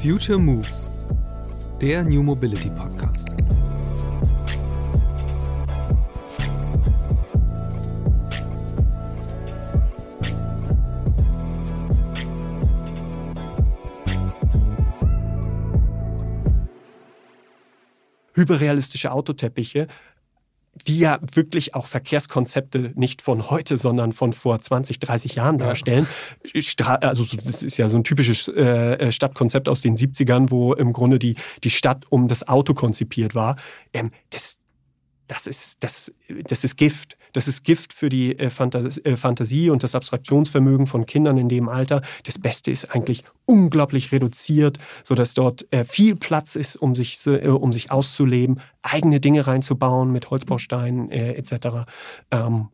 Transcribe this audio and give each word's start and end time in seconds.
Future 0.00 0.38
Moves, 0.38 0.88
der 1.80 2.04
New 2.04 2.22
Mobility 2.22 2.70
Podcast. 2.70 3.28
hyperrealistische 18.34 19.10
Autoteppiche, 19.10 19.88
die 20.88 20.98
ja 20.98 21.18
wirklich 21.34 21.74
auch 21.74 21.86
Verkehrskonzepte 21.86 22.92
nicht 22.94 23.20
von 23.20 23.50
heute, 23.50 23.76
sondern 23.76 24.12
von 24.14 24.32
vor 24.32 24.58
20, 24.58 24.98
30 24.98 25.34
Jahren 25.34 25.58
darstellen. 25.58 26.06
Ja. 26.54 26.86
Also 27.00 27.24
das 27.36 27.62
ist 27.62 27.76
ja 27.76 27.90
so 27.90 27.98
ein 27.98 28.04
typisches 28.04 28.48
äh, 28.48 28.94
äh 28.94 29.12
Stadtkonzept 29.12 29.68
aus 29.68 29.82
den 29.82 29.96
70ern, 29.96 30.50
wo 30.50 30.72
im 30.72 30.94
Grunde 30.94 31.18
die, 31.18 31.36
die 31.62 31.70
Stadt 31.70 32.06
um 32.10 32.26
das 32.26 32.48
Auto 32.48 32.72
konzipiert 32.72 33.34
war. 33.34 33.56
Ähm, 33.92 34.10
das, 34.30 34.56
das 35.26 35.46
ist, 35.46 35.76
das, 35.84 36.10
das 36.44 36.64
ist 36.64 36.76
Gift. 36.76 37.17
Das 37.32 37.48
ist 37.48 37.64
Gift 37.64 37.92
für 37.92 38.08
die 38.08 38.38
äh, 38.38 38.46
äh, 38.46 39.16
Fantasie 39.16 39.70
und 39.70 39.82
das 39.82 39.94
Abstraktionsvermögen 39.94 40.86
von 40.86 41.06
Kindern 41.06 41.38
in 41.38 41.48
dem 41.48 41.68
Alter. 41.68 42.02
Das 42.24 42.38
Beste 42.38 42.70
ist 42.70 42.94
eigentlich 42.94 43.24
unglaublich 43.46 44.12
reduziert, 44.12 44.78
sodass 45.04 45.34
dort 45.34 45.70
äh, 45.72 45.84
viel 45.84 46.16
Platz 46.16 46.56
ist, 46.56 46.76
um 46.76 46.94
sich, 46.94 47.26
um 47.26 47.72
sich 47.72 47.90
auszuleben, 47.90 48.60
eigene 48.82 49.20
Dinge 49.20 49.46
reinzubauen 49.46 50.12
mit 50.12 50.30
Holzbausteinen 50.30 51.10
etc. 51.10 51.86
Ähm, 52.30 52.68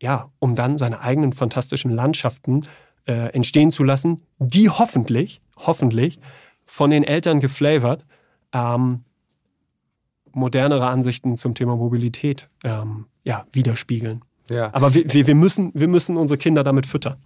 ja, 0.00 0.30
um 0.38 0.54
dann 0.54 0.78
seine 0.78 1.00
eigenen 1.00 1.32
fantastischen 1.32 1.90
Landschaften 1.90 2.62
entstehen 3.04 3.72
zu 3.72 3.82
lassen, 3.82 4.22
die 4.38 4.70
hoffentlich, 4.70 5.40
hoffentlich 5.56 6.20
von 6.64 6.90
den 6.90 7.02
Eltern 7.02 7.40
geflavored 7.40 8.04
ähm, 8.52 9.04
modernere 10.34 10.86
Ansichten 10.86 11.36
zum 11.36 11.54
Thema 11.54 11.76
Mobilität 11.76 12.48
ähm, 12.64 13.06
ja, 13.24 13.44
widerspiegeln. 13.52 14.22
Ja. 14.50 14.70
Aber 14.72 14.94
wir, 14.94 15.04
wir, 15.06 15.34
müssen, 15.34 15.70
wir 15.74 15.88
müssen 15.88 16.16
unsere 16.16 16.38
Kinder 16.38 16.64
damit 16.64 16.86
füttern. 16.86 17.16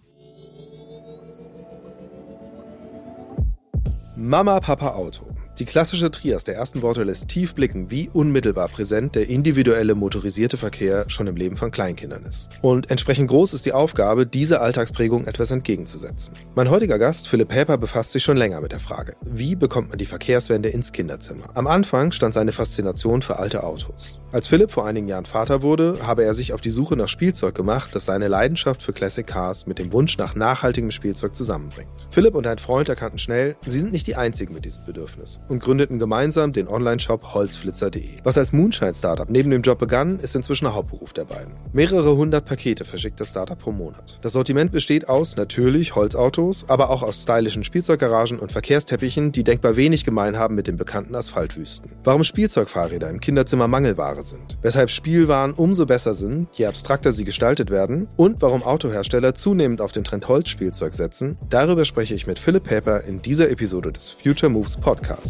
Mama, 4.16 4.60
Papa, 4.60 4.94
Auto. 4.94 5.35
Die 5.58 5.64
klassische 5.64 6.10
Trias 6.10 6.44
der 6.44 6.54
ersten 6.54 6.82
Worte 6.82 7.02
lässt 7.02 7.28
tief 7.28 7.54
blicken, 7.54 7.90
wie 7.90 8.10
unmittelbar 8.12 8.68
präsent 8.68 9.14
der 9.14 9.30
individuelle 9.30 9.94
motorisierte 9.94 10.58
Verkehr 10.58 11.06
schon 11.08 11.28
im 11.28 11.36
Leben 11.36 11.56
von 11.56 11.70
Kleinkindern 11.70 12.24
ist. 12.24 12.50
Und 12.60 12.90
entsprechend 12.90 13.28
groß 13.28 13.54
ist 13.54 13.64
die 13.64 13.72
Aufgabe, 13.72 14.26
dieser 14.26 14.60
Alltagsprägung 14.60 15.24
etwas 15.24 15.50
entgegenzusetzen. 15.50 16.34
Mein 16.54 16.68
heutiger 16.68 16.98
Gast, 16.98 17.28
Philipp 17.28 17.54
Häper, 17.54 17.78
befasst 17.78 18.12
sich 18.12 18.22
schon 18.22 18.36
länger 18.36 18.60
mit 18.60 18.72
der 18.72 18.80
Frage, 18.80 19.16
wie 19.22 19.56
bekommt 19.56 19.88
man 19.88 19.96
die 19.96 20.04
Verkehrswende 20.04 20.68
ins 20.68 20.92
Kinderzimmer? 20.92 21.48
Am 21.54 21.66
Anfang 21.66 22.12
stand 22.12 22.34
seine 22.34 22.52
Faszination 22.52 23.22
für 23.22 23.38
alte 23.38 23.64
Autos. 23.64 24.20
Als 24.32 24.48
Philipp 24.48 24.70
vor 24.70 24.86
einigen 24.86 25.08
Jahren 25.08 25.24
Vater 25.24 25.62
wurde, 25.62 26.00
habe 26.02 26.24
er 26.24 26.34
sich 26.34 26.52
auf 26.52 26.60
die 26.60 26.68
Suche 26.68 26.96
nach 26.96 27.08
Spielzeug 27.08 27.54
gemacht, 27.54 27.94
das 27.94 28.04
seine 28.04 28.28
Leidenschaft 28.28 28.82
für 28.82 28.92
Classic 28.92 29.26
Cars 29.26 29.66
mit 29.66 29.78
dem 29.78 29.91
Wunsch 29.94 30.18
nach 30.18 30.34
nachhaltigem 30.34 30.91
Spielzeug 30.91 31.34
zusammenbringt. 31.34 32.08
Philipp 32.10 32.34
und 32.34 32.46
ein 32.46 32.58
Freund 32.58 32.91
erkannten 32.91 33.18
schnell, 33.18 33.56
sie 33.64 33.80
sind 33.80 33.92
nicht 33.92 34.06
die 34.06 34.16
einzigen 34.16 34.52
mit 34.52 34.66
diesem 34.66 34.84
Bedürfnis 34.84 35.41
und 35.48 35.62
gründeten 35.62 35.98
gemeinsam 35.98 36.52
den 36.52 36.69
Online-Shop 36.69 37.34
holzflitzer.de. 37.34 38.19
Was 38.25 38.39
als 38.39 38.52
Moonshine-Startup 38.52 39.28
neben 39.28 39.50
dem 39.50 39.62
Job 39.62 39.78
begann, 39.78 40.19
ist 40.19 40.36
inzwischen 40.36 40.66
ein 40.66 40.75
Hauptberuf 40.75 41.12
der 41.12 41.25
beiden. 41.25 41.55
Mehrere 41.72 42.16
hundert 42.16 42.44
Pakete 42.44 42.84
verschickt 42.84 43.20
das 43.20 43.30
Startup 43.30 43.58
pro 43.58 43.72
Monat. 43.72 44.19
Das 44.22 44.33
Sortiment 44.33 44.72
besteht 44.72 45.08
aus 45.08 45.36
natürlich 45.36 45.94
Holzautos, 45.94 46.69
aber 46.69 46.91
auch 46.91 47.03
aus 47.03 47.22
stylischen 47.22 47.64
Spielzeuggaragen 47.64 48.38
und 48.38 48.53
Verkehrsteppichen, 48.53 49.33
die 49.33 49.44
denkbar 49.44 49.77
wenig 49.77 50.05
gemein 50.05 50.36
haben 50.36 50.55
mit 50.55 50.66
den 50.66 50.77
bekannten 50.77 51.14
Asphaltwüsten. 51.14 51.92
Warum 52.05 52.25
Spielzeugfahrräder 52.25 53.10
im 53.10 53.20
Kinderzimmer 53.20 53.69
Mangelware 53.69 54.22
sind, 54.22 54.59
weshalb 54.62 54.91
Spielwaren 54.91 55.53
umso 55.53 55.87
besser 55.87 56.15
sind, 56.15 56.49
je 56.53 56.66
abstrakter 56.66 57.12
sie 57.12 57.25
gestaltet 57.25 57.70
werden 57.70 58.09
und 58.16 58.43
warum 58.43 58.62
Autohersteller 58.62 59.34
zunehmend 59.34 59.81
auf 59.81 59.93
den 59.93 60.04
Trend 60.04 60.28
Holzspielzeug 60.28 60.94
setzen, 60.94 61.38
darüber 61.49 61.84
spreche 61.84 62.15
ich 62.15 62.26
mit 62.26 62.38
Philipp 62.38 62.65
Paper 62.65 63.03
in 63.04 63.22
dieser 63.22 63.50
Episode 63.50 63.93
des 63.93 64.10
Future 64.10 64.50
Moves 64.50 64.76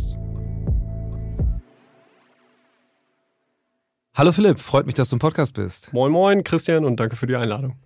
Podcasts. 0.07 0.19
Hallo 4.15 4.33
Philipp, 4.33 4.61
freut 4.61 4.87
mich, 4.87 4.95
dass 4.95 5.11
du 5.11 5.17
im 5.17 5.21
Podcast 5.21 5.55
bist. 5.55 5.93
Moin 5.93 6.11
Moin 6.11 6.43
Christian 6.45 6.85
und 6.85 6.99
danke 6.99 7.17
für 7.17 7.27
die 7.27 7.37
Einladung. 7.37 7.77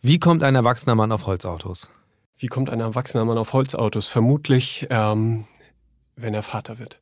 Wie 0.00 0.18
kommt 0.18 0.42
ein 0.42 0.54
erwachsener 0.54 0.94
Mann 0.94 1.10
auf 1.10 1.26
Holzautos? 1.26 1.90
Wie 2.36 2.46
kommt 2.46 2.70
ein 2.70 2.80
erwachsener 2.80 3.24
Mann 3.24 3.36
auf 3.36 3.52
Holzautos? 3.52 4.06
Vermutlich, 4.06 4.86
ähm, 4.88 5.44
wenn 6.16 6.32
er 6.32 6.42
Vater 6.42 6.78
wird. 6.78 7.00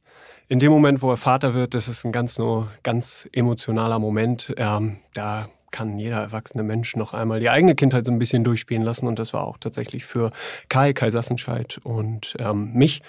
In 0.49 0.59
dem 0.59 0.73
Moment, 0.73 1.03
wo 1.03 1.11
er 1.11 1.19
Vater 1.19 1.53
wird, 1.53 1.75
das 1.75 1.89
ist 1.89 2.05
ein 2.05 2.13
ganz 2.13 2.39
nur 2.39 2.69
ganz 2.83 3.29
emotionaler 3.33 3.99
Moment. 3.99 4.55
Ähm, 4.57 4.97
da 5.13 5.49
kann 5.71 5.99
jeder 5.99 6.23
erwachsene 6.23 6.63
Mensch 6.63 6.97
noch 6.97 7.13
einmal 7.13 7.41
die 7.41 7.51
eigene 7.51 7.75
Kindheit 7.75 8.07
so 8.07 8.11
ein 8.11 8.19
bisschen 8.19 8.43
durchspielen 8.43 8.83
lassen. 8.83 9.07
Und 9.07 9.19
das 9.19 9.35
war 9.35 9.47
auch 9.47 9.59
tatsächlich 9.59 10.07
für 10.07 10.33
Kai, 10.71 10.95
Kai 10.95 11.11
Sassenscheid 11.11 11.79
und 11.85 12.35
ähm, 12.39 12.73
mich 12.73 13.03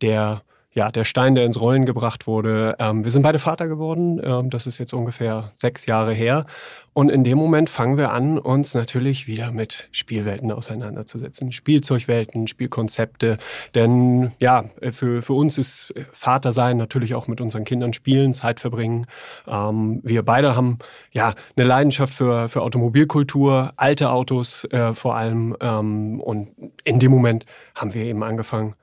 der 0.00 0.42
ja, 0.74 0.90
der 0.90 1.04
Stein, 1.04 1.36
der 1.36 1.44
ins 1.44 1.60
Rollen 1.60 1.86
gebracht 1.86 2.26
wurde. 2.26 2.74
Ähm, 2.80 3.04
wir 3.04 3.10
sind 3.12 3.22
beide 3.22 3.38
Vater 3.38 3.68
geworden. 3.68 4.20
Ähm, 4.22 4.50
das 4.50 4.66
ist 4.66 4.78
jetzt 4.78 4.92
ungefähr 4.92 5.52
sechs 5.54 5.86
Jahre 5.86 6.12
her. 6.12 6.46
Und 6.92 7.10
in 7.10 7.24
dem 7.24 7.38
Moment 7.38 7.70
fangen 7.70 7.96
wir 7.96 8.10
an, 8.10 8.38
uns 8.38 8.74
natürlich 8.74 9.26
wieder 9.28 9.52
mit 9.52 9.88
Spielwelten 9.92 10.50
auseinanderzusetzen. 10.50 11.52
Spielzeugwelten, 11.52 12.48
Spielkonzepte. 12.48 13.38
Denn 13.74 14.32
ja, 14.40 14.64
für, 14.90 15.22
für 15.22 15.32
uns 15.32 15.58
ist 15.58 15.94
Vater 16.12 16.52
sein 16.52 16.76
natürlich 16.76 17.14
auch 17.14 17.28
mit 17.28 17.40
unseren 17.40 17.64
Kindern 17.64 17.92
spielen, 17.92 18.34
Zeit 18.34 18.58
verbringen. 18.58 19.06
Ähm, 19.46 20.00
wir 20.02 20.24
beide 20.24 20.56
haben 20.56 20.78
ja 21.12 21.34
eine 21.56 21.66
Leidenschaft 21.66 22.14
für, 22.14 22.48
für 22.48 22.62
Automobilkultur, 22.62 23.72
alte 23.76 24.10
Autos 24.10 24.64
äh, 24.66 24.92
vor 24.92 25.16
allem. 25.16 25.56
Ähm, 25.60 26.20
und 26.20 26.48
in 26.82 26.98
dem 26.98 27.12
Moment 27.12 27.46
haben 27.76 27.94
wir 27.94 28.04
eben 28.04 28.24
angefangen, 28.24 28.74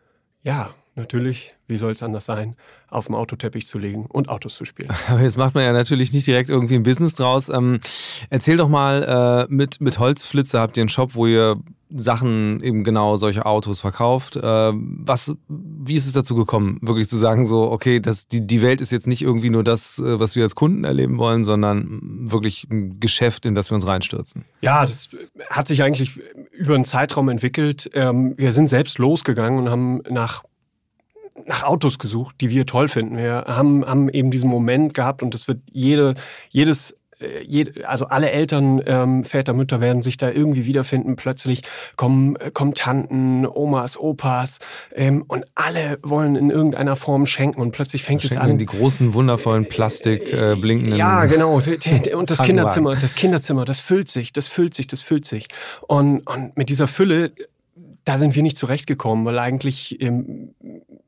ja, 0.43 0.71
natürlich, 0.95 1.55
wie 1.67 1.77
soll 1.77 1.91
es 1.91 2.03
anders 2.03 2.25
sein, 2.25 2.55
auf 2.89 3.05
dem 3.05 3.15
Autoteppich 3.15 3.67
zu 3.67 3.79
legen 3.79 4.05
und 4.05 4.29
Autos 4.29 4.55
zu 4.55 4.65
spielen. 4.65 4.89
Aber 5.07 5.21
jetzt 5.21 5.37
macht 5.37 5.55
man 5.55 5.63
ja 5.63 5.71
natürlich 5.71 6.11
nicht 6.11 6.27
direkt 6.27 6.49
irgendwie 6.49 6.75
ein 6.75 6.83
Business 6.83 7.15
draus. 7.15 7.49
Ähm, 7.49 7.79
erzähl 8.29 8.57
doch 8.57 8.67
mal, 8.67 9.47
äh, 9.49 9.53
mit, 9.53 9.79
mit 9.79 9.99
Holzflitze 9.99 10.59
habt 10.59 10.77
ihr 10.77 10.81
einen 10.81 10.89
Shop, 10.89 11.15
wo 11.15 11.25
ihr 11.25 11.57
Sachen, 11.93 12.63
eben 12.63 12.83
genau 12.83 13.17
solche 13.17 13.45
Autos 13.45 13.81
verkauft. 13.81 14.37
Äh, 14.37 14.41
was, 14.41 15.35
wie 15.47 15.95
ist 15.95 16.05
es 16.05 16.13
dazu 16.13 16.35
gekommen, 16.35 16.79
wirklich 16.81 17.07
zu 17.07 17.17
sagen, 17.17 17.45
so, 17.45 17.69
okay, 17.69 17.99
das, 17.99 18.27
die, 18.27 18.45
die 18.45 18.61
Welt 18.61 18.81
ist 18.81 18.91
jetzt 18.91 19.07
nicht 19.07 19.21
irgendwie 19.21 19.49
nur 19.49 19.63
das, 19.63 19.99
äh, 19.99 20.19
was 20.19 20.35
wir 20.35 20.43
als 20.43 20.55
Kunden 20.55 20.83
erleben 20.83 21.17
wollen, 21.17 21.43
sondern 21.43 21.99
wirklich 22.29 22.67
ein 22.69 22.99
Geschäft, 22.99 23.45
in 23.45 23.55
das 23.55 23.71
wir 23.71 23.75
uns 23.75 23.87
reinstürzen? 23.87 24.45
Ja, 24.61 24.83
das 24.83 25.09
hat 25.49 25.67
sich 25.67 25.83
eigentlich 25.83 26.19
über 26.51 26.75
einen 26.75 26.85
Zeitraum 26.85 27.29
entwickelt. 27.29 27.89
Ähm, 27.93 28.35
wir 28.37 28.51
sind 28.51 28.69
selbst 28.69 28.97
losgegangen 28.97 29.59
und 29.59 29.69
haben 29.69 30.01
nach 30.09 30.43
nach 31.45 31.63
Autos 31.63 31.99
gesucht, 31.99 32.35
die 32.41 32.49
wir 32.49 32.65
toll 32.65 32.87
finden. 32.87 33.17
Wir 33.17 33.45
haben, 33.47 33.85
haben 33.85 34.09
eben 34.09 34.31
diesen 34.31 34.49
Moment 34.49 34.93
gehabt 34.93 35.23
und 35.23 35.33
das 35.33 35.47
wird 35.47 35.59
jede, 35.71 36.15
jedes 36.49 36.95
äh, 37.21 37.83
also 37.83 38.05
alle 38.07 38.31
Eltern, 38.31 38.81
ähm, 38.85 39.23
Väter, 39.23 39.53
Mütter 39.53 39.79
werden 39.81 40.01
sich 40.01 40.17
da 40.17 40.29
irgendwie 40.29 40.65
wiederfinden. 40.65 41.15
Plötzlich 41.15 41.61
kommen, 41.95 42.35
äh, 42.37 42.51
kommen 42.51 42.73
Tanten, 42.73 43.45
Omas, 43.45 43.97
Opas 43.97 44.59
ähm, 44.95 45.23
und 45.27 45.45
alle 45.55 45.99
wollen 46.03 46.35
in 46.35 46.49
irgendeiner 46.49 46.95
Form 46.95 47.25
schenken 47.25 47.61
und 47.61 47.71
plötzlich 47.71 48.03
fängt 48.03 48.23
es 48.23 48.35
an. 48.37 48.57
Die 48.57 48.65
großen, 48.65 49.13
wundervollen 49.13 49.67
Plastik 49.67 50.33
äh, 50.33 50.55
blinkenden. 50.55 50.97
Ja, 50.97 51.25
genau. 51.25 51.51
Und 52.13 52.29
das 52.29 52.39
Kinderzimmer, 52.39 52.95
das 52.95 53.15
Kinderzimmer, 53.15 53.65
das 53.65 53.79
füllt 53.79 54.09
sich, 54.09 54.33
das 54.33 54.47
füllt 54.47 54.73
sich, 54.73 54.87
das 54.87 55.01
füllt 55.01 55.25
sich. 55.25 55.47
Und, 55.87 56.21
und 56.27 56.57
mit 56.57 56.69
dieser 56.69 56.87
Fülle 56.87 57.33
da 58.03 58.17
sind 58.17 58.35
wir 58.35 58.41
nicht 58.41 58.57
zurechtgekommen, 58.57 59.25
weil 59.25 59.37
eigentlich, 59.37 60.01
ähm, 60.01 60.55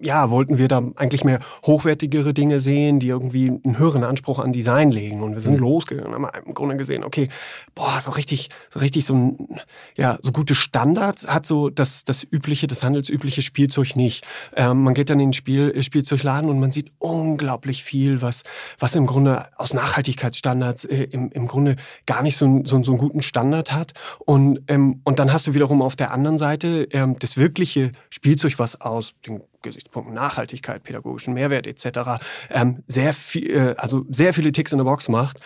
ja, 0.04 0.30
wollten 0.30 0.58
wir 0.58 0.68
da 0.68 0.84
eigentlich 0.96 1.24
mehr 1.24 1.40
hochwertigere 1.66 2.34
Dinge 2.34 2.60
sehen, 2.60 3.00
die 3.00 3.08
irgendwie 3.08 3.50
einen 3.50 3.78
höheren 3.78 4.04
Anspruch 4.04 4.40
an 4.40 4.54
Design 4.54 4.92
legen. 4.92 5.22
Und 5.22 5.34
wir 5.34 5.42
sind 5.42 5.54
mhm. 5.54 5.60
losgegangen 5.60 6.14
und 6.14 6.26
haben 6.26 6.46
im 6.46 6.54
Grunde 6.54 6.78
gesehen, 6.78 7.04
okay, 7.04 7.30
boah, 7.76 8.00
so 8.02 8.12
richtig, 8.12 8.50
so 8.70 8.80
richtig 8.80 9.06
so 9.06 9.16
ein, 9.16 9.60
ja, 9.96 10.18
so 10.22 10.32
gute 10.32 10.56
Standards 10.56 11.28
hat 11.28 11.46
so 11.46 11.70
das, 11.70 12.04
das 12.06 12.24
übliche, 12.24 12.68
das 12.68 12.84
handelsübliche 12.84 13.42
Spielzeug 13.42 13.96
nicht. 13.96 14.26
Ähm, 14.56 14.84
man 14.84 14.94
geht 14.94 15.10
dann 15.10 15.20
in 15.20 15.30
den 15.30 15.34
Spiel, 15.34 15.82
Spielzeugladen 15.82 16.50
und 16.50 16.60
man 16.60 16.72
sieht 16.72 16.92
unglaublich 17.00 17.84
viel, 17.84 18.22
was, 18.22 18.44
was 18.80 18.96
im 18.96 19.06
Grunde 19.06 19.48
aus 19.58 19.74
Nachhaltigkeitsstandards 19.74 20.86
äh, 20.86 21.08
im, 21.12 21.30
im 21.32 21.48
Grunde 21.48 21.76
gar 22.06 22.22
nicht 22.24 22.38
so, 22.38 22.62
so, 22.66 22.84
so 22.84 22.92
einen 22.92 23.00
guten 23.00 23.22
Standard 23.22 23.74
hat. 23.74 23.94
Und, 24.20 24.62
ähm, 24.68 25.02
und 25.04 25.20
dann 25.20 25.32
hast 25.32 25.48
du 25.48 25.54
wiederum 25.54 25.82
auf 25.82 25.96
der 25.96 26.12
anderen 26.12 26.38
Seite 26.38 26.88
ähm, 26.92 27.18
das 27.20 27.38
wirkliche 27.38 27.92
Spielzeug, 28.10 28.60
was 28.60 28.80
aus 28.82 29.14
den 29.26 29.42
Gesichtspunkten 29.64 30.14
Nachhaltigkeit, 30.14 30.84
pädagogischen 30.84 31.34
Mehrwert 31.34 31.66
etc. 31.66 32.22
Ähm, 32.50 32.84
sehr 32.88 33.14
viel, 33.14 33.50
äh, 33.50 33.76
also 33.78 34.06
sehr 34.10 34.34
viele 34.34 34.52
Ticks 34.52 34.72
in 34.72 34.78
der 34.78 34.86
Box 34.86 35.10
macht, 35.10 35.40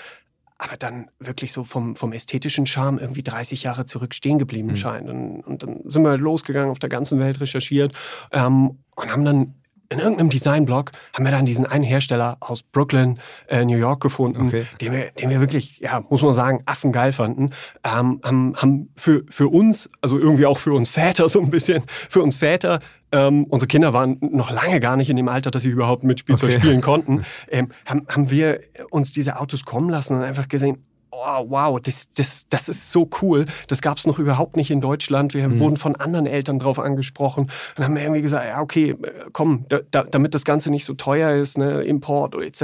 aber 0.58 0.76
dann 0.78 1.10
wirklich 1.20 1.52
so 1.52 1.64
vom, 1.64 1.96
vom 1.96 2.12
ästhetischen 2.12 2.66
Charme 2.66 2.98
irgendwie 2.98 3.24
30 3.24 3.64
Jahre 3.64 3.86
zurück 3.86 4.14
stehen 4.14 4.40
geblieben 4.40 4.70
mhm. 4.70 4.76
scheint. 4.76 5.10
Und, 5.10 5.42
und, 5.42 5.64
dann 5.64 5.82
sind 5.86 6.04
wir 6.04 6.10
halt 6.10 6.22
losgegangen, 6.22 6.72
auf 6.72 6.80
der 6.80 6.90
ganzen 6.90 7.20
Welt 7.20 7.40
recherchiert 7.40 7.94
ähm, 8.32 8.84
und 8.96 9.12
haben 9.12 9.24
dann 9.24 9.54
in 9.90 10.00
irgendeinem 10.00 10.30
Designblog 10.30 10.92
haben 11.14 11.26
wir 11.26 11.32
dann 11.32 11.46
diesen 11.46 11.66
einen 11.66 11.84
Hersteller 11.84 12.38
aus 12.40 12.64
Brooklyn, 12.64 13.20
äh, 13.48 13.64
New 13.66 13.78
York 13.78 14.02
gefunden, 14.02 14.48
okay. 14.48 14.66
den, 14.82 14.92
wir, 14.92 15.12
den 15.12 15.30
wir 15.30 15.40
wirklich, 15.40 15.80
ja, 15.80 16.04
muss 16.10 16.22
man 16.22 16.34
sagen, 16.34 16.62
affengeil 16.66 17.14
fanden. 17.14 17.52
Ähm, 17.84 18.22
haben, 18.24 18.56
haben 18.58 18.90
für, 18.96 19.24
für 19.30 19.48
uns, 19.48 19.90
also 20.02 20.18
irgendwie 20.18 20.46
auch 20.46 20.58
für 20.58 20.74
uns 20.74 20.90
Väter 20.90 21.30
so 21.30 21.40
ein 21.40 21.50
bisschen, 21.50 21.84
für 21.88 22.22
uns 22.22 22.36
Väter 22.36 22.80
ähm, 23.12 23.46
unsere 23.46 23.68
Kinder 23.68 23.94
waren 23.94 24.18
noch 24.20 24.52
lange 24.52 24.80
gar 24.80 24.98
nicht 24.98 25.10
in 25.10 25.16
dem 25.16 25.30
Alter, 25.30 25.50
dass 25.50 25.64
sie 25.64 25.70
überhaupt 25.70 26.04
mit 26.04 26.20
Spielzeug 26.20 26.52
okay. 26.52 26.60
spielen 26.60 26.82
konnten. 26.82 27.26
Ähm, 27.50 27.70
haben, 27.86 28.06
haben 28.10 28.30
wir 28.30 28.60
uns 28.90 29.14
diese 29.14 29.40
Autos 29.40 29.64
kommen 29.64 29.90
lassen 29.90 30.16
und 30.16 30.24
einfach 30.24 30.50
gesehen, 30.50 30.84
oh, 31.18 31.46
wow, 31.50 31.80
das, 31.80 32.10
das, 32.14 32.48
das 32.50 32.70
ist 32.70 32.92
so 32.92 33.10
cool. 33.22 33.46
Das 33.68 33.82
gab 33.82 33.98
es 33.98 34.08
noch 34.08 34.20
überhaupt 34.20 34.56
nicht 34.56 34.72
in 34.72 34.82
Deutschland. 34.82 35.34
Wir 35.34 35.48
mhm. 35.48 35.60
wurden 35.60 35.78
von 35.78 35.96
anderen 35.96 36.26
Eltern 36.26 36.60
drauf 36.60 36.80
angesprochen 36.80 37.50
und 37.78 37.84
haben 37.84 37.98
irgendwie 37.98 38.22
gesagt, 38.22 38.46
ja, 38.48 38.62
okay, 38.62 38.96
komm, 39.34 39.66
da, 39.70 40.04
damit 40.04 40.34
das 40.34 40.44
Ganze 40.44 40.72
nicht 40.72 40.86
so 40.86 40.94
teuer 40.94 41.32
ist, 41.32 41.58
ne, 41.58 41.82
Import 41.82 42.36
etc., 42.36 42.62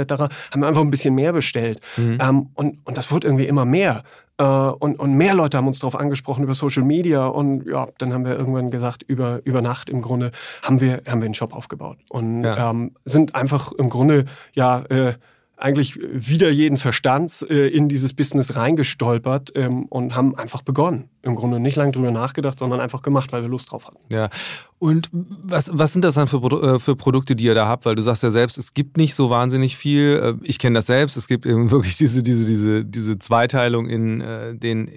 haben 0.52 0.60
wir 0.60 0.68
einfach 0.68 0.82
ein 0.82 0.90
bisschen 0.90 1.14
mehr 1.14 1.32
bestellt. 1.32 1.80
Mhm. 1.96 2.18
Ähm, 2.20 2.48
und, 2.54 2.78
und 2.84 2.96
das 2.96 3.10
wurde 3.10 3.26
irgendwie 3.26 3.46
immer 3.46 3.64
mehr. 3.64 4.02
Äh, 4.38 4.44
und, 4.44 4.98
und 4.98 5.14
mehr 5.14 5.34
Leute 5.34 5.56
haben 5.56 5.66
uns 5.66 5.78
darauf 5.78 5.96
angesprochen 5.96 6.44
über 6.44 6.54
Social 6.54 6.82
Media. 6.82 7.26
Und 7.26 7.66
ja, 7.66 7.86
dann 7.98 8.12
haben 8.12 8.24
wir 8.24 8.36
irgendwann 8.36 8.70
gesagt, 8.70 9.02
über, 9.02 9.40
über 9.44 9.62
Nacht 9.62 9.90
im 9.90 10.02
Grunde 10.02 10.30
haben 10.62 10.80
wir, 10.80 11.02
haben 11.06 11.20
wir 11.20 11.26
einen 11.26 11.34
Shop 11.34 11.54
aufgebaut. 11.54 11.98
Und 12.08 12.42
ja. 12.42 12.70
ähm, 12.70 12.92
sind 13.04 13.34
einfach 13.34 13.72
im 13.72 13.90
Grunde, 13.90 14.24
ja, 14.54 14.80
äh, 14.88 15.14
eigentlich 15.56 15.98
wieder 16.00 16.50
jeden 16.50 16.76
Verstands 16.76 17.42
äh, 17.42 17.68
in 17.68 17.88
dieses 17.88 18.12
Business 18.12 18.56
reingestolpert 18.56 19.52
ähm, 19.54 19.84
und 19.86 20.16
haben 20.16 20.36
einfach 20.36 20.62
begonnen. 20.62 21.08
Im 21.22 21.36
Grunde 21.36 21.60
nicht 21.60 21.76
lange 21.76 21.92
drüber 21.92 22.10
nachgedacht, 22.10 22.58
sondern 22.58 22.80
einfach 22.80 23.02
gemacht, 23.02 23.32
weil 23.32 23.42
wir 23.42 23.48
Lust 23.48 23.70
drauf 23.70 23.86
hatten. 23.86 23.98
Ja. 24.12 24.30
Und 24.78 25.08
was, 25.12 25.70
was 25.72 25.92
sind 25.92 26.04
das 26.04 26.14
dann 26.14 26.26
für, 26.26 26.38
äh, 26.38 26.78
für 26.80 26.96
Produkte, 26.96 27.36
die 27.36 27.44
ihr 27.44 27.54
da 27.54 27.66
habt? 27.66 27.86
Weil 27.86 27.94
du 27.94 28.02
sagst 28.02 28.22
ja 28.22 28.30
selbst, 28.30 28.58
es 28.58 28.74
gibt 28.74 28.96
nicht 28.96 29.14
so 29.14 29.30
wahnsinnig 29.30 29.76
viel. 29.76 30.36
Äh, 30.42 30.46
ich 30.46 30.58
kenne 30.58 30.74
das 30.74 30.86
selbst. 30.86 31.16
Es 31.16 31.28
gibt 31.28 31.46
eben 31.46 31.70
wirklich 31.70 31.96
diese, 31.96 32.22
diese, 32.22 32.46
diese, 32.46 32.84
diese 32.84 33.18
Zweiteilung 33.18 33.88
in 33.88 34.20
äh, 34.20 34.56
den 34.56 34.90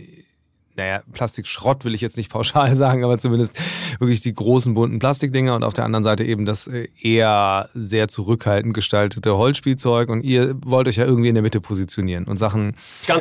naja, 0.77 1.01
Plastikschrott 1.11 1.83
will 1.85 1.95
ich 1.95 2.01
jetzt 2.01 2.17
nicht 2.17 2.31
pauschal 2.31 2.75
sagen, 2.75 3.03
aber 3.03 3.17
zumindest 3.17 3.59
wirklich 3.99 4.21
die 4.21 4.33
großen 4.33 4.73
bunten 4.73 4.99
Plastikdinger 4.99 5.55
und 5.55 5.63
auf 5.63 5.73
der 5.73 5.85
anderen 5.85 6.03
Seite 6.03 6.23
eben 6.23 6.45
das 6.45 6.67
äh, 6.67 6.87
eher 7.01 7.69
sehr 7.73 8.07
zurückhaltend 8.07 8.73
gestaltete 8.73 9.35
Holzspielzeug 9.35 10.09
und 10.09 10.23
ihr 10.23 10.55
wollt 10.63 10.87
euch 10.87 10.97
ja 10.97 11.05
irgendwie 11.05 11.29
in 11.29 11.35
der 11.35 11.41
Mitte 11.41 11.59
positionieren 11.59 12.25
und 12.25 12.37
Sachen 12.37 12.75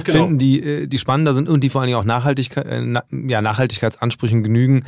genau. 0.05 0.19
finden, 0.19 0.39
die, 0.39 0.63
äh, 0.63 0.87
die 0.87 0.99
spannender 0.99 1.35
sind 1.35 1.49
und 1.49 1.65
die 1.65 1.71
vor 1.71 1.81
allen 1.81 1.89
Dingen 1.89 1.99
auch 1.99 2.05
Nachhaltigkeit, 2.05 2.67
äh, 2.67 3.03
ja, 3.27 3.41
Nachhaltigkeitsansprüchen 3.41 4.43
genügen. 4.43 4.85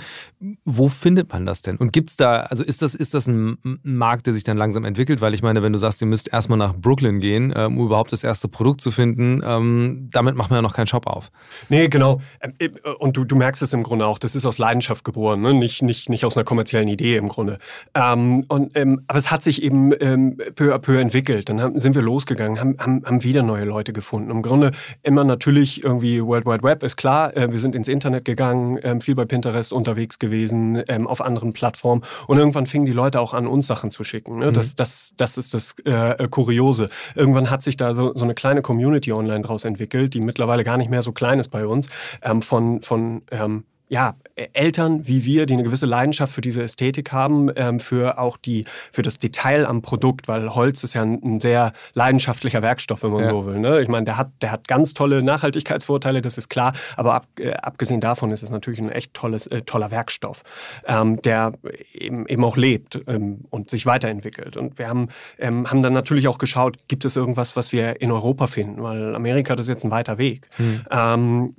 Wo 0.65 0.89
findet 0.89 1.33
man 1.33 1.47
das 1.47 1.63
denn? 1.63 1.77
Und 1.77 1.93
gibt's 1.93 2.17
da, 2.17 2.41
also 2.41 2.63
ist 2.63 2.83
das, 2.83 2.95
ist 2.95 3.15
das 3.15 3.27
ein 3.27 3.59
Markt, 3.83 4.27
der 4.27 4.35
sich 4.35 4.45
dann 4.45 4.57
langsam 4.57 4.85
entwickelt? 4.85 5.21
Weil 5.21 5.35
ich 5.35 5.43
meine, 5.43 5.63
wenn 5.63 5.73
du 5.73 5.79
sagst, 5.79 6.01
ihr 6.03 6.07
müsst 6.07 6.33
erstmal 6.33 6.59
nach 6.59 6.75
Brooklyn 6.75 7.21
gehen, 7.21 7.53
um 7.53 7.79
überhaupt 7.79 8.13
das 8.13 8.23
erste 8.25 8.49
Produkt 8.49 8.81
zu 8.81 8.91
finden, 8.91 9.43
ähm, 9.45 10.09
damit 10.13 10.35
macht 10.37 10.51
man 10.51 10.59
ja 10.59 10.63
noch 10.63 10.75
keinen 10.75 10.87
Shop 10.87 11.07
auf. 11.07 11.31
Nee, 11.69 11.89
genau. 11.89 12.21
Äh, 12.59 12.71
und 12.99 13.17
du, 13.17 13.25
du 13.25 13.37
merkst 13.37 13.63
es 13.63 13.73
im 13.73 13.83
Grunde 13.83 14.07
auch, 14.07 14.19
das 14.19 14.35
ist 14.35 14.47
aus 14.47 14.59
Leidenschaft 14.59 15.05
geboren, 15.05 15.41
ne? 15.41 15.55
nicht, 15.55 15.83
nicht, 15.83 16.09
nicht 16.09 16.25
aus 16.25 16.37
einer 16.37 16.45
kommerziellen 16.45 16.89
Idee 16.89 17.17
im 17.17 17.29
Grunde. 17.29 17.59
Ähm, 17.95 18.45
und, 18.49 18.77
ähm, 18.77 19.03
aber 19.07 19.19
es 19.19 19.31
hat 19.31 19.43
sich 19.43 19.63
eben 19.63 19.93
ähm, 20.01 20.37
peu 20.55 20.75
à 20.75 20.79
peu 20.79 20.99
entwickelt. 20.99 21.49
Dann 21.49 21.61
haben, 21.61 21.81
sind 21.81 21.95
wir 21.95 22.03
losgegangen, 22.03 22.61
haben, 22.61 22.77
haben, 22.79 23.03
haben 23.05 23.25
wieder 23.25 23.43
neue 23.43 23.65
Leute 23.65 23.93
gefunden. 23.93 24.31
Im 24.31 24.43
Grunde 24.43 24.73
immer 25.03 25.25
natürlich 25.25 25.85
irgendwie 25.85 26.23
World 26.23 26.47
Wide 26.47 26.63
Web 26.63 26.83
ist 26.83 26.97
klar. 26.97 27.37
Äh, 27.37 27.53
wir 27.53 27.59
sind 27.59 27.75
ins 27.75 27.89
Internet 27.89 28.25
gegangen, 28.25 28.79
äh, 28.79 29.01
viel 29.01 29.15
bei 29.15 29.25
Pinterest 29.25 29.73
unterwegs 29.73 30.19
gewesen, 30.19 30.77
äh, 30.77 30.99
auf 31.05 31.21
anderen 31.21 31.53
Plattformen. 31.53 32.03
Und 32.27 32.39
irgendwann 32.39 32.67
fingen 32.67 32.87
die 32.87 32.93
Leute 32.93 33.21
auch 33.21 33.35
an, 33.35 33.47
uns 33.47 33.67
Sachen 33.67 33.91
zu 33.91 34.05
schicken. 34.05 34.39
Ne? 34.39 34.49
Mhm. 34.49 34.55
Das, 34.55 34.75
das, 34.75 35.13
das 35.17 35.39
ist 35.39 35.55
das 35.55 35.77
äh, 35.85 36.29
Kuriose. 36.29 36.89
Irgendwann 37.15 37.51
hat 37.51 37.63
sich 37.63 37.77
da 37.77 37.95
so, 37.95 38.13
so 38.15 38.25
eine 38.25 38.35
kleine 38.35 38.63
Community 38.63 39.13
online 39.13 39.43
draus 39.43 39.65
entwickelt, 39.65 40.15
die 40.15 40.21
mittlerweile 40.21 40.65
gar 40.65 40.77
nicht 40.77 40.91
mehr 40.91 41.03
so 41.03 41.13
klein 41.13 41.39
ist 41.39 41.49
bei 41.49 41.67
uns, 41.67 41.89
ähm, 42.23 42.43
von, 42.49 42.81
von 42.81 43.23
ähm, 43.31 43.65
ja, 43.89 44.17
Eltern 44.53 45.07
wie 45.07 45.25
wir, 45.25 45.47
die 45.47 45.55
eine 45.55 45.65
gewisse 45.65 45.87
Leidenschaft 45.87 46.33
für 46.33 46.41
diese 46.41 46.63
Ästhetik 46.63 47.13
haben, 47.13 47.51
ähm, 47.57 47.81
für 47.81 48.19
auch 48.19 48.37
die, 48.37 48.65
für 48.93 49.03
das 49.03 49.19
Detail 49.19 49.67
am 49.67 49.83
Produkt, 49.83 50.29
weil 50.29 50.55
Holz 50.55 50.85
ist 50.85 50.95
ja 50.95 51.03
ein, 51.03 51.21
ein 51.25 51.41
sehr 51.41 51.73
leidenschaftlicher 51.95 52.63
Werkstoff, 52.63 53.03
wenn 53.03 53.11
man 53.11 53.25
ja. 53.25 53.31
so 53.31 53.47
will. 53.47 53.59
Ne? 53.59 53.81
Ich 53.83 53.89
meine, 53.89 54.05
der 54.05 54.17
hat, 54.17 54.31
der 54.43 54.53
hat 54.53 54.69
ganz 54.69 54.95
tolle 54.95 55.23
Nachhaltigkeitsvorteile, 55.23 56.23
das 56.23 56.39
ist 56.39 56.49
klar, 56.49 56.73
aber 56.97 57.15
ab, 57.15 57.27
äh, 57.39 57.53
abgesehen 57.53 58.01
davon 58.01 58.31
ist 58.31 58.43
es 58.43 58.51
natürlich 58.51 58.81
ein 58.81 58.91
echt 58.91 59.15
tolles, 59.15 59.47
äh, 59.49 59.63
toller 59.63 59.91
Werkstoff, 59.91 60.43
ähm, 60.87 61.21
der 61.23 61.55
eben, 61.93 62.27
eben 62.27 62.45
auch 62.45 62.57
lebt 62.57 63.01
ähm, 63.07 63.45
und 63.51 63.71
sich 63.71 63.87
weiterentwickelt. 63.87 64.57
Und 64.57 64.79
wir 64.79 64.89
haben, 64.89 65.09
ähm, 65.39 65.69
haben 65.69 65.83
dann 65.83 65.93
natürlich 65.93 66.29
auch 66.29 66.39
geschaut, 66.39 66.79
gibt 66.87 67.05
es 67.05 67.17
irgendwas, 67.17 67.57
was 67.57 67.73
wir 67.73 68.01
in 68.01 68.13
Europa 68.13 68.47
finden, 68.47 68.83
weil 68.83 69.15
Amerika, 69.15 69.57
das 69.57 69.67
ist 69.67 69.71
jetzt 69.71 69.85
ein 69.85 69.91
weiter 69.91 70.19
Weg. 70.19 70.49
Hm. 70.57 71.55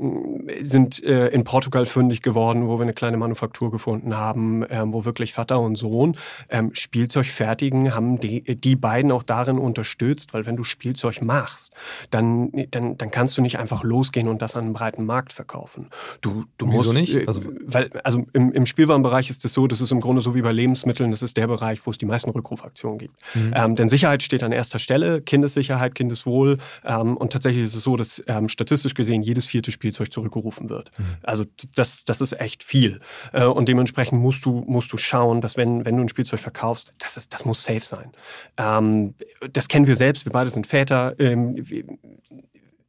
sind 0.61 1.03
äh, 1.03 1.27
in 1.27 1.43
Portugal 1.43 1.85
fündig 1.85 2.21
geworden, 2.21 2.68
wo 2.69 2.77
wir 2.77 2.83
eine 2.83 2.93
kleine 2.93 3.17
Manufaktur 3.17 3.71
gefunden 3.71 4.15
haben, 4.15 4.65
ähm, 4.69 4.93
wo 4.93 5.05
wirklich 5.05 5.33
Vater 5.33 5.59
und 5.59 5.75
Sohn 5.75 6.15
ähm, 6.49 6.71
Spielzeug 6.73 7.25
fertigen, 7.25 7.93
haben 7.93 8.19
die, 8.19 8.43
die 8.55 8.75
beiden 8.75 9.11
auch 9.11 9.23
darin 9.23 9.57
unterstützt, 9.57 10.33
weil 10.33 10.45
wenn 10.45 10.55
du 10.55 10.63
Spielzeug 10.63 11.21
machst, 11.21 11.73
dann, 12.09 12.51
dann, 12.71 12.97
dann 12.97 13.11
kannst 13.11 13.37
du 13.37 13.41
nicht 13.41 13.59
einfach 13.59 13.83
losgehen 13.83 14.27
und 14.27 14.41
das 14.41 14.55
an 14.55 14.65
einem 14.65 14.73
breiten 14.73 15.05
Markt 15.05 15.33
verkaufen. 15.33 15.89
Du, 16.21 16.45
du 16.57 16.67
Wieso 16.67 16.77
musst, 16.77 16.93
nicht? 16.93 17.15
Äh, 17.15 17.25
also, 17.27 17.41
weil, 17.65 17.89
also 18.03 18.25
im, 18.33 18.51
im 18.51 18.65
Spielwarenbereich 18.65 19.29
ist 19.29 19.43
es 19.45 19.53
so, 19.53 19.67
das 19.67 19.81
ist 19.81 19.91
im 19.91 19.99
Grunde 19.99 20.21
so 20.21 20.35
wie 20.35 20.41
bei 20.41 20.51
Lebensmitteln, 20.51 21.11
das 21.11 21.23
ist 21.23 21.37
der 21.37 21.47
Bereich, 21.47 21.85
wo 21.85 21.91
es 21.91 21.97
die 21.97 22.05
meisten 22.05 22.29
Rückrufaktionen 22.29 22.97
gibt. 22.97 23.15
Mhm. 23.35 23.53
Ähm, 23.55 23.75
denn 23.75 23.89
Sicherheit 23.89 24.23
steht 24.23 24.43
an 24.43 24.51
erster 24.51 24.79
Stelle, 24.79 25.21
Kindessicherheit, 25.21 25.95
Kindeswohl 25.95 26.57
ähm, 26.85 27.17
und 27.17 27.33
tatsächlich 27.33 27.63
ist 27.63 27.75
es 27.75 27.83
so, 27.83 27.95
dass 27.95 28.21
ähm, 28.27 28.49
statistisch 28.49 28.93
gesehen 28.93 29.23
jedes 29.23 29.45
vierte 29.45 29.71
Spielzeug 29.71 30.11
zurückgerufen 30.11 30.69
wird. 30.69 30.91
Mhm. 30.97 31.03
Also 31.23 31.45
das, 31.75 32.05
das 32.05 32.21
ist 32.21 32.39
echt 32.39 32.58
viel. 32.63 32.99
Äh, 33.33 33.45
und 33.45 33.67
dementsprechend 33.67 34.21
musst 34.21 34.45
du, 34.45 34.63
musst 34.67 34.91
du 34.93 34.97
schauen, 34.97 35.41
dass 35.41 35.57
wenn, 35.57 35.85
wenn 35.85 35.97
du 35.97 36.03
ein 36.03 36.09
Spielzeug 36.09 36.39
verkaufst, 36.39 36.93
das, 36.97 37.17
ist, 37.17 37.33
das 37.33 37.45
muss 37.45 37.63
safe 37.63 37.81
sein. 37.81 38.11
Ähm, 38.57 39.15
das 39.53 39.67
kennen 39.67 39.87
wir 39.87 39.95
selbst, 39.95 40.25
wir 40.25 40.31
beide 40.31 40.49
sind 40.49 40.67
Väter. 40.67 41.15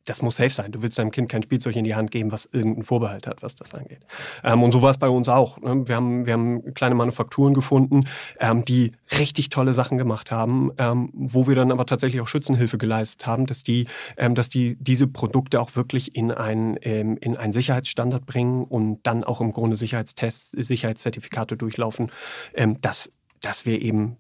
Das 0.07 0.23
muss 0.23 0.37
safe 0.37 0.51
sein. 0.51 0.73
Du 0.73 0.83
willst 0.83 0.99
deinem 0.99 1.11
Kind 1.11 1.31
kein 1.31 1.43
Spielzeug 1.43 1.77
in 1.77 1.85
die 1.85 1.95
Hand 1.95 2.11
geben, 2.11 2.33
was 2.33 2.47
irgendeinen 2.47 2.85
Vorbehalt 2.85 3.27
hat, 3.27 3.43
was 3.43 3.55
das 3.55 3.75
angeht. 3.75 4.01
Ähm, 4.43 4.63
und 4.63 4.73
so 4.73 4.81
war 4.81 4.91
es 4.91 4.99
bei 4.99 5.09
uns 5.09 5.29
auch. 5.29 5.59
Ne? 5.61 5.87
Wir, 5.87 5.97
haben, 5.97 6.27
wir 6.27 6.33
haben 6.33 6.73
kleine 6.75 6.95
Manufakturen 6.95 7.53
gefunden, 7.53 8.07
ähm, 8.39 8.65
die 8.65 8.93
richtig 9.19 9.51
tolle 9.51 9.75
Sachen 9.75 9.99
gemacht 9.99 10.31
haben, 10.31 10.71
ähm, 10.79 11.11
wo 11.13 11.47
wir 11.47 11.55
dann 11.55 11.71
aber 11.71 11.85
tatsächlich 11.85 12.21
auch 12.23 12.29
Schützenhilfe 12.29 12.79
geleistet 12.79 13.27
haben, 13.27 13.47
dass 13.47 13.63
die, 13.63 13.87
ähm, 14.17 14.35
dass 14.35 14.49
die 14.49 14.77
diese 14.81 15.07
Produkte 15.07 15.61
auch 15.61 15.77
wirklich 15.77 16.17
in, 16.17 16.31
ein, 16.31 16.79
ähm, 16.83 17.19
in 17.21 17.37
einen 17.37 17.53
Sicherheitsstandard 17.53 18.25
bringen 18.25 18.65
und 18.65 19.01
dann 19.03 19.23
auch 19.23 19.41
im 19.41 19.53
Grunde 19.53 19.77
Sicherheitstests, 19.77 20.51
Sicherheitszertifikate 20.53 21.57
durchlaufen, 21.57 22.11
ähm, 22.55 22.81
dass, 22.81 23.13
dass 23.41 23.67
wir 23.67 23.83
eben 23.83 24.17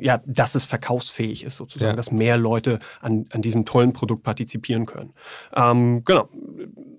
ja, 0.00 0.20
dass 0.26 0.54
es 0.54 0.64
verkaufsfähig 0.64 1.44
ist, 1.44 1.56
sozusagen, 1.56 1.92
ja. 1.92 1.96
dass 1.96 2.12
mehr 2.12 2.36
Leute 2.36 2.78
an, 3.00 3.26
an 3.30 3.42
diesem 3.42 3.64
tollen 3.64 3.92
Produkt 3.92 4.22
partizipieren 4.22 4.86
können. 4.86 5.12
Ähm, 5.54 6.02
genau. 6.04 6.28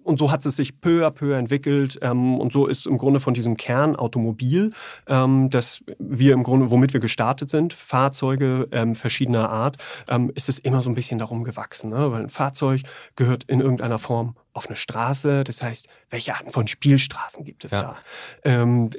Und 0.03 0.19
so 0.19 0.31
hat 0.31 0.45
es 0.45 0.55
sich 0.55 0.79
peu 0.81 1.05
à 1.05 1.11
peu 1.11 1.35
entwickelt. 1.35 1.97
Ähm, 2.01 2.39
und 2.39 2.53
so 2.53 2.67
ist 2.67 2.85
im 2.85 2.97
Grunde 2.97 3.19
von 3.19 3.33
diesem 3.33 3.57
Kern 3.57 3.95
Automobil, 3.95 4.71
ähm, 5.07 5.49
das 5.49 5.83
wir 5.97 6.33
im 6.33 6.43
Grunde, 6.43 6.69
womit 6.69 6.93
wir 6.93 6.99
gestartet 6.99 7.49
sind, 7.49 7.73
Fahrzeuge 7.73 8.67
ähm, 8.71 8.93
verschiedener 8.93 9.49
Art, 9.49 9.77
ähm, 10.07 10.31
ist 10.35 10.47
es 10.47 10.59
immer 10.59 10.83
so 10.83 10.89
ein 10.89 10.95
bisschen 10.95 11.17
darum 11.17 11.43
gewachsen. 11.43 11.89
Ne? 11.89 12.11
Weil 12.11 12.21
ein 12.21 12.29
Fahrzeug 12.29 12.81
gehört 13.15 13.45
in 13.45 13.61
irgendeiner 13.61 13.97
Form 13.97 14.35
auf 14.53 14.67
eine 14.67 14.75
Straße. 14.75 15.43
Das 15.43 15.63
heißt, 15.63 15.87
welche 16.09 16.33
Arten 16.33 16.51
von 16.51 16.67
Spielstraßen 16.67 17.43
gibt 17.43 17.65
es 17.65 17.71
ja. 17.71 17.81
da? 17.81 17.97
Ähm, 18.43 18.89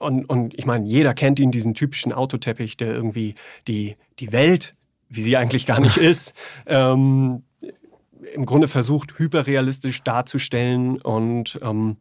und, 0.00 0.24
und 0.24 0.58
ich 0.58 0.64
meine, 0.64 0.86
jeder 0.86 1.12
kennt 1.12 1.38
ihn, 1.38 1.50
diesen 1.50 1.74
typischen 1.74 2.12
Autoteppich, 2.12 2.76
der 2.78 2.92
irgendwie 2.92 3.34
die, 3.68 3.96
die 4.18 4.32
Welt, 4.32 4.74
wie 5.08 5.22
sie 5.22 5.36
eigentlich 5.36 5.66
gar 5.66 5.78
nicht 5.78 5.96
ist, 5.98 6.32
ähm, 6.66 7.42
im 8.34 8.46
Grunde 8.46 8.66
versucht, 8.66 9.18
hyperrealistisch 9.18 10.02
darzustellen 10.02 11.00
und 11.00 11.60
ähm, 11.62 11.98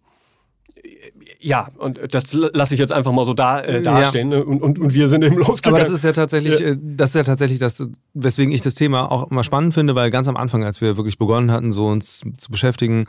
ja, 1.41 1.69
und 1.77 1.99
das 2.13 2.33
lasse 2.33 2.73
ich 2.73 2.79
jetzt 2.79 2.93
einfach 2.93 3.11
mal 3.11 3.25
so 3.25 3.33
da, 3.33 3.61
äh, 3.61 3.81
dastehen. 3.81 4.31
Ja. 4.31 4.39
Ne? 4.39 4.45
Und, 4.45 4.61
und, 4.61 4.79
und 4.79 4.93
wir 4.93 5.07
sind 5.09 5.23
eben 5.23 5.37
losgegangen. 5.37 5.75
Aber 5.75 5.79
das 5.79 5.93
ist 5.93 6.03
ja 6.03 6.11
tatsächlich, 6.11 6.59
ja. 6.59 6.67
Äh, 6.67 6.77
das 6.79 7.09
ist 7.09 7.15
ja 7.15 7.23
tatsächlich 7.23 7.59
das, 7.59 7.87
weswegen 8.13 8.53
ich 8.53 8.61
das 8.61 8.73
Thema 8.73 9.11
auch 9.11 9.31
immer 9.31 9.43
spannend 9.43 9.73
finde, 9.73 9.95
weil 9.95 10.11
ganz 10.11 10.27
am 10.27 10.35
Anfang, 10.35 10.63
als 10.63 10.81
wir 10.81 10.97
wirklich 10.97 11.17
begonnen 11.17 11.51
hatten, 11.51 11.71
so 11.71 11.87
uns 11.87 12.23
zu 12.37 12.51
beschäftigen, 12.51 13.05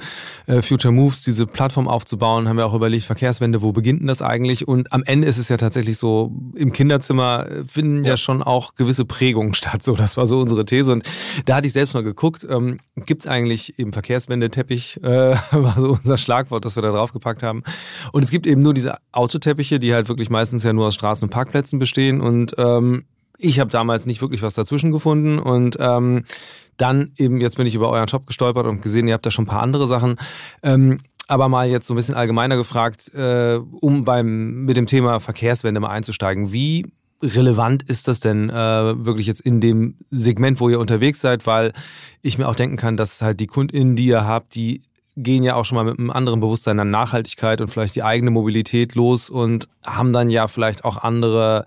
äh, 0.46 0.62
Future 0.62 0.92
Moves, 0.92 1.24
diese 1.24 1.46
Plattform 1.46 1.88
aufzubauen, 1.88 2.48
haben 2.48 2.56
wir 2.56 2.66
auch 2.66 2.74
überlegt, 2.74 3.04
Verkehrswende, 3.04 3.62
wo 3.62 3.72
beginnt 3.72 4.00
denn 4.00 4.06
das 4.06 4.22
eigentlich? 4.22 4.68
Und 4.68 4.92
am 4.92 5.02
Ende 5.02 5.26
ist 5.26 5.38
es 5.38 5.48
ja 5.48 5.56
tatsächlich 5.56 5.98
so, 5.98 6.32
im 6.54 6.72
Kinderzimmer 6.72 7.46
finden 7.66 8.04
ja, 8.04 8.10
ja 8.10 8.16
schon 8.16 8.42
auch 8.42 8.76
gewisse 8.76 9.04
Prägungen 9.04 9.54
statt. 9.60 9.82
So, 9.82 9.96
das 9.96 10.16
war 10.16 10.26
so 10.26 10.38
unsere 10.38 10.64
These. 10.64 10.92
Und 10.92 11.04
da 11.46 11.56
hatte 11.56 11.66
ich 11.66 11.72
selbst 11.72 11.94
mal 11.94 12.04
geguckt, 12.04 12.46
ähm, 12.48 12.78
gibt 13.06 13.22
es 13.22 13.26
eigentlich 13.26 13.78
eben 13.78 13.92
Verkehrswendeteppich, 13.92 15.02
äh, 15.02 15.08
war 15.50 15.74
so 15.80 15.90
unser 15.90 16.16
Schlagwort, 16.16 16.64
das 16.64 16.76
wir 16.76 16.82
da 16.82 16.92
draufgepackt 16.92 17.42
haben. 17.42 17.64
Und 18.12 18.20
Und 18.20 18.24
es 18.24 18.30
gibt 18.30 18.46
eben 18.46 18.60
nur 18.60 18.74
diese 18.74 18.98
Autoteppiche, 19.12 19.78
die 19.78 19.94
halt 19.94 20.10
wirklich 20.10 20.28
meistens 20.28 20.62
ja 20.62 20.74
nur 20.74 20.88
aus 20.88 20.94
Straßen 20.94 21.24
und 21.24 21.30
Parkplätzen 21.30 21.78
bestehen. 21.78 22.20
Und 22.20 22.54
ähm, 22.58 23.04
ich 23.40 23.60
habe 23.60 23.70
damals 23.70 24.06
nicht 24.06 24.20
wirklich 24.20 24.42
was 24.42 24.54
dazwischen 24.54 24.92
gefunden. 24.92 25.38
Und 25.38 25.76
ähm, 25.80 26.24
dann 26.76 27.10
eben, 27.16 27.40
jetzt 27.40 27.56
bin 27.56 27.66
ich 27.66 27.74
über 27.74 27.90
euren 27.90 28.08
Shop 28.08 28.26
gestolpert 28.26 28.66
und 28.66 28.82
gesehen, 28.82 29.08
ihr 29.08 29.14
habt 29.14 29.26
da 29.26 29.30
schon 29.30 29.44
ein 29.44 29.48
paar 29.48 29.62
andere 29.62 29.86
Sachen. 29.86 30.16
Ähm, 30.62 31.00
aber 31.28 31.48
mal 31.48 31.68
jetzt 31.68 31.86
so 31.86 31.94
ein 31.94 31.96
bisschen 31.96 32.16
allgemeiner 32.16 32.56
gefragt, 32.56 33.14
äh, 33.14 33.58
um 33.80 34.04
beim 34.04 34.64
mit 34.64 34.76
dem 34.76 34.86
Thema 34.86 35.20
Verkehrswende 35.20 35.80
mal 35.80 35.90
einzusteigen. 35.90 36.52
Wie 36.52 36.86
relevant 37.22 37.82
ist 37.84 38.08
das 38.08 38.20
denn 38.20 38.50
äh, 38.50 38.54
wirklich 39.04 39.26
jetzt 39.26 39.40
in 39.40 39.60
dem 39.60 39.94
Segment, 40.10 40.58
wo 40.58 40.68
ihr 40.68 40.80
unterwegs 40.80 41.20
seid? 41.20 41.46
Weil 41.46 41.72
ich 42.22 42.38
mir 42.38 42.48
auch 42.48 42.56
denken 42.56 42.76
kann, 42.76 42.96
dass 42.96 43.22
halt 43.22 43.40
die 43.40 43.46
KundInnen, 43.46 43.94
die 43.94 44.06
ihr 44.06 44.26
habt, 44.26 44.54
die 44.54 44.82
gehen 45.16 45.42
ja 45.42 45.54
auch 45.54 45.64
schon 45.64 45.76
mal 45.76 45.84
mit 45.84 45.98
einem 45.98 46.10
anderen 46.10 46.40
Bewusstsein 46.40 46.80
an 46.80 46.90
Nachhaltigkeit 46.90 47.60
und 47.60 47.68
vielleicht 47.68 47.94
die 47.94 48.02
eigene 48.02 48.30
Mobilität 48.30 48.94
los 48.94 49.28
und 49.28 49.68
haben 49.84 50.12
dann 50.12 50.30
ja 50.30 50.48
vielleicht 50.48 50.84
auch 50.84 50.96
andere 50.96 51.64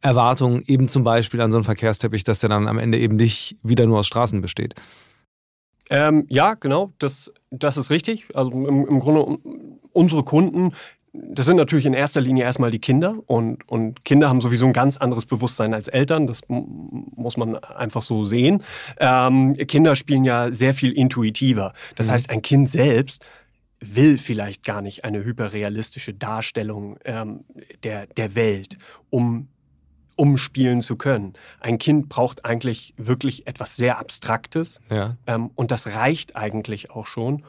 Erwartungen, 0.00 0.62
eben 0.66 0.88
zum 0.88 1.04
Beispiel 1.04 1.40
an 1.40 1.50
so 1.50 1.58
einen 1.58 1.64
Verkehrsteppich, 1.64 2.24
dass 2.24 2.40
der 2.40 2.48
dann 2.48 2.68
am 2.68 2.78
Ende 2.78 2.98
eben 2.98 3.16
nicht 3.16 3.56
wieder 3.62 3.86
nur 3.86 3.98
aus 3.98 4.06
Straßen 4.06 4.40
besteht. 4.40 4.74
Ähm, 5.90 6.26
ja, 6.28 6.54
genau, 6.54 6.92
das, 6.98 7.32
das 7.50 7.76
ist 7.76 7.90
richtig. 7.90 8.26
Also 8.34 8.50
im, 8.50 8.86
im 8.86 9.00
Grunde 9.00 9.38
unsere 9.92 10.22
Kunden, 10.22 10.72
das 11.12 11.46
sind 11.46 11.56
natürlich 11.56 11.86
in 11.86 11.94
erster 11.94 12.20
Linie 12.20 12.44
erstmal 12.44 12.70
die 12.70 12.78
Kinder 12.78 13.16
und, 13.26 13.68
und 13.68 14.04
Kinder 14.04 14.28
haben 14.28 14.40
sowieso 14.40 14.66
ein 14.66 14.72
ganz 14.72 14.98
anderes 14.98 15.26
Bewusstsein 15.26 15.74
als 15.74 15.88
Eltern, 15.88 16.26
das 16.26 16.42
muss 16.48 17.36
man 17.36 17.56
einfach 17.56 18.02
so 18.02 18.24
sehen. 18.24 18.62
Ähm, 18.98 19.56
Kinder 19.66 19.96
spielen 19.96 20.24
ja 20.24 20.52
sehr 20.52 20.74
viel 20.74 20.92
intuitiver. 20.92 21.72
Das 21.96 22.08
mhm. 22.08 22.12
heißt, 22.12 22.30
ein 22.30 22.42
Kind 22.42 22.68
selbst 22.68 23.24
will 23.80 24.18
vielleicht 24.18 24.64
gar 24.64 24.82
nicht 24.82 25.04
eine 25.04 25.24
hyperrealistische 25.24 26.12
Darstellung 26.12 26.98
ähm, 27.04 27.44
der, 27.84 28.06
der 28.06 28.34
Welt, 28.34 28.76
um 29.10 29.48
umspielen 30.18 30.80
zu 30.80 30.96
können. 30.96 31.34
Ein 31.60 31.78
Kind 31.78 32.08
braucht 32.08 32.44
eigentlich 32.44 32.92
wirklich 32.96 33.46
etwas 33.46 33.76
sehr 33.76 33.98
Abstraktes 33.98 34.80
ja. 34.90 35.16
ähm, 35.26 35.50
und 35.54 35.70
das 35.70 35.88
reicht 35.94 36.36
eigentlich 36.36 36.90
auch 36.90 37.06
schon, 37.06 37.44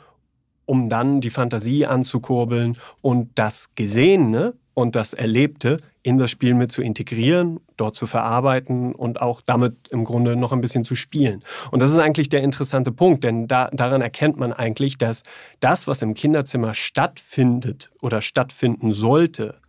um 0.65 0.88
dann 0.88 1.19
die 1.19 1.31
Fantasie 1.31 1.88
anzukurbeln 1.88 2.77
und 3.01 3.31
das 3.35 3.69
Gesehene 3.73 4.53
und 4.75 4.95
das 4.95 5.13
Erlebte 5.13 5.77
in 6.03 6.19
das 6.19 6.31
Spiel 6.31 6.53
mit 6.53 6.71
zu 6.71 6.81
integrieren, 6.81 7.59
dort 7.75 7.95
zu 7.95 8.05
verarbeiten 8.05 8.93
und 8.93 9.19
auch 9.19 9.41
damit 9.41 9.89
im 9.89 10.05
Grunde 10.05 10.35
noch 10.35 10.51
ein 10.51 10.61
bisschen 10.61 10.83
zu 10.83 10.95
spielen. 10.95 11.41
Und 11.71 11.81
das 11.81 11.91
ist 11.91 11.97
eigentlich 11.97 12.29
der 12.29 12.43
interessante 12.43 12.91
Punkt, 12.91 13.23
denn 13.23 13.47
da, 13.47 13.69
daran 13.73 14.01
erkennt 14.01 14.38
man 14.38 14.53
eigentlich, 14.53 14.97
dass 14.97 15.23
das, 15.59 15.88
was 15.88 16.01
im 16.01 16.13
Kinderzimmer 16.13 16.75
stattfindet 16.75 17.91
oder 18.01 18.21
stattfinden 18.21 18.91
sollte, 18.91 19.59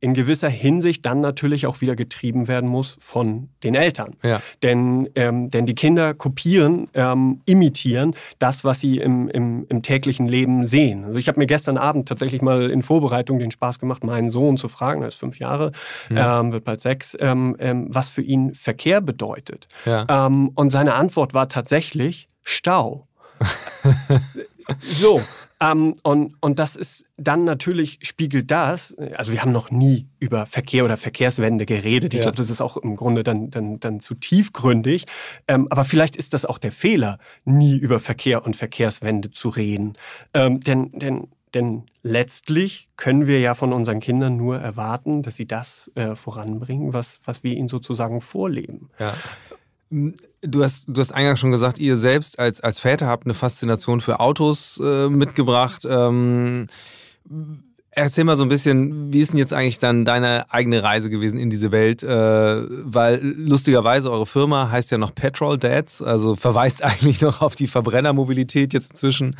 in 0.00 0.12
gewisser 0.12 0.48
Hinsicht 0.48 1.06
dann 1.06 1.20
natürlich 1.20 1.66
auch 1.66 1.80
wieder 1.80 1.96
getrieben 1.96 2.48
werden 2.48 2.68
muss 2.68 2.96
von 3.00 3.48
den 3.64 3.74
Eltern. 3.74 4.14
Ja. 4.22 4.42
Denn, 4.62 5.08
ähm, 5.14 5.48
denn 5.48 5.64
die 5.66 5.74
Kinder 5.74 6.12
kopieren, 6.12 6.88
ähm, 6.94 7.40
imitieren 7.46 8.14
das, 8.38 8.62
was 8.62 8.80
sie 8.80 8.98
im, 8.98 9.28
im, 9.28 9.66
im 9.68 9.82
täglichen 9.82 10.28
Leben 10.28 10.66
sehen. 10.66 11.04
Also 11.04 11.18
ich 11.18 11.28
habe 11.28 11.40
mir 11.40 11.46
gestern 11.46 11.78
Abend 11.78 12.08
tatsächlich 12.08 12.42
mal 12.42 12.70
in 12.70 12.82
Vorbereitung 12.82 13.38
den 13.38 13.50
Spaß 13.50 13.78
gemacht, 13.78 14.04
meinen 14.04 14.28
Sohn 14.28 14.58
zu 14.58 14.68
fragen, 14.68 15.00
er 15.00 15.08
ist 15.08 15.16
fünf 15.16 15.38
Jahre, 15.38 15.72
ja. 16.10 16.40
ähm, 16.40 16.52
wird 16.52 16.64
bald 16.64 16.80
sechs, 16.80 17.16
ähm, 17.18 17.56
ähm, 17.58 17.86
was 17.88 18.10
für 18.10 18.22
ihn 18.22 18.54
Verkehr 18.54 19.00
bedeutet. 19.00 19.66
Ja. 19.86 20.26
Ähm, 20.26 20.50
und 20.54 20.70
seine 20.70 20.94
Antwort 20.94 21.32
war 21.32 21.48
tatsächlich 21.48 22.28
Stau. 22.42 23.08
so, 24.80 25.20
ähm, 25.60 25.96
und, 26.02 26.34
und 26.40 26.58
das 26.58 26.76
ist 26.76 27.04
dann 27.16 27.44
natürlich, 27.44 28.00
spiegelt 28.02 28.50
das, 28.50 28.94
also 29.14 29.32
wir 29.32 29.42
haben 29.42 29.52
noch 29.52 29.70
nie 29.70 30.08
über 30.18 30.46
Verkehr 30.46 30.84
oder 30.84 30.96
Verkehrswende 30.96 31.66
geredet. 31.66 32.14
Ich 32.14 32.18
ja. 32.18 32.22
glaube, 32.24 32.36
das 32.36 32.50
ist 32.50 32.60
auch 32.60 32.76
im 32.76 32.96
Grunde 32.96 33.22
dann, 33.22 33.50
dann, 33.50 33.80
dann 33.80 34.00
zu 34.00 34.14
tiefgründig. 34.14 35.04
Ähm, 35.48 35.68
aber 35.70 35.84
vielleicht 35.84 36.16
ist 36.16 36.34
das 36.34 36.44
auch 36.44 36.58
der 36.58 36.72
Fehler, 36.72 37.18
nie 37.44 37.76
über 37.76 38.00
Verkehr 38.00 38.44
und 38.44 38.56
Verkehrswende 38.56 39.30
zu 39.30 39.48
reden. 39.48 39.96
Ähm, 40.34 40.60
denn, 40.60 40.90
denn, 40.92 41.28
denn 41.54 41.84
letztlich 42.02 42.90
können 42.96 43.26
wir 43.26 43.40
ja 43.40 43.54
von 43.54 43.72
unseren 43.72 44.00
Kindern 44.00 44.36
nur 44.36 44.58
erwarten, 44.58 45.22
dass 45.22 45.36
sie 45.36 45.46
das 45.46 45.90
äh, 45.94 46.14
voranbringen, 46.14 46.92
was, 46.92 47.20
was 47.24 47.44
wir 47.44 47.54
ihnen 47.54 47.68
sozusagen 47.68 48.20
vorleben. 48.20 48.90
Ja. 48.98 49.14
Du 50.46 50.62
hast, 50.62 50.88
du 50.88 51.00
hast 51.00 51.12
eingangs 51.12 51.40
schon 51.40 51.50
gesagt, 51.50 51.78
ihr 51.78 51.96
selbst 51.96 52.38
als, 52.38 52.60
als 52.60 52.78
Väter 52.78 53.06
habt 53.06 53.24
eine 53.24 53.34
Faszination 53.34 54.00
für 54.00 54.20
Autos 54.20 54.80
äh, 54.82 55.08
mitgebracht. 55.08 55.86
Ähm, 55.88 56.66
Erzähl 57.98 58.24
mal 58.24 58.36
so 58.36 58.42
ein 58.42 58.50
bisschen, 58.50 59.10
wie 59.10 59.20
ist 59.20 59.32
denn 59.32 59.38
jetzt 59.38 59.54
eigentlich 59.54 59.78
dann 59.78 60.04
deine 60.04 60.52
eigene 60.52 60.82
Reise 60.82 61.08
gewesen 61.08 61.38
in 61.38 61.48
diese 61.48 61.72
Welt? 61.72 62.02
Äh, 62.02 62.08
weil 62.08 63.20
lustigerweise 63.22 64.12
eure 64.12 64.26
Firma 64.26 64.70
heißt 64.70 64.90
ja 64.90 64.98
noch 64.98 65.14
Petrol 65.14 65.56
Dads, 65.56 66.02
also 66.02 66.36
verweist 66.36 66.84
eigentlich 66.84 67.22
noch 67.22 67.40
auf 67.40 67.54
die 67.54 67.66
Verbrennermobilität 67.66 68.74
jetzt 68.74 68.90
inzwischen. 68.90 69.36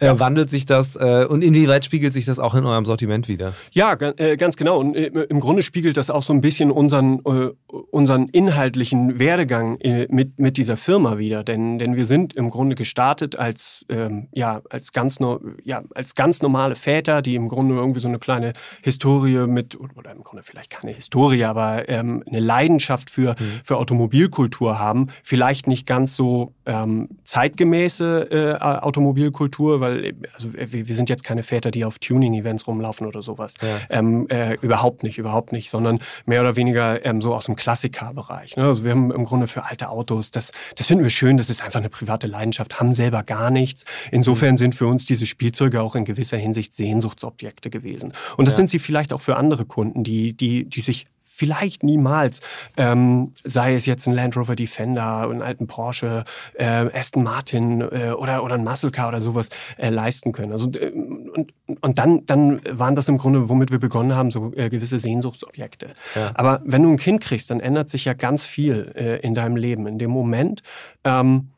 Äh, 0.00 0.06
ja. 0.06 0.20
Wandelt 0.20 0.50
sich 0.50 0.66
das 0.66 0.96
äh, 0.96 1.24
und 1.26 1.40
inwieweit 1.42 1.86
spiegelt 1.86 2.12
sich 2.12 2.26
das 2.26 2.38
auch 2.38 2.54
in 2.54 2.66
eurem 2.66 2.84
Sortiment 2.84 3.26
wieder? 3.26 3.54
Ja, 3.72 3.94
äh, 3.94 4.36
ganz 4.36 4.58
genau. 4.58 4.80
Und 4.80 4.96
äh, 4.96 5.06
im 5.06 5.40
Grunde 5.40 5.62
spiegelt 5.62 5.96
das 5.96 6.10
auch 6.10 6.22
so 6.22 6.34
ein 6.34 6.42
bisschen 6.42 6.70
unseren, 6.70 7.20
äh, 7.20 7.52
unseren 7.90 8.28
inhaltlichen 8.28 9.18
Werdegang 9.18 9.78
mit, 10.10 10.38
mit 10.38 10.58
dieser 10.58 10.76
Firma 10.76 11.16
wieder. 11.16 11.42
Denn, 11.42 11.78
denn 11.78 11.96
wir 11.96 12.04
sind 12.04 12.34
im 12.34 12.50
Grunde 12.50 12.74
gestartet 12.74 13.36
als, 13.36 13.86
ähm, 13.88 14.28
ja, 14.34 14.60
als, 14.68 14.92
ganz, 14.92 15.20
ja, 15.64 15.82
als 15.94 16.14
ganz 16.14 16.42
normale 16.42 16.76
Väter, 16.76 17.22
die 17.22 17.34
im 17.34 17.48
Grunde 17.48 17.74
irgendwie 17.74 17.93
irgendwie 17.94 18.00
so 18.00 18.08
eine 18.08 18.18
kleine 18.18 18.52
Historie 18.82 19.46
mit, 19.46 19.78
oder 19.78 20.12
im 20.12 20.22
Grunde 20.22 20.42
vielleicht 20.42 20.70
keine 20.70 20.92
Historie, 20.92 21.44
aber 21.44 21.88
ähm, 21.88 22.22
eine 22.26 22.40
Leidenschaft 22.40 23.10
für, 23.10 23.32
mhm. 23.38 23.60
für 23.64 23.76
Automobilkultur 23.76 24.78
haben. 24.78 25.08
Vielleicht 25.22 25.66
nicht 25.66 25.86
ganz 25.86 26.16
so 26.16 26.52
ähm, 26.66 27.08
zeitgemäße 27.24 28.30
äh, 28.30 28.62
Automobilkultur, 28.62 29.80
weil 29.80 30.14
also 30.34 30.52
wir, 30.52 30.88
wir, 30.88 30.94
sind 30.94 31.08
jetzt 31.08 31.24
keine 31.24 31.42
Väter, 31.42 31.70
die 31.70 31.84
auf 31.84 31.98
Tuning-Events 31.98 32.66
rumlaufen 32.66 33.06
oder 33.06 33.22
sowas. 33.22 33.54
Ja. 33.62 33.68
Ähm, 33.90 34.26
äh, 34.28 34.56
überhaupt 34.60 35.02
nicht, 35.02 35.18
überhaupt 35.18 35.52
nicht, 35.52 35.70
sondern 35.70 36.00
mehr 36.26 36.40
oder 36.40 36.56
weniger 36.56 37.04
ähm, 37.04 37.22
so 37.22 37.34
aus 37.34 37.46
dem 37.46 37.56
Klassikerbereich. 37.56 38.56
Ne? 38.56 38.64
Also 38.64 38.84
wir 38.84 38.90
haben 38.90 39.10
im 39.12 39.24
Grunde 39.24 39.46
für 39.46 39.64
alte 39.64 39.88
Autos, 39.88 40.30
das, 40.30 40.50
das 40.76 40.86
finden 40.86 41.04
wir 41.04 41.10
schön, 41.10 41.36
das 41.36 41.50
ist 41.50 41.62
einfach 41.64 41.80
eine 41.80 41.90
private 41.90 42.26
Leidenschaft, 42.26 42.80
haben 42.80 42.94
selber 42.94 43.22
gar 43.22 43.50
nichts. 43.50 43.84
Insofern 44.10 44.52
mhm. 44.52 44.58
sind 44.58 44.74
für 44.74 44.86
uns 44.86 45.04
diese 45.04 45.26
Spielzeuge 45.26 45.82
auch 45.82 45.94
in 45.94 46.04
gewisser 46.04 46.36
Hinsicht 46.36 46.74
Sehnsuchtsobjekte 46.74 47.70
gewesen 47.70 47.83
gewesen. 47.84 48.12
Und 48.36 48.46
das 48.46 48.54
ja. 48.54 48.56
sind 48.56 48.70
sie 48.70 48.78
vielleicht 48.78 49.12
auch 49.12 49.20
für 49.20 49.36
andere 49.36 49.64
Kunden, 49.64 50.04
die, 50.04 50.34
die, 50.34 50.64
die 50.68 50.80
sich 50.80 51.06
vielleicht 51.34 51.82
niemals, 51.82 52.40
ähm, 52.76 53.32
sei 53.42 53.74
es 53.74 53.86
jetzt 53.86 54.06
ein 54.06 54.14
Land 54.14 54.36
Rover 54.36 54.54
Defender, 54.54 55.28
einen 55.28 55.42
alten 55.42 55.66
Porsche, 55.66 56.24
äh, 56.54 56.64
Aston 56.64 57.24
Martin 57.24 57.80
äh, 57.80 58.12
oder, 58.16 58.44
oder 58.44 58.54
ein 58.54 58.62
Muscle 58.62 58.92
Car 58.92 59.08
oder 59.08 59.20
sowas 59.20 59.48
äh, 59.76 59.90
leisten 59.90 60.30
können. 60.30 60.52
Also, 60.52 60.70
äh, 60.70 60.92
und, 60.92 61.52
und 61.80 61.98
dann, 61.98 62.24
dann 62.26 62.60
waren 62.70 62.94
das 62.94 63.08
im 63.08 63.18
Grunde, 63.18 63.48
womit 63.48 63.72
wir 63.72 63.80
begonnen 63.80 64.14
haben, 64.14 64.30
so 64.30 64.52
äh, 64.54 64.70
gewisse 64.70 65.00
Sehnsuchtsobjekte. 65.00 65.94
Ja. 66.14 66.30
Aber 66.34 66.62
wenn 66.64 66.84
du 66.84 66.90
ein 66.90 66.98
Kind 66.98 67.20
kriegst, 67.20 67.50
dann 67.50 67.58
ändert 67.58 67.90
sich 67.90 68.04
ja 68.04 68.14
ganz 68.14 68.46
viel 68.46 68.92
äh, 68.94 69.18
in 69.18 69.34
deinem 69.34 69.56
Leben. 69.56 69.88
In 69.88 69.98
dem 69.98 70.12
Moment, 70.12 70.62
ähm, 71.02 71.50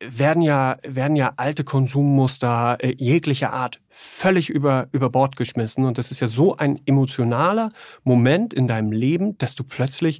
werden 0.00 0.42
ja, 0.42 0.76
werden 0.82 1.16
ja 1.16 1.32
alte 1.36 1.64
Konsummuster 1.64 2.76
äh, 2.80 2.94
jeglicher 2.98 3.52
Art 3.52 3.80
völlig 3.88 4.50
über, 4.50 4.88
über 4.92 5.10
Bord 5.10 5.36
geschmissen. 5.36 5.84
Und 5.84 5.98
das 5.98 6.10
ist 6.10 6.20
ja 6.20 6.28
so 6.28 6.56
ein 6.56 6.80
emotionaler 6.86 7.72
Moment 8.04 8.52
in 8.52 8.68
deinem 8.68 8.92
Leben, 8.92 9.38
dass 9.38 9.54
du 9.54 9.64
plötzlich 9.64 10.18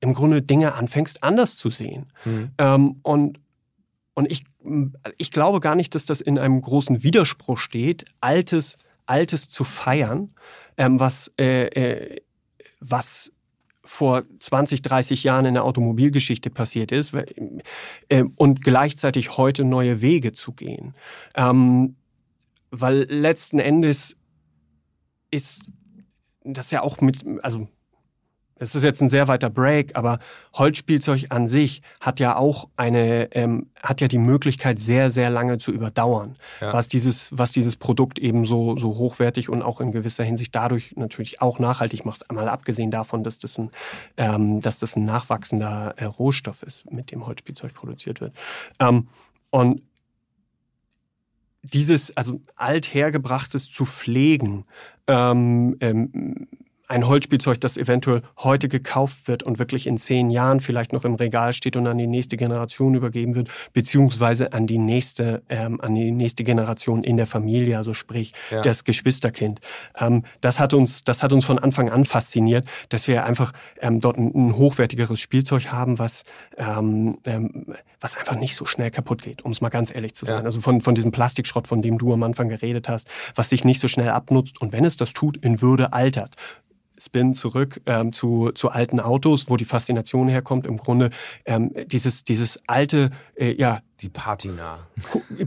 im 0.00 0.14
Grunde 0.14 0.42
Dinge 0.42 0.74
anfängst 0.74 1.22
anders 1.22 1.56
zu 1.56 1.70
sehen. 1.70 2.06
Mhm. 2.24 2.50
Ähm, 2.58 3.00
und 3.02 3.40
und 4.18 4.32
ich, 4.32 4.42
ich 5.16 5.30
glaube 5.30 5.60
gar 5.60 5.76
nicht, 5.76 5.94
dass 5.94 6.04
das 6.04 6.20
in 6.20 6.40
einem 6.40 6.60
großen 6.60 7.04
Widerspruch 7.04 7.56
steht, 7.56 8.04
Altes, 8.20 8.76
Altes 9.06 9.48
zu 9.48 9.62
feiern, 9.62 10.34
ähm, 10.76 10.98
was, 10.98 11.30
äh, 11.38 11.66
äh, 11.66 12.20
was 12.80 13.30
vor 13.88 14.24
20, 14.38 14.82
30 14.82 15.24
Jahren 15.24 15.46
in 15.46 15.54
der 15.54 15.64
Automobilgeschichte 15.64 16.50
passiert 16.50 16.92
ist 16.92 17.14
äh, 18.08 18.24
und 18.36 18.60
gleichzeitig 18.62 19.38
heute 19.38 19.64
neue 19.64 20.02
Wege 20.02 20.32
zu 20.32 20.52
gehen. 20.52 20.94
Ähm, 21.34 21.96
weil 22.70 23.04
letzten 23.04 23.58
Endes 23.58 24.16
ist 25.30 25.70
das 26.44 26.70
ja 26.70 26.82
auch 26.82 27.00
mit, 27.00 27.24
also 27.42 27.68
das 28.58 28.74
ist 28.74 28.84
jetzt 28.84 29.00
ein 29.00 29.08
sehr 29.08 29.28
weiter 29.28 29.50
Break, 29.50 29.96
aber 29.96 30.18
Holzspielzeug 30.54 31.26
an 31.30 31.48
sich 31.48 31.82
hat 32.00 32.20
ja 32.20 32.36
auch 32.36 32.68
eine, 32.76 33.32
ähm, 33.32 33.70
hat 33.82 34.00
ja 34.00 34.08
die 34.08 34.18
Möglichkeit, 34.18 34.78
sehr, 34.78 35.10
sehr 35.10 35.30
lange 35.30 35.58
zu 35.58 35.72
überdauern. 35.72 36.36
Ja. 36.60 36.72
Was 36.72 36.88
dieses, 36.88 37.36
was 37.36 37.52
dieses 37.52 37.76
Produkt 37.76 38.18
eben 38.18 38.44
so, 38.44 38.76
so 38.76 38.96
hochwertig 38.96 39.48
und 39.48 39.62
auch 39.62 39.80
in 39.80 39.92
gewisser 39.92 40.24
Hinsicht 40.24 40.54
dadurch 40.54 40.94
natürlich 40.96 41.40
auch 41.40 41.58
nachhaltig 41.58 42.04
macht. 42.04 42.28
Einmal 42.30 42.48
abgesehen 42.48 42.90
davon, 42.90 43.24
dass 43.24 43.38
das 43.38 43.58
ein, 43.58 43.70
ähm, 44.16 44.60
dass 44.60 44.78
das 44.78 44.96
ein 44.96 45.04
nachwachsender 45.04 45.94
äh, 45.96 46.04
Rohstoff 46.04 46.62
ist, 46.62 46.90
mit 46.90 47.10
dem 47.12 47.26
Holzspielzeug 47.26 47.74
produziert 47.74 48.20
wird. 48.20 48.34
Ähm, 48.80 49.08
und 49.50 49.82
dieses, 51.62 52.16
also 52.16 52.40
althergebrachtes 52.56 53.70
zu 53.70 53.84
pflegen, 53.84 54.64
ähm, 55.06 55.76
ähm, 55.80 56.48
ein 56.88 57.06
Holzspielzeug, 57.06 57.60
das 57.60 57.76
eventuell 57.76 58.22
heute 58.38 58.68
gekauft 58.68 59.28
wird 59.28 59.42
und 59.42 59.58
wirklich 59.58 59.86
in 59.86 59.98
zehn 59.98 60.30
Jahren 60.30 60.60
vielleicht 60.60 60.92
noch 60.94 61.04
im 61.04 61.14
Regal 61.14 61.52
steht 61.52 61.76
und 61.76 61.86
an 61.86 61.98
die 61.98 62.06
nächste 62.06 62.38
Generation 62.38 62.94
übergeben 62.94 63.34
wird, 63.34 63.50
beziehungsweise 63.74 64.54
an 64.54 64.66
die 64.66 64.78
nächste, 64.78 65.42
ähm, 65.50 65.80
an 65.82 65.94
die 65.94 66.10
nächste 66.10 66.44
Generation 66.44 67.04
in 67.04 67.18
der 67.18 67.26
Familie, 67.26 67.76
also 67.76 67.92
sprich 67.92 68.32
ja. 68.50 68.62
das 68.62 68.84
Geschwisterkind. 68.84 69.60
Ähm, 69.98 70.24
das 70.40 70.58
hat 70.58 70.72
uns, 70.72 71.04
das 71.04 71.22
hat 71.22 71.32
uns 71.34 71.44
von 71.44 71.58
Anfang 71.58 71.90
an 71.90 72.06
fasziniert, 72.06 72.66
dass 72.88 73.06
wir 73.06 73.24
einfach 73.24 73.52
ähm, 73.80 74.00
dort 74.00 74.16
ein, 74.16 74.32
ein, 74.34 74.56
hochwertigeres 74.56 75.20
Spielzeug 75.20 75.70
haben, 75.70 75.98
was, 75.98 76.24
ähm, 76.56 77.18
ähm, 77.26 77.66
was 78.00 78.16
einfach 78.16 78.36
nicht 78.36 78.54
so 78.54 78.64
schnell 78.64 78.90
kaputt 78.90 79.22
geht, 79.22 79.44
um 79.44 79.52
es 79.52 79.60
mal 79.60 79.68
ganz 79.68 79.94
ehrlich 79.94 80.14
zu 80.14 80.24
sein. 80.24 80.38
Ja. 80.38 80.44
Also 80.44 80.62
von, 80.62 80.80
von 80.80 80.94
diesem 80.94 81.12
Plastikschrott, 81.12 81.68
von 81.68 81.82
dem 81.82 81.98
du 81.98 82.14
am 82.14 82.22
Anfang 82.22 82.48
geredet 82.48 82.88
hast, 82.88 83.10
was 83.34 83.50
sich 83.50 83.64
nicht 83.64 83.80
so 83.80 83.88
schnell 83.88 84.08
abnutzt 84.08 84.60
und 84.62 84.72
wenn 84.72 84.86
es 84.86 84.96
das 84.96 85.12
tut, 85.12 85.36
in 85.36 85.60
Würde 85.60 85.92
altert. 85.92 86.34
Spin 86.98 87.34
zurück 87.34 87.80
ähm, 87.86 88.12
zu, 88.12 88.50
zu 88.54 88.68
alten 88.68 89.00
Autos, 89.00 89.48
wo 89.48 89.56
die 89.56 89.64
Faszination 89.64 90.28
herkommt. 90.28 90.66
Im 90.66 90.76
Grunde 90.76 91.10
ähm, 91.44 91.72
dieses, 91.86 92.24
dieses 92.24 92.60
alte, 92.66 93.10
äh, 93.36 93.52
ja, 93.52 93.80
die 94.00 94.08
Patina. 94.08 94.78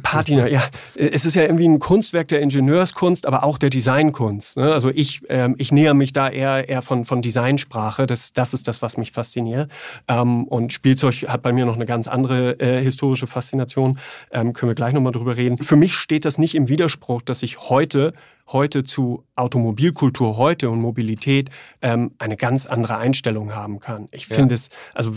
Patina, 0.03 0.47
ja. 0.47 0.61
Es 0.95 1.25
ist 1.25 1.35
ja 1.35 1.43
irgendwie 1.43 1.67
ein 1.67 1.79
Kunstwerk 1.79 2.27
der 2.27 2.41
Ingenieurskunst, 2.41 3.25
aber 3.25 3.43
auch 3.43 3.57
der 3.57 3.69
Designkunst. 3.69 4.57
Ne? 4.57 4.73
Also 4.73 4.89
ich, 4.89 5.21
ähm, 5.29 5.55
ich 5.57 5.71
näher 5.71 5.93
mich 5.93 6.11
da 6.11 6.29
eher, 6.29 6.67
eher 6.67 6.81
von, 6.81 7.05
von 7.05 7.21
Designsprache. 7.21 8.05
Das, 8.05 8.33
das 8.33 8.53
ist 8.53 8.67
das, 8.67 8.81
was 8.81 8.97
mich 8.97 9.13
fasziniert. 9.13 9.71
Ähm, 10.09 10.43
und 10.45 10.73
Spielzeug 10.73 11.27
hat 11.29 11.41
bei 11.43 11.53
mir 11.53 11.65
noch 11.65 11.75
eine 11.75 11.85
ganz 11.85 12.09
andere 12.09 12.59
äh, 12.59 12.81
historische 12.81 13.25
Faszination. 13.25 13.99
Ähm, 14.31 14.51
können 14.51 14.69
wir 14.69 14.75
gleich 14.75 14.93
nochmal 14.93 15.13
drüber 15.13 15.37
reden. 15.37 15.57
Für 15.57 15.77
mich 15.77 15.95
steht 15.95 16.25
das 16.25 16.37
nicht 16.37 16.55
im 16.55 16.67
Widerspruch, 16.67 17.21
dass 17.21 17.43
ich 17.43 17.69
heute 17.69 18.13
heute 18.51 18.83
zu 18.83 19.23
Automobilkultur 19.35 20.37
heute 20.37 20.69
und 20.69 20.79
Mobilität 20.79 21.49
ähm, 21.81 22.11
eine 22.19 22.37
ganz 22.37 22.65
andere 22.65 22.97
Einstellung 22.97 23.55
haben 23.55 23.79
kann. 23.79 24.07
Ich 24.11 24.27
ja. 24.27 24.35
finde 24.35 24.55
es, 24.55 24.69
also 24.93 25.11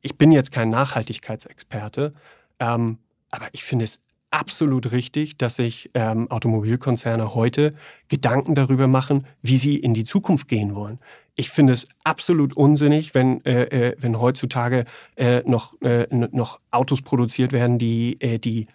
ich 0.00 0.18
bin 0.18 0.32
jetzt 0.32 0.52
kein 0.52 0.70
Nachhaltigkeitsexperte, 0.70 2.09
ähm, 2.58 2.98
aber 3.30 3.46
ich 3.52 3.64
finde 3.64 3.84
es 3.84 4.00
absolut 4.30 4.92
richtig, 4.92 5.38
dass 5.38 5.56
sich 5.56 5.90
ähm, 5.94 6.30
Automobilkonzerne 6.30 7.34
heute 7.34 7.74
Gedanken 8.08 8.54
darüber 8.54 8.86
machen, 8.86 9.26
wie 9.42 9.56
sie 9.56 9.76
in 9.76 9.94
die 9.94 10.04
Zukunft 10.04 10.48
gehen 10.48 10.74
wollen. 10.74 11.00
Ich 11.34 11.50
finde 11.50 11.72
es 11.72 11.86
absolut 12.04 12.56
unsinnig, 12.56 13.14
wenn, 13.14 13.44
äh, 13.44 13.90
äh 13.90 13.96
wenn 13.98 14.20
heutzutage 14.20 14.84
äh, 15.16 15.42
noch, 15.46 15.80
äh, 15.82 16.06
noch 16.10 16.60
Autos 16.70 17.02
produziert 17.02 17.52
werden, 17.52 17.78
die, 17.78 18.20
äh, 18.20 18.38
die, 18.38 18.66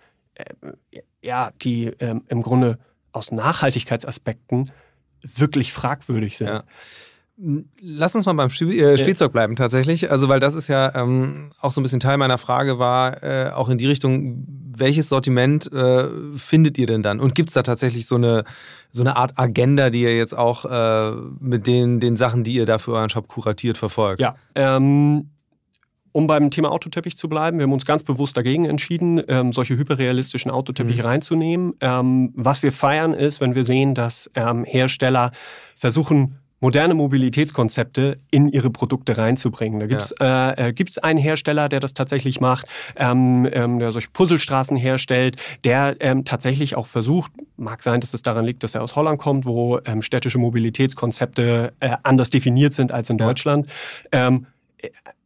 ja, 1.21 1.51
die 1.61 1.87
ähm, 1.99 2.23
im 2.27 2.41
Grunde 2.41 2.77
aus 3.11 3.31
Nachhaltigkeitsaspekten 3.31 4.71
wirklich 5.21 5.73
fragwürdig 5.73 6.37
sind. 6.37 6.47
Ja. 6.47 6.63
Lass 7.37 8.15
uns 8.15 8.25
mal 8.25 8.33
beim 8.33 8.49
Spiel, 8.49 8.79
äh, 8.79 8.97
Spielzeug 8.97 9.33
bleiben 9.33 9.57
tatsächlich. 9.57 10.09
Also, 10.09 10.29
weil 10.29 10.39
das 10.39 10.55
ist 10.55 10.69
ja 10.69 10.95
ähm, 10.95 11.51
auch 11.59 11.71
so 11.73 11.81
ein 11.81 11.83
bisschen 11.83 11.99
Teil 11.99 12.17
meiner 12.17 12.37
Frage 12.37 12.79
war, 12.79 13.23
äh, 13.23 13.49
auch 13.51 13.67
in 13.67 13.77
die 13.77 13.87
Richtung, 13.87 14.45
welches 14.47 15.09
Sortiment 15.09 15.69
äh, 15.71 16.07
findet 16.35 16.77
ihr 16.77 16.87
denn 16.87 17.03
dann? 17.03 17.19
Und 17.19 17.35
gibt 17.35 17.49
es 17.49 17.55
da 17.55 17.63
tatsächlich 17.63 18.07
so 18.07 18.15
eine, 18.15 18.45
so 18.89 19.03
eine 19.03 19.17
Art 19.17 19.37
Agenda, 19.37 19.89
die 19.89 20.03
ihr 20.03 20.15
jetzt 20.15 20.37
auch 20.37 20.63
äh, 20.65 21.11
mit 21.41 21.67
den, 21.67 21.99
den 21.99 22.15
Sachen, 22.15 22.45
die 22.45 22.53
ihr 22.53 22.65
da 22.65 22.77
für 22.77 22.93
euren 22.93 23.09
Shop 23.09 23.27
kuratiert, 23.27 23.77
verfolgt? 23.77 24.21
Ja, 24.21 24.35
ähm, 24.55 25.31
um 26.13 26.27
beim 26.27 26.49
Thema 26.49 26.71
Autoteppich 26.71 27.17
zu 27.17 27.27
bleiben, 27.27 27.57
wir 27.57 27.63
haben 27.63 27.73
uns 27.73 27.85
ganz 27.85 28.01
bewusst 28.01 28.37
dagegen 28.37 28.63
entschieden, 28.63 29.21
ähm, 29.27 29.51
solche 29.51 29.75
hyperrealistischen 29.75 30.49
Autoteppiche 30.49 31.01
mhm. 31.01 31.07
reinzunehmen. 31.07 31.73
Ähm, 31.81 32.31
was 32.33 32.63
wir 32.63 32.71
feiern 32.71 33.13
ist, 33.13 33.41
wenn 33.41 33.55
wir 33.55 33.65
sehen, 33.65 33.93
dass 33.93 34.29
ähm, 34.35 34.63
Hersteller 34.63 35.31
versuchen, 35.75 36.39
moderne 36.59 36.93
Mobilitätskonzepte 36.93 38.19
in 38.31 38.47
ihre 38.47 38.69
Produkte 38.69 39.18
reinzubringen. 39.18 39.79
Da 39.79 39.87
gibt's 39.87 40.13
ja. 40.20 40.51
äh, 40.51 40.70
äh, 40.70 40.85
einen 41.01 41.20
Hersteller, 41.20 41.70
der 41.70 41.79
das 41.79 41.94
tatsächlich 41.94 42.39
macht, 42.39 42.68
ähm, 42.96 43.48
ähm, 43.51 43.79
der 43.79 43.91
solche 43.91 44.09
Puzzlestraßen 44.11 44.77
herstellt, 44.77 45.41
der 45.63 45.98
ähm, 46.00 46.25
tatsächlich 46.25 46.75
auch 46.75 46.87
versucht, 46.87 47.31
mag 47.57 47.83
sein, 47.83 48.00
dass 48.00 48.13
es 48.13 48.22
daran 48.22 48.46
liegt, 48.46 48.63
dass 48.63 48.75
er 48.75 48.83
aus 48.83 48.96
Holland 48.96 49.20
kommt, 49.20 49.46
wo 49.46 49.79
ähm, 49.85 50.01
städtische 50.01 50.39
Mobilitätskonzepte 50.39 51.74
äh, 51.79 51.98
anders 52.03 52.29
definiert 52.29 52.74
sind 52.74 52.91
als 52.91 53.09
in 53.09 53.18
Deutschland. 53.18 53.68
Ähm, 54.11 54.48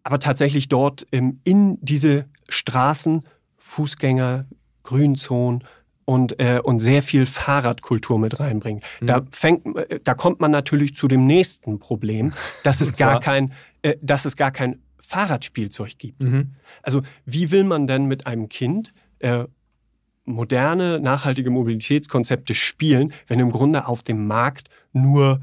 aber 0.03 0.19
tatsächlich 0.19 0.67
dort 0.67 1.05
ähm, 1.11 1.39
in 1.43 1.77
diese 1.81 2.25
Straßen 2.47 3.23
Fußgänger, 3.57 4.45
Grünzonen 4.83 5.63
und, 6.09 6.39
äh, 6.39 6.59
und 6.63 6.79
sehr 6.79 7.03
viel 7.03 7.27
Fahrradkultur 7.27 8.17
mit 8.17 8.39
reinbringen. 8.39 8.81
Mhm. 8.99 9.05
Da, 9.05 9.21
fängt, 9.29 9.77
äh, 9.77 9.99
da 10.03 10.15
kommt 10.15 10.41
man 10.41 10.49
natürlich 10.49 10.95
zu 10.95 11.07
dem 11.07 11.27
nächsten 11.27 11.77
Problem, 11.77 12.33
dass 12.63 12.81
es, 12.81 12.93
gar 12.93 13.19
kein, 13.19 13.53
äh, 13.83 13.95
dass 14.01 14.25
es 14.25 14.35
gar 14.35 14.49
kein 14.49 14.81
Fahrradspielzeug 14.97 15.99
gibt. 15.99 16.19
Mhm. 16.19 16.55
Also 16.81 17.03
wie 17.25 17.51
will 17.51 17.63
man 17.63 17.85
denn 17.85 18.05
mit 18.05 18.25
einem 18.25 18.49
Kind 18.49 18.91
äh, 19.19 19.45
moderne, 20.25 20.99
nachhaltige 20.99 21.51
Mobilitätskonzepte 21.51 22.55
spielen, 22.55 23.13
wenn 23.27 23.39
im 23.39 23.51
Grunde 23.51 23.85
auf 23.85 24.01
dem 24.01 24.25
Markt 24.25 24.67
nur 24.91 25.41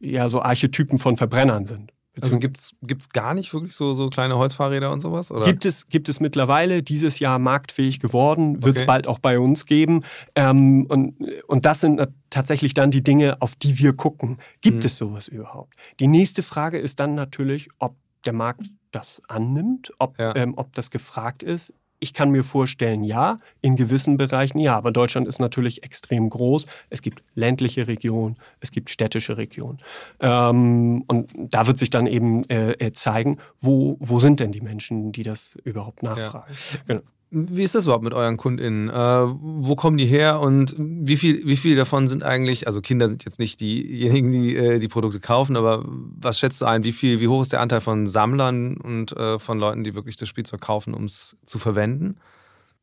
ja, 0.00 0.28
so 0.28 0.42
Archetypen 0.42 0.98
von 0.98 1.16
Verbrennern 1.16 1.64
sind? 1.64 1.93
Also 2.20 2.38
gibt 2.38 2.58
es 2.58 3.08
gar 3.12 3.34
nicht 3.34 3.52
wirklich 3.52 3.74
so, 3.74 3.92
so 3.92 4.08
kleine 4.08 4.36
Holzfahrräder 4.36 4.92
und 4.92 5.00
sowas? 5.00 5.32
Oder? 5.32 5.46
Gibt, 5.46 5.64
es, 5.64 5.88
gibt 5.88 6.08
es 6.08 6.20
mittlerweile, 6.20 6.82
dieses 6.82 7.18
Jahr 7.18 7.38
marktfähig 7.38 7.98
geworden, 7.98 8.62
wird 8.62 8.76
es 8.76 8.82
okay. 8.82 8.86
bald 8.86 9.06
auch 9.08 9.18
bei 9.18 9.38
uns 9.38 9.66
geben. 9.66 10.04
Ähm, 10.36 10.86
und, 10.86 11.16
und 11.48 11.66
das 11.66 11.80
sind 11.80 12.06
tatsächlich 12.30 12.74
dann 12.74 12.90
die 12.90 13.02
Dinge, 13.02 13.40
auf 13.42 13.56
die 13.56 13.78
wir 13.78 13.94
gucken. 13.94 14.38
Gibt 14.60 14.78
mhm. 14.78 14.86
es 14.86 14.96
sowas 14.96 15.28
überhaupt? 15.28 15.74
Die 15.98 16.06
nächste 16.06 16.42
Frage 16.42 16.78
ist 16.78 17.00
dann 17.00 17.14
natürlich, 17.14 17.68
ob 17.78 17.96
der 18.24 18.32
Markt 18.32 18.70
das 18.92 19.20
annimmt, 19.28 19.92
ob, 19.98 20.18
ja. 20.18 20.34
ähm, 20.36 20.54
ob 20.56 20.72
das 20.74 20.90
gefragt 20.90 21.42
ist. 21.42 21.74
Ich 22.04 22.12
kann 22.12 22.28
mir 22.28 22.44
vorstellen, 22.44 23.02
ja, 23.02 23.38
in 23.62 23.76
gewissen 23.76 24.18
Bereichen 24.18 24.58
ja, 24.58 24.76
aber 24.76 24.92
Deutschland 24.92 25.26
ist 25.26 25.40
natürlich 25.40 25.84
extrem 25.84 26.28
groß. 26.28 26.66
Es 26.90 27.00
gibt 27.00 27.22
ländliche 27.34 27.88
Regionen, 27.88 28.36
es 28.60 28.70
gibt 28.72 28.90
städtische 28.90 29.38
Regionen. 29.38 29.78
Ähm, 30.20 31.02
und 31.06 31.32
da 31.34 31.66
wird 31.66 31.78
sich 31.78 31.88
dann 31.88 32.06
eben 32.06 32.44
äh, 32.50 32.72
äh 32.72 32.92
zeigen, 32.92 33.38
wo, 33.58 33.96
wo 34.00 34.18
sind 34.18 34.40
denn 34.40 34.52
die 34.52 34.60
Menschen, 34.60 35.12
die 35.12 35.22
das 35.22 35.56
überhaupt 35.64 36.02
nachfragen. 36.02 36.52
Ja. 36.52 36.80
Genau. 36.88 37.00
Wie 37.34 37.62
ist 37.62 37.74
das 37.74 37.84
überhaupt 37.84 38.04
mit 38.04 38.14
euren 38.14 38.36
KundInnen? 38.36 38.88
Äh, 38.88 38.94
wo 38.94 39.74
kommen 39.74 39.98
die 39.98 40.06
her 40.06 40.40
und 40.40 40.74
wie 40.78 41.16
viel, 41.16 41.44
wie 41.44 41.56
viel 41.56 41.76
davon 41.76 42.06
sind 42.06 42.22
eigentlich, 42.22 42.66
also 42.66 42.80
Kinder 42.80 43.08
sind 43.08 43.24
jetzt 43.24 43.38
nicht 43.38 43.60
diejenigen, 43.60 44.30
die 44.30 44.56
äh, 44.56 44.78
die 44.78 44.88
Produkte 44.88 45.20
kaufen, 45.20 45.56
aber 45.56 45.84
was 45.86 46.38
schätzt 46.38 46.62
du 46.62 46.66
ein, 46.66 46.84
wie 46.84 46.92
viel, 46.92 47.20
wie 47.20 47.28
hoch 47.28 47.42
ist 47.42 47.52
der 47.52 47.60
Anteil 47.60 47.80
von 47.80 48.06
Sammlern 48.06 48.76
und 48.76 49.16
äh, 49.16 49.38
von 49.38 49.58
Leuten, 49.58 49.84
die 49.84 49.94
wirklich 49.94 50.16
das 50.16 50.28
Spielzeug 50.28 50.60
kaufen, 50.60 50.94
um 50.94 51.04
es 51.04 51.36
zu 51.44 51.58
verwenden? 51.58 52.16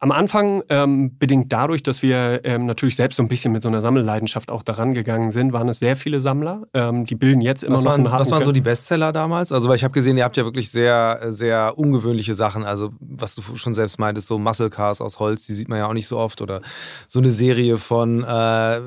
Am 0.03 0.11
Anfang, 0.11 0.63
ähm, 0.69 1.15
bedingt 1.19 1.53
dadurch, 1.53 1.83
dass 1.83 2.01
wir 2.01 2.41
ähm, 2.43 2.65
natürlich 2.65 2.95
selbst 2.95 3.17
so 3.17 3.23
ein 3.23 3.27
bisschen 3.27 3.51
mit 3.51 3.61
so 3.61 3.69
einer 3.69 3.83
Sammelleidenschaft 3.83 4.49
auch 4.49 4.63
daran 4.63 4.95
gegangen 4.95 5.29
sind, 5.29 5.53
waren 5.53 5.69
es 5.69 5.77
sehr 5.77 5.95
viele 5.95 6.19
Sammler. 6.19 6.63
Ähm, 6.73 7.05
die 7.05 7.13
bilden 7.13 7.39
jetzt 7.39 7.63
immer 7.63 7.75
was 7.75 7.83
noch 7.83 7.91
waren, 7.91 8.07
einen 8.07 8.19
Was 8.19 8.31
waren 8.31 8.43
so 8.43 8.51
die 8.51 8.61
Bestseller 8.61 9.13
damals? 9.13 9.51
Also, 9.51 9.69
weil 9.69 9.75
ich 9.75 9.83
habe 9.83 9.93
gesehen, 9.93 10.17
ihr 10.17 10.23
habt 10.23 10.37
ja 10.37 10.43
wirklich 10.43 10.71
sehr, 10.71 11.27
sehr 11.29 11.77
ungewöhnliche 11.77 12.33
Sachen. 12.33 12.65
Also, 12.65 12.89
was 12.99 13.35
du 13.35 13.43
schon 13.55 13.73
selbst 13.73 13.99
meintest, 13.99 14.25
so 14.25 14.39
Muscle 14.39 14.71
Cars 14.71 15.01
aus 15.01 15.19
Holz, 15.19 15.45
die 15.45 15.53
sieht 15.53 15.69
man 15.69 15.77
ja 15.77 15.87
auch 15.87 15.93
nicht 15.93 16.07
so 16.07 16.17
oft. 16.17 16.41
Oder 16.41 16.61
so 17.07 17.19
eine 17.19 17.29
Serie 17.29 17.77
von 17.77 18.23
äh, 18.23 18.81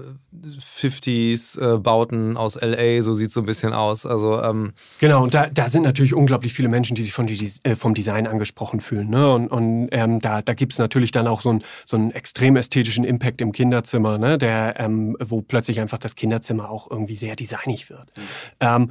50s-Bauten 0.61 2.35
äh, 2.35 2.39
aus 2.39 2.61
LA, 2.61 3.03
so 3.03 3.15
sieht 3.15 3.29
es 3.29 3.35
so 3.35 3.41
ein 3.41 3.47
bisschen 3.47 3.73
aus. 3.73 4.05
Also, 4.05 4.43
ähm 4.43 4.73
genau, 4.99 5.23
und 5.23 5.33
da, 5.33 5.47
da 5.47 5.69
sind 5.69 5.83
natürlich 5.83 6.13
unglaublich 6.13 6.53
viele 6.53 6.69
Menschen, 6.69 6.97
die 6.97 7.05
sich 7.05 7.13
von 7.13 7.29
die, 7.29 7.53
äh, 7.63 7.77
vom 7.77 7.95
Design 7.95 8.27
angesprochen 8.27 8.81
fühlen. 8.81 9.11
Ne? 9.11 9.31
Und, 9.31 9.47
und 9.49 9.91
ähm, 9.93 10.19
da, 10.19 10.43
da 10.43 10.55
gibt 10.55 10.73
es 10.73 10.81
natürlich 10.81 11.04
natürlich 11.05 11.13
dann 11.13 11.27
auch 11.27 11.41
so, 11.41 11.51
ein, 11.51 11.65
so 11.87 11.97
einen 11.97 12.11
extrem 12.13 12.57
ästhetischen 12.57 13.05
Impact 13.05 13.41
im 13.41 13.53
Kinderzimmer, 13.53 14.19
ne? 14.19 14.39
der, 14.39 14.79
ähm, 14.79 15.17
wo 15.21 15.43
plötzlich 15.43 15.81
einfach 15.81 15.99
das 15.99 16.15
Kinderzimmer 16.15 16.71
auch 16.71 16.91
irgendwie 16.91 17.17
sehr 17.17 17.37
designig 17.37 17.91
wird. 17.91 18.09
Mhm. 18.17 18.23
Ähm, 18.61 18.89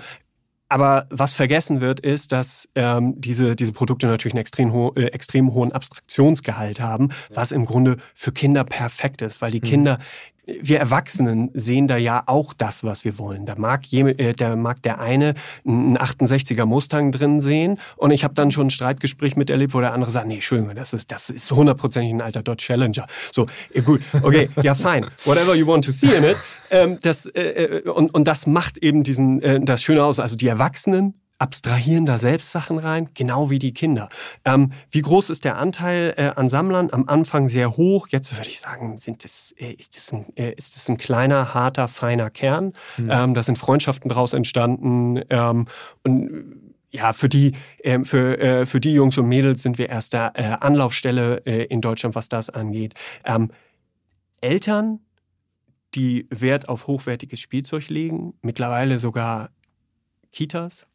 aber 0.70 1.06
was 1.12 1.36
vergessen 1.36 1.82
wird, 1.82 2.00
ist, 2.00 2.32
dass 2.32 2.68
ähm, 2.74 3.14
diese, 3.18 3.56
diese 3.56 3.74
Produkte 3.74 4.08
natürlich 4.08 4.34
einen 4.34 4.42
extrem, 4.42 4.74
ho 4.74 4.92
äh, 4.96 5.06
extrem 5.08 5.54
hohen 5.54 5.72
Abstraktionsgehalt 5.72 6.80
haben, 6.80 7.10
was 7.32 7.52
im 7.52 7.66
Grunde 7.66 7.98
für 8.16 8.32
Kinder 8.32 8.64
perfekt 8.64 9.22
ist, 9.22 9.42
weil 9.42 9.52
die 9.52 9.60
mhm. 9.60 9.66
Kinder 9.66 10.00
wir 10.46 10.80
Erwachsenen 10.80 11.50
sehen 11.54 11.88
da 11.88 11.98
ja 11.98 12.24
auch 12.26 12.54
das, 12.54 12.84
was 12.84 13.06
wir 13.06 13.18
wollen. 13.18 13.46
Da 13.46 13.56
mag, 13.58 13.86
je, 13.86 14.02
äh, 14.12 14.34
da 14.34 14.56
mag 14.56 14.82
der 14.84 15.00
eine 15.00 15.36
einen 15.66 15.98
68er 15.98 16.66
Mustang 16.66 17.12
drin 17.12 17.40
sehen 17.40 17.80
und 17.96 18.12
ich 18.12 18.24
habe 18.24 18.34
dann 18.34 18.52
schon 18.52 18.68
ein 18.68 18.70
Streitgespräch 18.70 19.36
miterlebt, 19.36 19.74
wo 19.74 19.80
der 19.80 19.94
andere 19.94 20.12
sagt, 20.12 20.28
nee, 20.28 20.36
Entschuldigung, 20.36 20.76
das 20.76 20.94
ist, 20.94 21.12
das 21.12 21.30
ist 21.30 21.52
hundertprozentig 21.52 22.14
ein 22.14 22.22
alter 22.22 22.44
Dodge 22.44 22.64
Challenger. 22.64 23.08
So, 23.34 23.48
gut, 23.86 24.02
okay, 24.22 24.50
ja, 24.62 24.74
fine, 24.76 25.08
whatever 25.26 25.56
you 25.56 25.66
want 25.66 25.86
to 25.86 25.92
see 25.92 26.08
in 26.08 26.24
it. 26.24 26.38
Ähm, 26.72 26.98
das, 27.02 27.26
äh, 27.28 27.42
äh, 27.42 27.90
und, 27.90 28.14
und 28.14 28.28
das 28.28 28.48
macht 28.48 28.78
eben 28.78 29.04
diesen, 29.04 29.42
äh, 29.42 29.60
das 29.62 29.84
Schöne 29.84 30.04
aus. 30.04 30.20
Also 30.20 30.36
die 30.36 30.48
Erwachsenen 30.48 31.14
abstrahieren 31.44 32.06
da 32.06 32.18
selbst 32.18 32.52
Sachen 32.52 32.78
rein, 32.80 33.10
genau 33.14 33.50
wie 33.50 33.60
die 33.60 33.74
Kinder. 33.74 34.08
Ähm, 34.46 34.72
wie 34.90 35.02
groß 35.02 35.30
ist 35.30 35.44
der 35.44 35.58
Anteil 35.58 36.14
äh, 36.16 36.32
an 36.36 36.48
Sammlern? 36.48 36.88
Am 36.94 37.10
Anfang 37.10 37.50
sehr 37.50 37.76
hoch. 37.76 38.08
Jetzt 38.08 38.38
würde 38.38 38.50
ich 38.50 38.62
sagen, 38.62 38.98
sind 38.98 39.26
das, 39.26 39.54
äh, 39.58 39.74
ist, 39.74 39.98
das 39.98 40.14
ein, 40.14 40.26
äh, 40.38 40.54
ist 40.54 40.78
das 40.78 40.88
ein 40.88 40.98
kleiner, 40.98 41.54
harter, 41.54 41.90
feiner 41.90 42.30
Kern. 42.30 42.72
Mhm. 42.96 43.12
Ähm, 43.12 43.34
da 43.34 43.44
sind 43.44 43.58
Freundschaften 43.58 44.08
daraus 44.08 44.32
entstanden. 44.32 45.20
Ähm, 45.30 45.68
und 46.04 46.74
ja, 46.92 47.12
für 47.12 47.28
die, 47.28 47.52
äh, 47.80 48.00
für, 48.06 48.40
äh, 48.40 48.66
für 48.66 48.80
die 48.80 48.94
Jungs 48.94 49.18
und 49.18 49.28
Mädels 49.28 49.64
sind 49.64 49.78
wir 49.78 49.90
erste 49.90 50.32
äh, 50.36 50.44
Anlaufstelle 50.44 51.46
äh, 51.46 51.66
in 51.66 51.82
Deutschland, 51.82 52.16
was 52.16 52.30
das 52.30 52.50
angeht. 52.50 52.94
Ähm, 53.26 53.52
Eltern, 54.40 55.02
die 55.94 56.26
Wert 56.30 56.70
auf 56.70 56.88
hochwertiges 56.88 57.42
Spielzeug 57.42 57.90
legen, 57.90 58.34
mittlerweile 58.42 58.98
sogar 58.98 59.50
Kitas, 60.32 60.88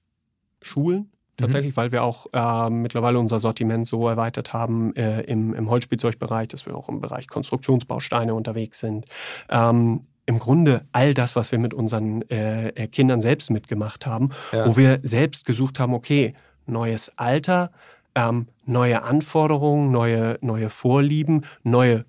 Schulen, 0.62 0.99
mhm. 0.99 1.09
tatsächlich, 1.37 1.73
mhm. 1.75 1.77
weil 1.77 1.92
wir 1.92 2.03
auch 2.03 2.27
äh, 2.33 2.71
mittlerweile 2.71 3.18
unser 3.18 3.40
Sortiment 3.40 3.87
so 3.87 4.09
erweitert 4.09 4.53
haben 4.53 4.94
äh, 4.97 5.23
im, 5.23 5.55
im 5.55 5.71
Holzspielzeugbereich, 5.71 6.49
dass 6.49 6.66
wir 6.66 6.77
auch 6.77 6.88
im 6.88 7.01
Bereich 7.01 7.29
Konstruktionsbausteine 7.29 8.35
unterwegs 8.35 8.81
sind. 8.81 9.07
Ähm, 9.49 10.07
im 10.27 10.38
Grunde 10.38 10.85
all 10.92 11.14
das, 11.14 11.37
was 11.37 11.53
wir 11.53 11.59
mit 11.59 11.73
unseren 11.73 12.21
äh, 12.31 12.68
äh, 12.68 12.87
Kindern 12.88 13.23
selbst 13.23 13.51
mitgemacht 13.51 14.05
haben, 14.05 14.29
ja. 14.53 14.66
wo 14.66 14.77
wir 14.77 15.01
selbst 15.03 15.47
gesucht 15.47 15.81
haben, 15.81 15.94
okay, 15.94 16.35
neues 16.66 17.11
Alter, 17.16 17.71
ähm, 18.14 18.47
neue 18.66 19.03
Anforderungen, 19.03 19.90
neue, 19.90 20.38
neue 20.42 20.68
Vorlieben, 20.68 21.47
neue 21.62 22.05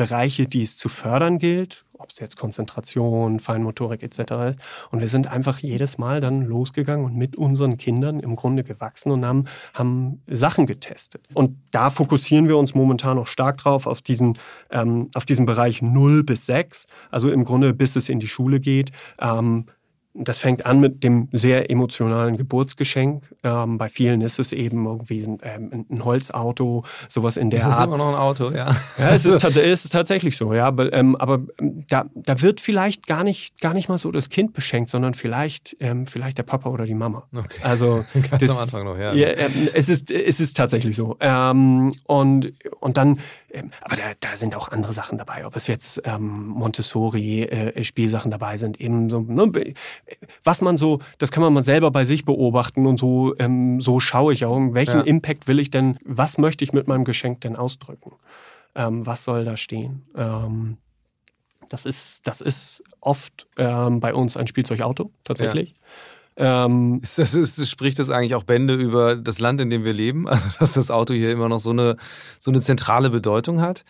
Bereiche, 0.00 0.46
die 0.46 0.62
es 0.62 0.78
zu 0.78 0.88
fördern 0.88 1.38
gilt, 1.38 1.84
ob 1.98 2.08
es 2.08 2.20
jetzt 2.20 2.38
Konzentration, 2.38 3.38
Feinmotorik 3.38 4.02
etc. 4.02 4.18
ist. 4.48 4.58
Und 4.90 5.00
wir 5.00 5.08
sind 5.08 5.26
einfach 5.26 5.58
jedes 5.58 5.98
Mal 5.98 6.22
dann 6.22 6.40
losgegangen 6.40 7.04
und 7.04 7.16
mit 7.16 7.36
unseren 7.36 7.76
Kindern 7.76 8.18
im 8.18 8.34
Grunde 8.34 8.64
gewachsen 8.64 9.12
und 9.12 9.26
haben, 9.26 9.44
haben 9.74 10.22
Sachen 10.26 10.64
getestet. 10.64 11.28
Und 11.34 11.58
da 11.70 11.90
fokussieren 11.90 12.48
wir 12.48 12.56
uns 12.56 12.74
momentan 12.74 13.16
noch 13.16 13.26
stark 13.26 13.58
drauf, 13.58 13.86
auf 13.86 14.00
diesen, 14.00 14.38
ähm, 14.70 15.10
auf 15.12 15.26
diesen 15.26 15.44
Bereich 15.44 15.82
0 15.82 16.24
bis 16.24 16.46
6, 16.46 16.86
also 17.10 17.30
im 17.30 17.44
Grunde 17.44 17.74
bis 17.74 17.94
es 17.94 18.08
in 18.08 18.20
die 18.20 18.28
Schule 18.28 18.58
geht. 18.58 18.92
Ähm, 19.20 19.66
das 20.14 20.38
fängt 20.38 20.66
an 20.66 20.80
mit 20.80 21.04
dem 21.04 21.28
sehr 21.32 21.70
emotionalen 21.70 22.36
Geburtsgeschenk. 22.36 23.32
Ähm, 23.44 23.78
bei 23.78 23.88
vielen 23.88 24.20
ist 24.20 24.38
es 24.40 24.52
eben 24.52 24.84
irgendwie 24.84 25.22
ein, 25.22 25.38
ähm, 25.42 25.86
ein 25.88 26.04
Holzauto, 26.04 26.84
sowas 27.08 27.36
in 27.36 27.50
der 27.50 27.62
Art. 27.62 27.72
Es 27.72 27.78
ist 27.78 27.84
immer 27.84 27.96
noch 27.96 28.08
ein 28.08 28.16
Auto, 28.16 28.50
ja. 28.50 28.74
Ja, 28.98 29.10
es 29.10 29.24
ist, 29.24 29.42
es 29.44 29.84
ist 29.84 29.90
tatsächlich 29.90 30.36
so, 30.36 30.52
ja. 30.52 30.66
Aber, 30.66 30.92
ähm, 30.92 31.14
aber 31.16 31.40
ähm, 31.60 31.84
da, 31.88 32.06
da 32.14 32.40
wird 32.40 32.60
vielleicht 32.60 33.06
gar 33.06 33.22
nicht, 33.22 33.60
gar 33.60 33.72
nicht 33.72 33.88
mal 33.88 33.98
so 33.98 34.10
das 34.10 34.30
Kind 34.30 34.52
beschenkt, 34.52 34.90
sondern 34.90 35.14
vielleicht, 35.14 35.76
ähm, 35.78 36.06
vielleicht 36.06 36.38
der 36.38 36.42
Papa 36.42 36.70
oder 36.70 36.86
die 36.86 36.94
Mama. 36.94 37.28
Okay. 37.32 37.60
Also 37.62 38.04
ganz 38.30 38.40
das, 38.40 38.50
am 38.50 38.58
Anfang 38.58 38.84
noch, 38.84 38.98
ja. 38.98 39.14
ja 39.14 39.28
ähm, 39.28 39.68
es, 39.74 39.88
ist, 39.88 40.10
es 40.10 40.40
ist 40.40 40.56
tatsächlich 40.56 40.96
so. 40.96 41.16
und, 41.20 42.52
und 42.80 42.96
dann 42.96 43.20
aber 43.82 43.96
da, 43.96 44.02
da 44.20 44.36
sind 44.36 44.54
auch 44.56 44.68
andere 44.68 44.92
Sachen 44.92 45.18
dabei, 45.18 45.46
ob 45.46 45.56
es 45.56 45.66
jetzt 45.66 46.02
ähm, 46.04 46.46
Montessori-Spielsachen 46.48 48.30
äh, 48.30 48.32
dabei 48.32 48.56
sind, 48.56 48.80
eben 48.80 49.10
so, 49.10 49.20
ne, 49.20 49.50
was 50.44 50.60
man 50.60 50.76
so, 50.76 51.00
das 51.18 51.30
kann 51.30 51.42
man 51.42 51.52
mal 51.52 51.62
selber 51.62 51.90
bei 51.90 52.04
sich 52.04 52.24
beobachten 52.24 52.86
und 52.86 52.98
so, 52.98 53.34
ähm, 53.38 53.80
so 53.80 54.00
schaue 54.00 54.32
ich 54.32 54.44
auch, 54.44 54.58
welchen 54.72 55.00
ja. 55.00 55.02
Impact 55.02 55.48
will 55.48 55.58
ich 55.58 55.70
denn, 55.70 55.98
was 56.04 56.38
möchte 56.38 56.64
ich 56.64 56.72
mit 56.72 56.88
meinem 56.88 57.04
Geschenk 57.04 57.40
denn 57.42 57.56
ausdrücken? 57.56 58.12
Ähm, 58.74 59.04
was 59.06 59.24
soll 59.24 59.44
da 59.44 59.56
stehen? 59.56 60.06
Ähm, 60.16 60.76
das 61.68 61.86
ist, 61.86 62.26
das 62.26 62.40
ist 62.40 62.82
oft 63.00 63.46
ähm, 63.56 64.00
bei 64.00 64.12
uns 64.12 64.36
ein 64.36 64.46
Spielzeugauto 64.46 65.10
tatsächlich. 65.24 65.70
Ja. 65.70 65.74
Ähm, 66.42 67.00
ist 67.02 67.18
das, 67.18 67.34
ist, 67.34 67.68
spricht 67.68 67.98
das 67.98 68.08
eigentlich 68.08 68.34
auch 68.34 68.44
Bände 68.44 68.72
über 68.72 69.14
das 69.14 69.40
Land, 69.40 69.60
in 69.60 69.68
dem 69.68 69.84
wir 69.84 69.92
leben? 69.92 70.26
Also, 70.26 70.48
dass 70.58 70.72
das 70.72 70.90
Auto 70.90 71.12
hier 71.12 71.30
immer 71.30 71.50
noch 71.50 71.58
so 71.58 71.70
eine, 71.70 71.96
so 72.38 72.50
eine 72.50 72.62
zentrale 72.62 73.10
Bedeutung 73.10 73.60
hat? 73.60 73.84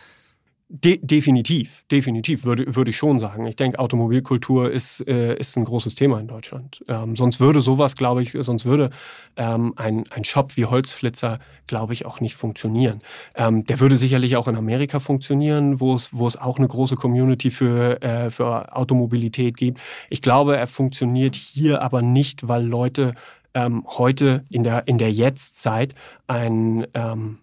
De 0.72 1.00
definitiv, 1.02 1.84
definitiv, 1.90 2.44
würde, 2.44 2.76
würde 2.76 2.90
ich 2.90 2.96
schon 2.96 3.18
sagen. 3.18 3.44
Ich 3.46 3.56
denke, 3.56 3.80
Automobilkultur 3.80 4.70
ist, 4.70 5.00
äh, 5.08 5.34
ist 5.34 5.56
ein 5.56 5.64
großes 5.64 5.96
Thema 5.96 6.20
in 6.20 6.28
Deutschland. 6.28 6.84
Ähm, 6.86 7.16
sonst 7.16 7.40
würde 7.40 7.60
sowas, 7.60 7.96
glaube 7.96 8.22
ich, 8.22 8.36
sonst 8.38 8.66
würde 8.66 8.90
ähm, 9.36 9.72
ein, 9.74 10.04
ein 10.10 10.22
Shop 10.22 10.56
wie 10.56 10.66
Holzflitzer, 10.66 11.40
glaube 11.66 11.92
ich, 11.92 12.06
auch 12.06 12.20
nicht 12.20 12.36
funktionieren. 12.36 13.00
Ähm, 13.34 13.64
der 13.64 13.80
würde 13.80 13.96
sicherlich 13.96 14.36
auch 14.36 14.46
in 14.46 14.54
Amerika 14.54 15.00
funktionieren, 15.00 15.80
wo 15.80 15.96
es, 15.96 16.16
wo 16.16 16.28
es 16.28 16.36
auch 16.36 16.58
eine 16.58 16.68
große 16.68 16.94
Community 16.94 17.50
für, 17.50 18.00
äh, 18.00 18.30
für 18.30 18.76
Automobilität 18.76 19.56
gibt. 19.56 19.80
Ich 20.08 20.22
glaube, 20.22 20.56
er 20.56 20.68
funktioniert 20.68 21.34
hier 21.34 21.82
aber 21.82 22.00
nicht, 22.00 22.46
weil 22.46 22.64
Leute 22.64 23.14
ähm, 23.54 23.84
heute 23.88 24.44
in 24.50 24.62
der, 24.62 24.86
in 24.86 24.98
der 24.98 25.10
Jetztzeit 25.10 25.96
ein, 26.28 26.86
ähm, 26.94 27.38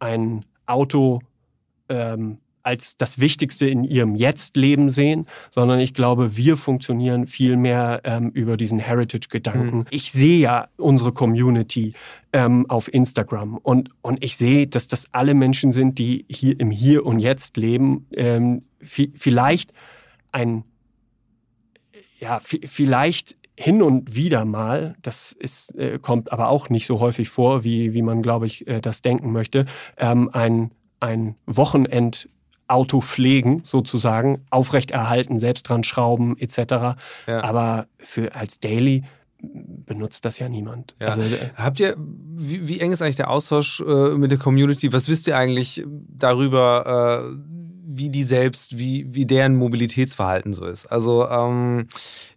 ein 0.00 0.44
Auto 0.66 1.20
ähm, 1.92 2.38
als 2.62 2.96
das 2.96 3.18
Wichtigste 3.18 3.66
in 3.66 3.84
ihrem 3.84 4.14
Jetzt-Leben 4.14 4.90
sehen, 4.90 5.26
sondern 5.50 5.80
ich 5.80 5.94
glaube, 5.94 6.36
wir 6.36 6.56
funktionieren 6.56 7.26
viel 7.26 7.56
mehr 7.56 8.00
ähm, 8.04 8.30
über 8.30 8.56
diesen 8.56 8.78
Heritage-Gedanken. 8.78 9.78
Mhm. 9.78 9.84
Ich 9.90 10.12
sehe 10.12 10.38
ja 10.38 10.68
unsere 10.76 11.12
Community 11.12 11.94
ähm, 12.32 12.68
auf 12.68 12.92
Instagram 12.92 13.58
und, 13.58 13.90
und 14.00 14.22
ich 14.22 14.36
sehe, 14.36 14.66
dass 14.66 14.86
das 14.86 15.12
alle 15.12 15.34
Menschen 15.34 15.72
sind, 15.72 15.98
die 15.98 16.24
hier 16.28 16.58
im 16.60 16.70
Hier 16.70 17.04
und 17.04 17.18
Jetzt 17.18 17.56
leben, 17.56 18.06
ähm, 18.12 18.62
vielleicht 18.80 19.72
ein, 20.30 20.64
ja, 22.20 22.40
vielleicht 22.40 23.36
hin 23.58 23.82
und 23.82 24.14
wieder 24.16 24.44
mal, 24.44 24.96
das 25.02 25.32
ist, 25.32 25.74
äh, 25.76 25.98
kommt 26.00 26.32
aber 26.32 26.48
auch 26.48 26.70
nicht 26.70 26.86
so 26.86 27.00
häufig 27.00 27.28
vor, 27.28 27.64
wie, 27.64 27.92
wie 27.92 28.02
man, 28.02 28.22
glaube 28.22 28.46
ich, 28.46 28.66
äh, 28.66 28.80
das 28.80 29.02
denken 29.02 29.30
möchte, 29.30 29.66
ähm, 29.98 30.30
ein, 30.32 30.70
ein 31.02 31.36
Wochenend 31.46 32.28
Auto 32.68 33.00
pflegen, 33.00 33.62
sozusagen, 33.64 34.46
aufrechterhalten, 34.50 35.38
selbst 35.38 35.68
dran 35.68 35.84
schrauben, 35.84 36.38
etc. 36.38 36.96
Ja. 37.26 37.44
Aber 37.44 37.86
für 37.98 38.34
als 38.34 38.60
Daily 38.60 39.02
benutzt 39.42 40.24
das 40.24 40.38
ja 40.38 40.48
niemand. 40.48 40.94
Ja. 41.02 41.08
Also, 41.08 41.22
äh, 41.22 41.50
Habt 41.56 41.80
ihr, 41.80 41.96
wie, 41.98 42.68
wie, 42.68 42.80
eng 42.80 42.92
ist 42.92 43.02
eigentlich 43.02 43.16
der 43.16 43.30
Austausch 43.30 43.80
äh, 43.80 44.16
mit 44.16 44.30
der 44.30 44.38
Community? 44.38 44.92
Was 44.92 45.08
wisst 45.08 45.26
ihr 45.26 45.36
eigentlich 45.36 45.84
darüber, 45.86 47.26
äh, 47.30 47.36
wie 47.84 48.10
die 48.10 48.22
selbst, 48.22 48.78
wie, 48.78 49.06
wie 49.10 49.26
deren 49.26 49.56
Mobilitätsverhalten 49.56 50.52
so 50.52 50.66
ist. 50.66 50.86
Also 50.86 51.28
ähm, 51.28 51.88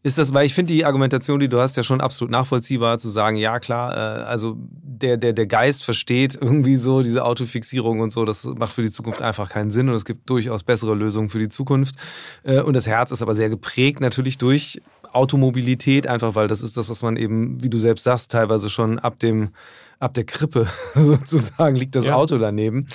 ist 0.01 0.17
das, 0.17 0.33
weil 0.33 0.45
ich 0.45 0.53
finde 0.53 0.73
die 0.73 0.85
Argumentation, 0.85 1.39
die 1.39 1.47
du 1.47 1.59
hast, 1.59 1.77
ja 1.77 1.83
schon 1.83 2.01
absolut 2.01 2.31
nachvollziehbar, 2.31 2.97
zu 2.97 3.09
sagen, 3.09 3.37
ja 3.37 3.59
klar, 3.59 3.95
äh, 3.95 4.23
also 4.23 4.55
der, 4.57 5.17
der, 5.17 5.33
der 5.33 5.45
Geist 5.45 5.83
versteht 5.83 6.35
irgendwie 6.41 6.75
so 6.77 7.03
diese 7.03 7.23
Autofixierung 7.23 7.99
und 7.99 8.11
so, 8.11 8.25
das 8.25 8.45
macht 8.45 8.73
für 8.73 8.81
die 8.81 8.91
Zukunft 8.91 9.21
einfach 9.21 9.49
keinen 9.49 9.69
Sinn 9.69 9.87
und 9.89 9.95
es 9.95 10.05
gibt 10.05 10.29
durchaus 10.29 10.63
bessere 10.63 10.95
Lösungen 10.95 11.29
für 11.29 11.39
die 11.39 11.47
Zukunft. 11.47 11.95
Äh, 12.43 12.61
und 12.61 12.73
das 12.73 12.87
Herz 12.87 13.11
ist 13.11 13.21
aber 13.21 13.35
sehr 13.35 13.49
geprägt 13.49 13.99
natürlich 14.01 14.37
durch 14.37 14.81
Automobilität, 15.11 16.07
einfach 16.07 16.35
weil 16.35 16.47
das 16.47 16.61
ist 16.61 16.75
das, 16.75 16.89
was 16.89 17.01
man 17.01 17.17
eben, 17.17 17.61
wie 17.63 17.69
du 17.69 17.77
selbst 17.77 18.03
sagst, 18.03 18.31
teilweise 18.31 18.69
schon 18.69 18.99
ab 18.99 19.19
dem 19.19 19.51
ab 19.99 20.13
der 20.13 20.25
Krippe 20.25 20.67
sozusagen 20.95 21.75
liegt 21.75 21.95
das 21.95 22.05
ja. 22.05 22.15
Auto 22.15 22.37
daneben. 22.37 22.87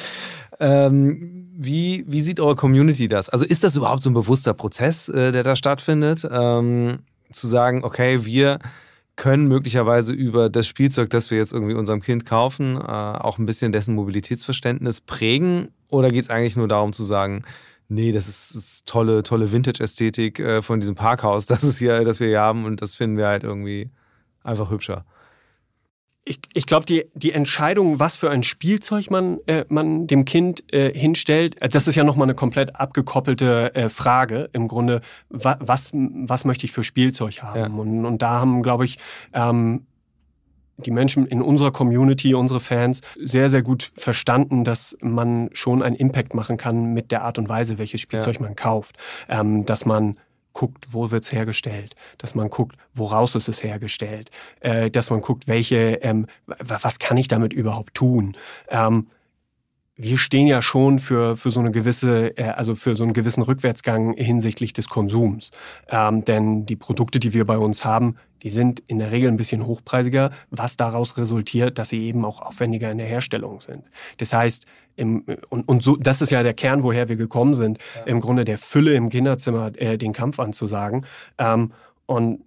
Ähm, 0.59 1.49
wie, 1.57 2.05
wie 2.07 2.21
sieht 2.21 2.41
eure 2.41 2.57
Community 2.57 3.09
das? 3.09 3.29
Also 3.29 3.45
ist 3.45 3.65
das 3.65 3.77
überhaupt 3.77 4.03
so 4.03 4.11
ein 4.11 4.15
bewusster 4.15 4.55
Prozess, 4.55 5.09
äh, 5.09 5.33
der 5.33 5.43
da 5.43 5.57
stattfindet? 5.57 6.27
Ähm, 6.31 7.01
zu 7.31 7.47
sagen, 7.47 7.85
okay, 7.85 8.25
wir 8.25 8.59
können 9.17 9.49
möglicherweise 9.49 10.15
über 10.15 10.49
das 10.49 10.67
Spielzeug, 10.67 11.11
das 11.11 11.31
wir 11.31 11.39
jetzt 11.39 11.53
irgendwie 11.53 11.75
unserem 11.75 12.01
Kind 12.01 12.25
kaufen, 12.25 12.77
äh, 12.77 12.81
auch 12.81 13.39
ein 13.39 13.45
bisschen 13.45 13.73
dessen 13.73 13.95
Mobilitätsverständnis 13.95 15.03
prägen? 15.03 15.69
Oder 15.89 16.11
geht 16.11 16.25
es 16.25 16.31
eigentlich 16.31 16.57
nur 16.57 16.69
darum 16.69 16.95
zu 16.95 17.05
sagen, 17.05 17.45
nee, 17.89 18.13
das 18.13 18.29
ist, 18.29 18.55
ist 18.55 18.87
tolle, 18.87 19.23
tolle 19.23 19.53
Vintage-Ästhetik 19.53 20.41
äh, 20.41 20.63
von 20.63 20.81
diesem 20.81 20.95
Parkhaus, 20.95 21.45
das 21.47 21.63
ist 21.63 21.79
hier, 21.79 22.03
das 22.05 22.21
wir 22.21 22.29
hier 22.29 22.41
haben 22.41 22.65
und 22.65 22.81
das 22.81 22.95
finden 22.95 23.19
wir 23.19 23.27
halt 23.27 23.45
irgendwie 23.45 23.91
einfach 24.43 24.71
hübscher? 24.71 25.05
Ich, 26.25 26.41
ich 26.53 26.67
glaube, 26.67 26.87
die, 26.87 27.07
die 27.15 27.33
Entscheidung, 27.33 27.99
was 27.99 28.15
für 28.15 28.31
ein 28.31 28.43
Spielzeug 28.43 29.11
man, 29.11 29.39
äh, 29.47 29.65
man 29.69 30.07
dem 30.07 30.25
Kind 30.25 30.73
äh, 30.73 30.93
hinstellt, 30.93 31.61
äh, 31.63 31.69
das 31.69 31.89
ist 31.89 31.95
ja 31.95 32.05
nochmal 32.05 32.27
eine 32.27 32.35
komplett 32.35 32.77
abgekoppelte 32.77 33.75
äh, 33.75 33.89
Frage. 33.89 34.51
Im 34.53 34.69
Grunde, 34.69 35.01
wa, 35.31 35.57
was, 35.61 35.91
was 35.93 36.45
möchte 36.45 36.67
ich 36.67 36.73
für 36.73 36.85
Spielzeug 36.85 37.43
haben? 37.43 37.75
Ja. 37.77 37.81
Und, 37.81 38.05
und 38.05 38.23
da 38.23 38.41
haben, 38.41 38.63
glaube 38.63 38.85
ich, 38.85 38.99
ähm, 39.33 39.87
die 40.77 40.91
Menschen 40.91 41.27
in 41.27 41.43
unserer 41.43 41.73
Community, 41.73 42.35
unsere 42.35 42.61
Fans, 42.61 43.01
sehr, 43.23 43.51
sehr 43.51 43.63
gut 43.63 43.91
verstanden, 43.95 44.65
dass 44.65 44.97
man 45.01 45.51
schon 45.53 45.83
einen 45.83 45.97
Impact 45.97 46.35
machen 46.35 46.57
kann 46.57 46.95
mit 46.95 47.11
der 47.11 47.23
Art 47.23 47.39
und 47.39 47.49
Weise, 47.49 47.79
welches 47.79 48.01
Spielzeug 48.01 48.37
ja. 48.37 48.43
man 48.43 48.57
kauft. 48.57 48.97
Ähm, 49.29 49.67
dass 49.67 49.85
man 49.85 50.19
guckt, 50.53 50.89
wo 50.91 51.11
wird 51.11 51.25
es 51.25 51.33
hergestellt, 51.33 51.95
dass 52.19 52.35
man 52.35 52.51
guckt, 52.51 52.77
woraus 52.93 53.35
ist 53.35 53.49
es 53.49 53.63
hergestellt, 53.63 54.31
äh, 54.61 54.91
dass 54.91 55.11
man 55.11 55.21
guckt, 55.21 55.49
welche, 55.49 56.01
ähm, 56.03 56.27
was 56.47 56.99
kann 56.99 57.17
ich 57.17 57.29
damit 57.29 57.53
überhaupt 57.53 57.95
tun. 57.95 58.37
Ähm, 58.69 59.07
wir 60.03 60.17
stehen 60.17 60.47
ja 60.47 60.63
schon 60.63 60.99
für, 60.99 61.37
für 61.37 61.51
so 61.51 61.61
eine 61.61 61.71
gewisse, 61.71 62.37
äh, 62.39 62.45
also 62.45 62.75
für 62.75 62.97
so 62.97 63.05
einen 63.05 63.13
gewissen 63.13 63.43
Rückwärtsgang 63.43 64.15
hinsichtlich 64.15 64.73
des 64.73 64.89
Konsums. 64.89 65.51
Ähm, 65.89 66.25
denn 66.25 66.65
die 66.65 66.77
Produkte, 66.77 67.19
die 67.19 67.35
wir 67.35 67.45
bei 67.45 67.59
uns 67.59 67.85
haben, 67.85 68.17
die 68.43 68.51
sind 68.51 68.83
in 68.87 68.99
der 68.99 69.13
Regel 69.13 69.29
ein 69.29 69.37
bisschen 69.37 69.67
hochpreisiger, 69.67 70.31
was 70.51 70.77
daraus 70.77 71.19
resultiert, 71.19 71.79
dass 71.79 71.91
sie 71.91 72.07
eben 72.07 72.25
auch 72.25 72.43
aufwendiger 72.43 72.91
in 72.91 72.99
der 72.99 73.07
Herstellung 73.07 73.61
sind. 73.61 73.85
Das 74.19 74.33
heißt, 74.33 74.67
im, 74.97 75.25
und, 75.49 75.69
und 75.69 75.83
so, 75.83 75.97
das 75.97 76.21
ist 76.21 76.31
ja 76.31 76.43
der 76.43 76.55
Kern, 76.55 76.83
woher 76.83 77.09
wir 77.09 77.17
gekommen 77.17 77.55
sind, 77.55 77.79
ja. 77.97 78.03
im 78.05 78.21
Grunde 78.21 78.45
der 78.45 78.59
Fülle 78.59 78.95
im 78.95 79.09
Kinderzimmer 79.09 79.73
äh, 79.77 79.97
den 79.97 80.13
Kampf 80.13 80.39
anzusagen. 80.41 81.07
Ähm, 81.39 81.73
und 82.07 82.43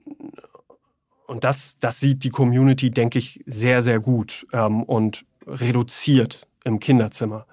und 1.26 1.44
das, 1.44 1.78
das 1.80 2.00
sieht 2.00 2.24
die 2.24 2.30
Community, 2.30 2.92
denke 2.92 3.18
ich, 3.18 3.40
sehr, 3.48 3.82
sehr 3.82 4.00
gut 4.00 4.46
ähm, 4.54 4.84
und 4.84 5.26
reduziert 5.48 6.48
im 6.64 6.80
Kinderzimmer. 6.80 7.48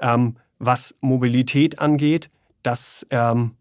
Ähm, 0.00 0.36
was 0.58 0.94
Mobilität 1.00 1.78
angeht, 1.78 2.30
das 2.62 3.06
ähm, 3.10 3.56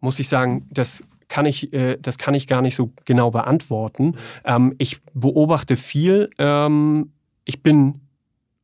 muss 0.00 0.18
ich 0.18 0.28
sagen, 0.28 0.66
das 0.70 1.02
kann 1.34 1.46
ich, 1.46 1.72
äh, 1.72 1.98
das 2.00 2.16
kann 2.16 2.34
ich 2.34 2.46
gar 2.46 2.62
nicht 2.62 2.76
so 2.76 2.92
genau 3.06 3.32
beantworten. 3.32 4.12
Ähm, 4.44 4.76
ich 4.78 4.98
beobachte 5.14 5.74
viel. 5.74 6.30
Ähm, 6.38 7.12
ich 7.44 7.60
bin 7.60 8.02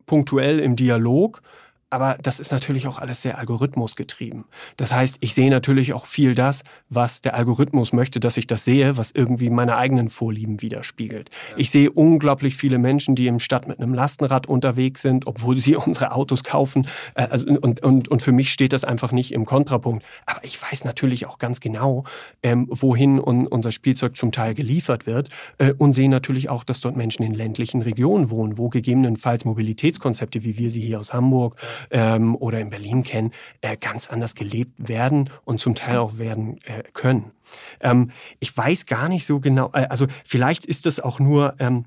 punktuell 0.06 0.60
im 0.60 0.76
Dialog 0.76 1.42
aber 1.90 2.16
das 2.22 2.38
ist 2.38 2.52
natürlich 2.52 2.86
auch 2.86 2.98
alles 2.98 3.22
sehr 3.22 3.38
algorithmusgetrieben. 3.38 4.44
Das 4.76 4.92
heißt, 4.92 5.18
ich 5.20 5.34
sehe 5.34 5.50
natürlich 5.50 5.92
auch 5.92 6.06
viel 6.06 6.34
das, 6.34 6.62
was 6.88 7.20
der 7.20 7.34
Algorithmus 7.34 7.92
möchte, 7.92 8.20
dass 8.20 8.36
ich 8.36 8.46
das 8.46 8.64
sehe, 8.64 8.96
was 8.96 9.10
irgendwie 9.10 9.50
meine 9.50 9.76
eigenen 9.76 10.08
Vorlieben 10.08 10.62
widerspiegelt. 10.62 11.30
Ja. 11.50 11.56
Ich 11.58 11.70
sehe 11.70 11.90
unglaublich 11.90 12.56
viele 12.56 12.78
Menschen, 12.78 13.16
die 13.16 13.26
im 13.26 13.40
Stadt 13.40 13.66
mit 13.66 13.80
einem 13.80 13.92
Lastenrad 13.92 14.46
unterwegs 14.46 15.02
sind, 15.02 15.26
obwohl 15.26 15.58
sie 15.58 15.76
unsere 15.90 16.12
Autos 16.12 16.44
kaufen. 16.44 16.86
Äh, 17.14 17.24
also, 17.24 17.46
und, 17.46 17.82
und, 17.82 18.08
und 18.08 18.22
für 18.22 18.32
mich 18.32 18.52
steht 18.52 18.72
das 18.72 18.84
einfach 18.84 19.10
nicht 19.10 19.32
im 19.32 19.44
Kontrapunkt. 19.44 20.04
Aber 20.26 20.44
ich 20.44 20.60
weiß 20.62 20.84
natürlich 20.84 21.26
auch 21.26 21.38
ganz 21.38 21.60
genau, 21.60 22.04
ähm, 22.42 22.66
wohin 22.70 23.18
unser 23.18 23.72
Spielzeug 23.72 24.16
zum 24.16 24.30
Teil 24.30 24.54
geliefert 24.54 25.06
wird 25.06 25.28
äh, 25.58 25.72
und 25.76 25.92
sehe 25.92 26.08
natürlich 26.08 26.48
auch, 26.48 26.62
dass 26.62 26.80
dort 26.80 26.96
Menschen 26.96 27.24
in 27.24 27.34
ländlichen 27.34 27.82
Regionen 27.82 28.30
wohnen, 28.30 28.58
wo 28.58 28.68
gegebenenfalls 28.68 29.44
Mobilitätskonzepte, 29.44 30.44
wie 30.44 30.56
wir 30.56 30.70
sie 30.70 30.80
hier 30.80 31.00
aus 31.00 31.12
Hamburg 31.12 31.56
ähm, 31.90 32.36
oder 32.36 32.60
in 32.60 32.70
Berlin 32.70 33.02
kennen, 33.02 33.32
äh, 33.60 33.76
ganz 33.76 34.08
anders 34.08 34.34
gelebt 34.34 34.88
werden 34.88 35.30
und 35.44 35.60
zum 35.60 35.74
Teil 35.74 35.98
auch 35.98 36.18
werden 36.18 36.58
äh, 36.64 36.82
können. 36.92 37.32
Ähm, 37.80 38.10
ich 38.38 38.56
weiß 38.56 38.86
gar 38.86 39.08
nicht 39.08 39.26
so 39.26 39.40
genau, 39.40 39.70
äh, 39.72 39.86
also 39.88 40.06
vielleicht 40.24 40.66
ist 40.66 40.86
das 40.86 41.00
auch 41.00 41.18
nur... 41.18 41.54
Ähm, 41.58 41.84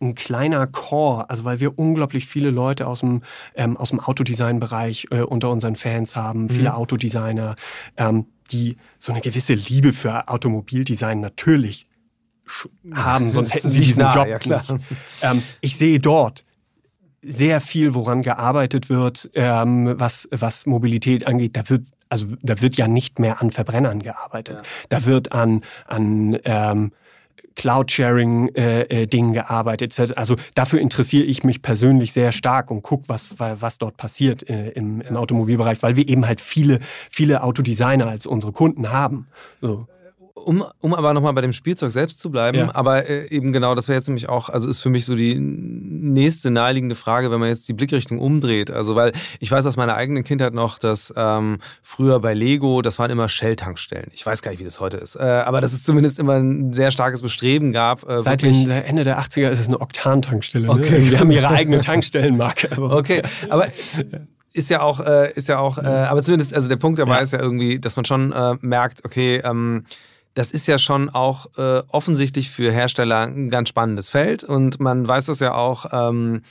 ein 0.00 0.14
kleiner 0.14 0.66
Core, 0.66 1.30
also 1.30 1.44
weil 1.44 1.60
wir 1.60 1.78
unglaublich 1.78 2.26
viele 2.26 2.50
Leute 2.50 2.86
aus 2.86 3.00
dem, 3.00 3.22
ähm, 3.54 3.76
aus 3.76 3.90
dem 3.90 4.00
Autodesign-Bereich 4.00 5.08
äh, 5.10 5.22
unter 5.22 5.50
unseren 5.50 5.76
Fans 5.76 6.16
haben, 6.16 6.48
viele 6.48 6.70
mhm. 6.70 6.76
Autodesigner, 6.76 7.56
ähm, 7.96 8.26
die 8.50 8.76
so 8.98 9.12
eine 9.12 9.20
gewisse 9.20 9.54
Liebe 9.54 9.92
für 9.92 10.28
Automobildesign 10.28 11.20
natürlich 11.20 11.88
haben, 12.94 13.32
sonst 13.32 13.54
hätten 13.54 13.70
sie 13.70 13.80
diesen 13.80 14.02
nah, 14.02 14.14
Job 14.14 14.26
ja, 14.44 14.58
nicht. 14.58 14.84
Ähm, 15.22 15.42
ich 15.60 15.76
sehe 15.76 15.98
dort 15.98 16.44
sehr 17.22 17.60
viel, 17.60 17.94
woran 17.94 18.22
gearbeitet 18.22 18.88
wird, 18.88 19.30
ähm, 19.34 19.94
was, 19.98 20.28
was 20.30 20.66
Mobilität 20.66 21.26
angeht. 21.26 21.56
Da 21.56 21.68
wird, 21.68 21.86
also 22.08 22.26
da 22.42 22.60
wird 22.60 22.76
ja 22.76 22.88
nicht 22.88 23.18
mehr 23.18 23.40
an 23.40 23.50
Verbrennern 23.50 24.02
gearbeitet. 24.02 24.56
Ja. 24.56 24.62
Da 24.88 25.06
wird 25.06 25.32
an, 25.32 25.62
an 25.86 26.38
ähm, 26.44 26.92
Cloud-Sharing-Dingen 27.54 28.54
äh, 28.54 29.02
äh, 29.02 29.34
gearbeitet. 29.34 29.98
Also 30.16 30.36
dafür 30.54 30.80
interessiere 30.80 31.24
ich 31.24 31.42
mich 31.42 31.62
persönlich 31.62 32.12
sehr 32.12 32.32
stark 32.32 32.70
und 32.70 32.82
gucke, 32.82 33.08
was, 33.08 33.36
was 33.38 33.78
dort 33.78 33.96
passiert 33.96 34.48
äh, 34.48 34.70
im, 34.70 35.00
im 35.00 35.16
Automobilbereich, 35.16 35.82
weil 35.82 35.96
wir 35.96 36.08
eben 36.08 36.26
halt 36.26 36.40
viele, 36.40 36.80
viele 37.10 37.42
Autodesigner 37.42 38.06
als 38.06 38.26
unsere 38.26 38.52
Kunden 38.52 38.92
haben. 38.92 39.26
So. 39.60 39.86
Um, 40.36 40.62
um 40.80 40.94
aber 40.94 41.14
nochmal 41.14 41.32
bei 41.32 41.40
dem 41.40 41.54
Spielzeug 41.54 41.90
selbst 41.92 42.20
zu 42.20 42.30
bleiben, 42.30 42.58
ja. 42.58 42.74
aber 42.74 43.08
äh, 43.08 43.26
eben 43.30 43.52
genau, 43.52 43.74
das 43.74 43.88
wäre 43.88 43.96
jetzt 43.96 44.06
nämlich 44.06 44.28
auch, 44.28 44.50
also 44.50 44.68
ist 44.68 44.80
für 44.80 44.90
mich 44.90 45.06
so 45.06 45.14
die 45.14 45.34
nächste 45.40 46.50
naheliegende 46.50 46.94
Frage, 46.94 47.30
wenn 47.30 47.40
man 47.40 47.48
jetzt 47.48 47.66
die 47.68 47.72
Blickrichtung 47.72 48.20
umdreht. 48.20 48.70
Also, 48.70 48.94
weil 48.94 49.12
ich 49.40 49.50
weiß 49.50 49.66
aus 49.66 49.76
meiner 49.76 49.96
eigenen 49.96 50.24
Kindheit 50.24 50.52
noch, 50.52 50.78
dass 50.78 51.12
ähm, 51.16 51.58
früher 51.80 52.20
bei 52.20 52.34
Lego, 52.34 52.82
das 52.82 52.98
waren 52.98 53.10
immer 53.10 53.30
Shell-Tankstellen. 53.30 54.08
Ich 54.12 54.26
weiß 54.26 54.42
gar 54.42 54.50
nicht, 54.50 54.60
wie 54.60 54.64
das 54.64 54.78
heute 54.78 54.98
ist, 54.98 55.16
äh, 55.16 55.22
aber 55.22 55.62
dass 55.62 55.72
es 55.72 55.84
zumindest 55.84 56.18
immer 56.18 56.34
ein 56.34 56.72
sehr 56.74 56.90
starkes 56.90 57.22
Bestreben 57.22 57.72
gab. 57.72 58.08
Äh, 58.08 58.20
Seit 58.20 58.42
dem 58.42 58.70
Ende 58.70 59.04
der 59.04 59.18
80er 59.18 59.48
ist 59.48 59.60
es 59.60 59.68
eine 59.68 59.80
Oktan-Tankstelle. 59.80 60.66
Ne? 60.66 60.70
Okay. 60.70 60.98
Ne? 60.98 61.10
Wir 61.10 61.20
haben 61.20 61.30
ihre 61.30 61.48
eigene 61.48 61.80
Tankstellenmarke. 61.80 62.76
Aber 62.76 62.94
okay, 62.94 63.22
aber 63.48 63.68
ist 64.52 64.70
ja 64.70 64.80
auch, 64.82 65.00
äh, 65.00 65.32
ist 65.32 65.48
ja 65.48 65.58
auch, 65.58 65.78
äh, 65.78 65.86
aber 65.86 66.22
zumindest, 66.22 66.54
also 66.54 66.68
der 66.68 66.76
Punkt 66.76 66.98
dabei 66.98 67.16
ja. 67.16 67.20
ist 67.22 67.32
ja 67.32 67.40
irgendwie, 67.40 67.78
dass 67.78 67.96
man 67.96 68.04
schon 68.04 68.32
äh, 68.32 68.54
merkt, 68.60 69.04
okay, 69.04 69.40
ähm, 69.44 69.84
das 70.36 70.52
ist 70.52 70.66
ja 70.66 70.78
schon 70.78 71.08
auch 71.08 71.46
äh, 71.56 71.80
offensichtlich 71.88 72.50
für 72.50 72.70
Hersteller 72.70 73.22
ein 73.22 73.48
ganz 73.48 73.70
spannendes 73.70 74.10
Feld 74.10 74.44
und 74.44 74.78
man 74.80 75.08
weiß 75.08 75.26
das 75.26 75.40
ja 75.40 75.54
auch. 75.54 75.86
Ähm, 75.92 76.42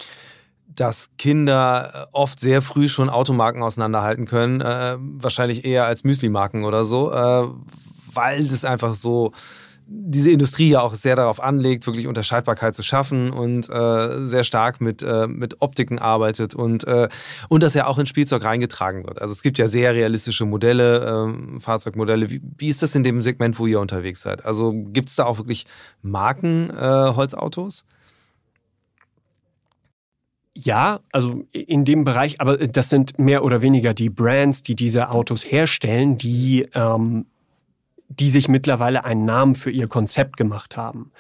dass 0.76 1.12
Kinder 1.18 1.92
äh, 1.94 2.06
oft 2.12 2.38
sehr 2.38 2.62
früh 2.62 2.90
schon 2.90 3.10
Automarken 3.10 3.64
auseinanderhalten 3.64 4.26
können, 4.26 4.60
äh, 4.60 4.98
wahrscheinlich 5.00 5.64
eher 5.64 5.86
als 5.86 6.04
Müslimarken 6.04 6.66
oder 6.66 6.84
so, 6.84 7.14
äh, 7.14 7.48
weil 8.14 8.46
das 8.50 8.66
einfach 8.66 8.94
so 8.94 9.32
diese 9.88 10.32
Industrie 10.32 10.70
ja 10.70 10.82
auch 10.82 10.96
sehr 10.96 11.16
darauf 11.16 11.42
anlegt, 11.42 11.86
wirklich 11.86 12.08
Unterscheidbarkeit 12.08 12.74
zu 12.74 12.82
schaffen 12.82 13.30
und 13.30 13.70
äh, 13.70 14.26
sehr 14.26 14.44
stark 14.44 14.82
mit, 14.82 15.04
äh, 15.04 15.28
mit 15.28 15.62
Optiken 15.62 16.00
arbeitet 16.00 16.56
und, 16.56 16.88
äh, 16.88 17.08
und 17.50 17.62
das 17.62 17.76
ja 17.76 17.86
auch 17.86 18.00
ins 18.00 18.10
Spielzeug 18.10 18.44
reingetragen 18.44 19.06
wird. 19.06 19.22
Also 19.22 19.32
es 19.32 19.44
gibt 19.44 19.58
ja 19.60 19.68
sehr 19.68 19.94
realistische 19.94 20.46
Modelle, 20.46 21.34
äh, 21.56 21.60
Fahrzeugmodelle. 21.60 22.30
Wie, 22.32 22.42
wie 22.58 22.68
ist 22.68 22.82
das 22.82 22.96
in 22.96 23.04
dem 23.04 23.22
Segment, 23.22 23.60
wo 23.60 23.68
ihr 23.68 23.80
unterwegs 23.80 24.22
seid? 24.22 24.44
Also 24.46 24.74
gibt 24.74 25.10
es 25.10 25.16
da 25.16 25.26
auch 25.26 25.38
wirklich 25.38 25.66
Marken 26.02 26.70
äh? 26.72 27.14
Ja, 30.58 31.02
also 31.12 31.44
in 31.52 31.84
dem 31.84 32.06
Bereich, 32.06 32.40
aber 32.40 32.58
das 32.58 32.90
sind 32.90 33.20
mehr 33.20 33.44
oder 33.44 33.62
weniger 33.62 33.94
die 33.94 34.10
Brands, 34.10 34.64
die 34.64 34.76
diese 34.76 35.10
Autos 35.10 35.44
herstellen, 35.44 36.18
die 36.18 36.66
ähm, 36.74 37.26
die 38.10 38.30
sich 38.30 38.48
mittlerweile 38.48 39.06
einen 39.06 39.26
Namen 39.26 39.56
für 39.56 39.72
ihr 39.72 39.88
Konzept 39.88 40.38
gemacht 40.38 40.78
haben. 40.78 41.12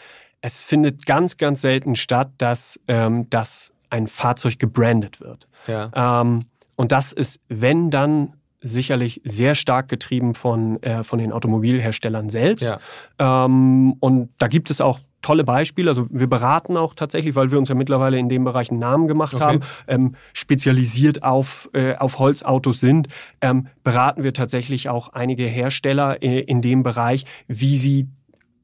Es 0.41 0.62
findet 0.62 1.06
ganz, 1.06 1.38
ganz 1.38 1.62
selten 1.62 1.95
statt, 1.95 2.32
dass, 2.38 2.80
ähm, 2.88 3.30
dass 3.30 3.71
ein 3.89 4.08
Fahrzeug 4.08 4.60
gebrandet 4.60 5.19
wird. 5.21 5.48
Ja. 5.67 6.21
Ähm, 6.21 6.45
und 6.76 6.91
das 6.91 7.12
ist, 7.12 7.39
wenn 7.48 7.89
dann, 7.89 8.34
sicherlich 8.65 9.21
sehr 9.24 9.54
stark 9.56 9.88
getrieben 9.88 10.34
von, 10.34 10.82
äh, 10.82 11.04
von 11.04 11.19
den 11.19 11.32
Automobilherstellern 11.32 12.30
selbst. 12.30 12.74
Ja. 13.19 13.45
Ähm, 13.45 13.93
und 14.00 14.30
da 14.39 14.48
gibt 14.48 14.69
es 14.71 14.82
auch 14.82 15.00
tolle 15.26 15.44
Beispiele. 15.44 15.90
Also 15.90 16.06
wir 16.12 16.28
beraten 16.28 16.78
auch 16.78 16.94
tatsächlich, 16.94 17.36
weil 17.36 17.50
wir 17.50 17.58
uns 17.58 17.68
ja 17.68 17.74
mittlerweile 17.74 18.20
in 18.20 18.30
dem 18.30 18.44
Bereich 18.44 18.70
einen 18.70 18.80
Namen 18.80 19.08
gemacht 19.08 19.34
okay. 19.34 19.44
haben, 19.44 19.60
ähm, 19.88 20.16
spezialisiert 20.34 21.24
auf, 21.24 21.68
äh, 21.74 21.96
auf 21.96 22.20
Holzautos 22.20 22.80
sind, 22.80 23.08
ähm, 23.42 23.68
beraten 23.84 24.22
wir 24.22 24.34
tatsächlich 24.34 24.88
auch 24.88 25.10
einige 25.10 25.44
Hersteller 25.44 26.22
äh, 26.22 26.42
in 26.42 26.62
dem 26.62 26.84
Bereich, 26.84 27.26
wie 27.48 27.80
sie 27.80 28.08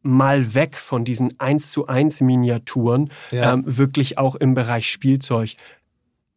mal 0.03 0.53
weg 0.53 0.77
von 0.77 1.03
diesen 1.03 1.39
1 1.39 1.71
zu 1.71 1.87
1 1.87 2.21
Miniaturen 2.21 3.09
ja. 3.31 3.53
ähm, 3.53 3.63
wirklich 3.65 4.19
auch 4.19 4.35
im 4.35 4.53
Bereich 4.53 4.87
Spielzeug 4.87 5.55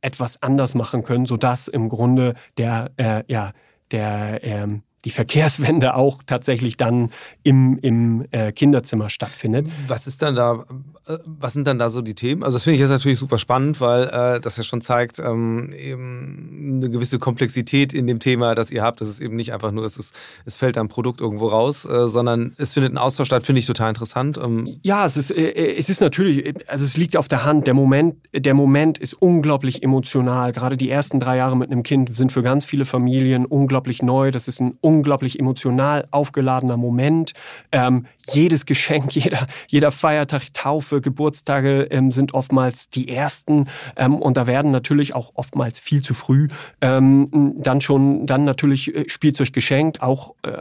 etwas 0.01 0.43
anders 0.43 0.75
machen 0.75 1.05
können, 1.05 1.27
sodass 1.27 1.69
im 1.69 1.91
Grunde 1.91 2.35
der, 2.57 2.93
äh, 2.97 3.25
ja, 3.27 3.53
der, 3.91 4.43
ähm, 4.43 4.83
die 5.05 5.11
Verkehrswende 5.11 5.95
auch 5.95 6.23
tatsächlich 6.25 6.77
dann 6.77 7.11
im, 7.43 7.79
im 7.79 8.27
äh, 8.31 8.53
Kinderzimmer 8.53 9.11
stattfindet. 9.11 9.69
Was 9.87 10.07
ist 10.07 10.23
dann 10.23 10.35
da, 10.35 10.64
äh, 11.07 11.19
was 11.25 11.53
sind 11.53 11.67
dann 11.67 11.79
da 11.79 11.90
so 11.90 12.01
die 12.01 12.14
Themen? 12.14 12.43
Also 12.43 12.57
das 12.57 12.64
finde 12.64 12.75
ich 12.75 12.81
jetzt 12.81 12.90
natürlich 12.90 13.19
super 13.19 13.38
spannend, 13.38 13.81
weil 13.81 14.05
äh, 14.05 14.40
das 14.40 14.57
ja 14.57 14.64
schon 14.64 14.81
zeigt, 14.81 15.19
ähm, 15.19 15.73
eben 15.73 16.79
eine 16.79 16.90
gewisse 16.90 17.19
Komplexität 17.19 17.93
in 17.93 18.07
dem 18.07 18.19
Thema, 18.19 18.55
das 18.55 18.71
ihr 18.71 18.83
habt. 18.83 19.01
Das 19.01 19.09
ist 19.09 19.21
eben 19.21 19.37
nicht 19.37 19.53
einfach 19.53 19.73
nur, 19.73 19.85
es, 19.85 19.97
ist, 19.97 20.14
es 20.45 20.57
fällt 20.57 20.79
ein 20.79 20.88
Produkt 20.88 21.21
irgendwo 21.21 21.49
raus, 21.49 21.85
äh, 21.85 22.09
sondern 22.09 22.53
es 22.57 22.73
findet 22.73 22.93
ein 22.93 22.99
Austausch 22.99 23.27
statt, 23.27 23.45
finde 23.45 23.61
ich 23.61 23.67
total 23.67 23.90
interessant. 23.90 24.38
Ähm 24.43 24.79
ja, 24.83 25.05
es 25.05 25.17
ist, 25.17 25.31
äh, 25.31 25.43
äh, 25.43 25.77
es 25.79 25.90
ist 25.90 26.01
natürlich, 26.01 26.55
also 26.69 26.85
es 26.85 26.97
liegt 26.97 27.17
auf 27.17 27.29
der 27.29 27.45
Hand. 27.45 27.67
Der 27.67 27.75
Moment, 27.75 28.17
der 28.35 28.55
Moment 28.55 28.99
ist 28.99 29.14
unglaublich 29.14 29.83
emotional. 29.83 30.53
Gerade 30.53 30.77
die 30.77 30.88
ersten 30.88 31.21
drei 31.21 31.37
Jahre 31.37 31.57
mit 31.57 31.71
einem 31.71 31.83
Kind 31.83 32.14
sind 32.14 32.33
für 32.33 32.43
ganz 32.43 32.64
viele 32.64 32.85
Familien 32.85 33.45
unglaublich 33.45 34.03
neu. 34.03 34.31
Das 34.31 34.49
ist 34.49 34.61
ein 34.61 34.79
unglaublich 34.96 35.38
emotional 35.38 36.07
aufgeladener 36.11 36.76
Moment. 36.76 37.33
Ähm, 37.72 38.07
jedes 38.30 38.66
Geschenk, 38.66 39.12
jeder, 39.14 39.46
jeder 39.68 39.90
Feiertag, 39.90 40.54
Taufe, 40.54 41.00
Geburtstage 41.00 41.88
ähm, 41.90 42.11
sind 42.11 42.35
oftmals 42.35 42.88
die 42.88 43.09
ersten. 43.09 43.68
Ähm, 43.96 44.16
und 44.16 44.37
da 44.37 44.46
werden 44.46 44.70
natürlich 44.70 45.14
auch 45.14 45.33
oftmals 45.35 45.78
viel 45.78 46.02
zu 46.02 46.14
früh 46.14 46.48
ähm, 46.80 47.54
dann 47.57 47.80
schon 47.80 48.26
dann 48.26 48.44
natürlich 48.44 48.94
äh, 48.94 49.09
Spielzeug 49.09 49.52
geschenkt, 49.52 50.02
auch 50.02 50.35
äh, 50.42 50.52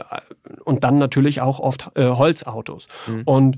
und 0.64 0.84
dann 0.84 0.98
natürlich 0.98 1.40
auch 1.40 1.60
oft 1.60 1.90
äh, 1.94 2.08
Holzautos. 2.08 2.86
Mhm. 3.06 3.22
Und 3.24 3.56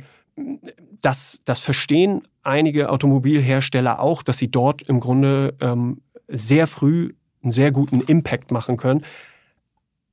das, 1.00 1.40
das 1.44 1.60
verstehen 1.60 2.22
einige 2.42 2.90
Automobilhersteller 2.90 4.00
auch, 4.00 4.22
dass 4.22 4.38
sie 4.38 4.50
dort 4.50 4.82
im 4.82 5.00
Grunde 5.00 5.54
ähm, 5.60 6.02
sehr 6.28 6.66
früh 6.66 7.14
einen 7.42 7.52
sehr 7.52 7.72
guten 7.72 8.00
Impact 8.00 8.50
machen 8.50 8.76
können. 8.76 9.04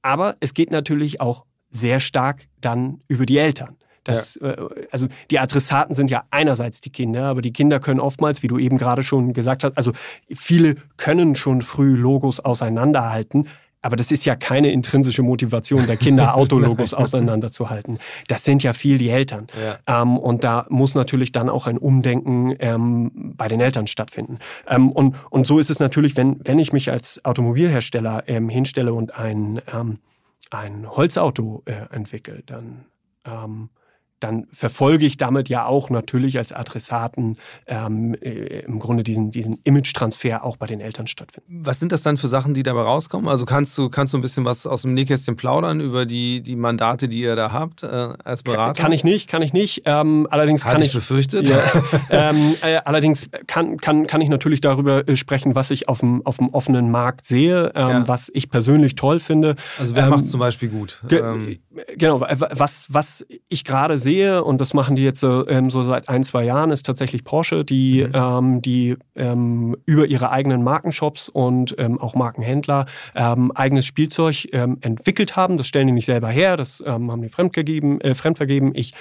Aber 0.04 0.36
es 0.40 0.54
geht 0.54 0.72
natürlich 0.72 1.20
auch 1.20 1.46
sehr 1.72 2.00
stark 2.00 2.48
dann 2.62 3.02
über 3.08 3.26
die 3.26 3.40
Eltern. 3.40 3.78
Das, 4.04 4.38
ja. 4.42 4.52
äh, 4.52 4.88
also 4.92 5.08
die 5.32 5.40
Adressaten 5.40 5.96
sind 5.96 6.12
ja 6.12 6.26
einerseits 6.30 6.82
die 6.82 6.92
Kinder, 6.92 7.26
aber 7.26 7.42
die 7.42 7.54
Kinder 7.54 7.80
können 7.80 8.00
oftmals, 8.00 8.44
wie 8.44 8.48
du 8.48 8.60
eben 8.60 8.78
gerade 8.78 9.04
schon 9.04 9.34
gesagt 9.34 9.64
hast, 9.64 9.78
also 9.78 9.94
viele 10.30 10.76
können 10.98 11.36
schon 11.36 11.62
früh 11.62 11.96
Logos 11.96 12.40
auseinanderhalten, 12.40 13.48
aber 13.84 13.96
das 13.96 14.12
ist 14.12 14.26
ja 14.26 14.36
keine 14.36 14.72
intrinsische 14.72 15.22
Motivation 15.22 15.86
der 15.86 15.98
Kinder, 15.98 16.36
Autologos 16.36 16.94
auseinanderzuhalten. 16.94 18.00
Das 18.28 18.44
sind 18.44 18.64
ja 18.64 18.74
viel 18.74 18.98
die 18.98 19.10
Eltern. 19.10 19.48
Ja. 19.88 20.02
Ähm, 20.02 20.18
und 20.18 20.44
da 20.44 20.66
muss 20.70 20.96
natürlich 20.96 21.32
dann 21.32 21.50
auch 21.50 21.68
ein 21.68 21.78
Umdenken 21.78 22.56
ähm, 22.60 23.34
bei 23.38 23.48
den 23.48 23.60
Eltern 23.60 23.88
stattfinden. 23.88 24.40
Ähm, 24.68 24.92
und, 24.92 25.16
und 25.30 25.46
so 25.46 25.60
ist 25.60 25.70
es 25.70 25.80
natürlich, 25.80 26.18
wenn, 26.18 26.40
wenn 26.46 26.60
ich 26.60 26.74
mich 26.74 26.92
als 26.92 27.24
Automobilhersteller 27.26 28.24
ähm, 28.28 28.50
hinstelle 28.50 28.94
und 28.94 29.20
ein, 29.20 29.62
ähm, 29.74 30.00
ein 30.50 30.88
Holzauto 30.90 31.64
äh, 31.66 31.94
entwickle, 31.94 32.42
dann 32.46 32.86
ähm, 33.26 33.70
dann 34.24 34.48
verfolge 34.52 35.06
ich 35.06 35.18
damit 35.18 35.50
ja 35.50 35.66
auch 35.66 35.90
natürlich 35.90 36.38
als 36.38 36.52
Adressaten 36.52 37.38
ähm, 37.68 38.16
äh, 38.22 38.62
im 38.62 38.80
Grunde 38.80 39.04
diesen, 39.04 39.32
diesen 39.32 39.60
Image-Transfer 39.64 40.44
auch 40.44 40.58
bei 40.58 40.66
den 40.66 40.80
Eltern 40.80 41.08
stattfinden. 41.08 41.62
Was 41.66 41.80
sind 41.80 41.92
das 41.92 42.04
dann 42.04 42.18
für 42.18 42.28
Sachen, 42.28 42.54
die 42.54 42.64
dabei 42.64 42.82
rauskommen? 42.82 43.28
Also 43.28 43.46
kannst 43.46 43.78
du, 43.78 43.90
kannst 43.90 44.14
du 44.14 44.18
ein 44.18 44.22
bisschen 44.22 44.46
was 44.46 44.66
aus 44.66 44.84
dem 44.84 44.94
Nähkästchen 44.94 45.36
plaudern 45.36 45.82
über 45.82 46.06
die, 46.06 46.42
die 46.42 46.56
Mandate, 46.56 47.10
die 47.10 47.20
ihr 47.20 47.36
da 47.36 47.52
habt 47.52 47.84
äh, 47.84 47.88
als 48.24 48.44
Berater? 48.44 48.82
Kann, 48.82 48.92
ich 48.92 49.04
nicht, 49.04 49.30
kann 49.30 49.42
ich 49.42 49.52
nicht. 49.52 49.84
Ähm, 49.86 50.28
allerdings 50.30 50.64
kann 50.64 50.80
ich, 50.80 50.88
ich 50.88 50.94
befürchtet. 50.94 51.48
Ja, 51.50 51.60
ähm, 52.10 52.56
äh, 52.62 52.78
allerdings 52.86 53.30
kann, 53.48 53.78
kann, 53.78 54.08
kann 54.08 54.22
ich 54.22 54.30
natürlich 54.30 54.62
darüber 54.62 55.08
äh, 55.08 55.16
sprechen, 55.16 55.56
was 55.56 55.72
ich 55.72 55.90
auf 55.90 56.00
dem, 56.00 56.26
auf 56.26 56.38
dem 56.38 56.50
offenen 56.50 56.92
Markt 56.92 57.26
sehe, 57.26 57.72
ähm, 57.76 57.90
ja. 57.90 58.08
was 58.08 58.32
ich 58.34 58.50
persönlich 58.50 58.96
toll 58.96 59.20
finde. 59.20 59.56
Also 59.80 59.96
wer 59.96 60.08
macht 60.08 60.22
es 60.22 60.28
ähm, 60.28 60.32
zum 60.32 60.40
Beispiel 60.40 60.70
gut? 60.70 61.02
Ge 61.08 61.20
ähm, 61.20 61.60
genau, 61.98 62.22
was, 62.22 62.86
was 62.90 63.26
ich 63.50 63.64
gerade 63.64 64.00
sehe, 64.00 64.13
sehe, 64.14 64.44
und 64.44 64.62
das 64.62 64.74
machen 64.74 64.96
die 64.96 65.04
jetzt 65.04 65.20
so, 65.20 65.48
ähm, 65.48 65.70
so 65.70 65.84
seit 65.84 66.10
ein, 66.10 66.24
zwei 66.24 66.44
Jahren, 66.44 66.72
ist 66.72 66.86
tatsächlich 66.86 67.24
Porsche, 67.24 67.66
die, 67.66 68.06
mhm. 68.06 68.12
ähm, 68.14 68.62
die 68.62 68.98
ähm, 69.16 69.76
über 69.86 70.06
ihre 70.06 70.32
eigenen 70.32 70.64
Markenshops 70.64 71.30
und 71.30 71.76
ähm, 71.80 72.00
auch 72.00 72.16
Markenhändler 72.16 72.86
ähm, 73.16 73.52
eigenes 73.52 73.86
Spielzeug 73.86 74.48
ähm, 74.54 74.78
entwickelt 74.82 75.36
haben. 75.36 75.58
Das 75.58 75.68
stellen 75.68 75.88
die 75.88 75.94
nicht 75.94 76.06
selber 76.06 76.30
her, 76.30 76.58
das 76.58 76.84
haben 76.86 77.22
die 77.22 77.30
fremdgegeben, 77.30 78.02
äh, 78.02 78.16
fremdvergeben. 78.16 78.72
Ich 78.74 78.94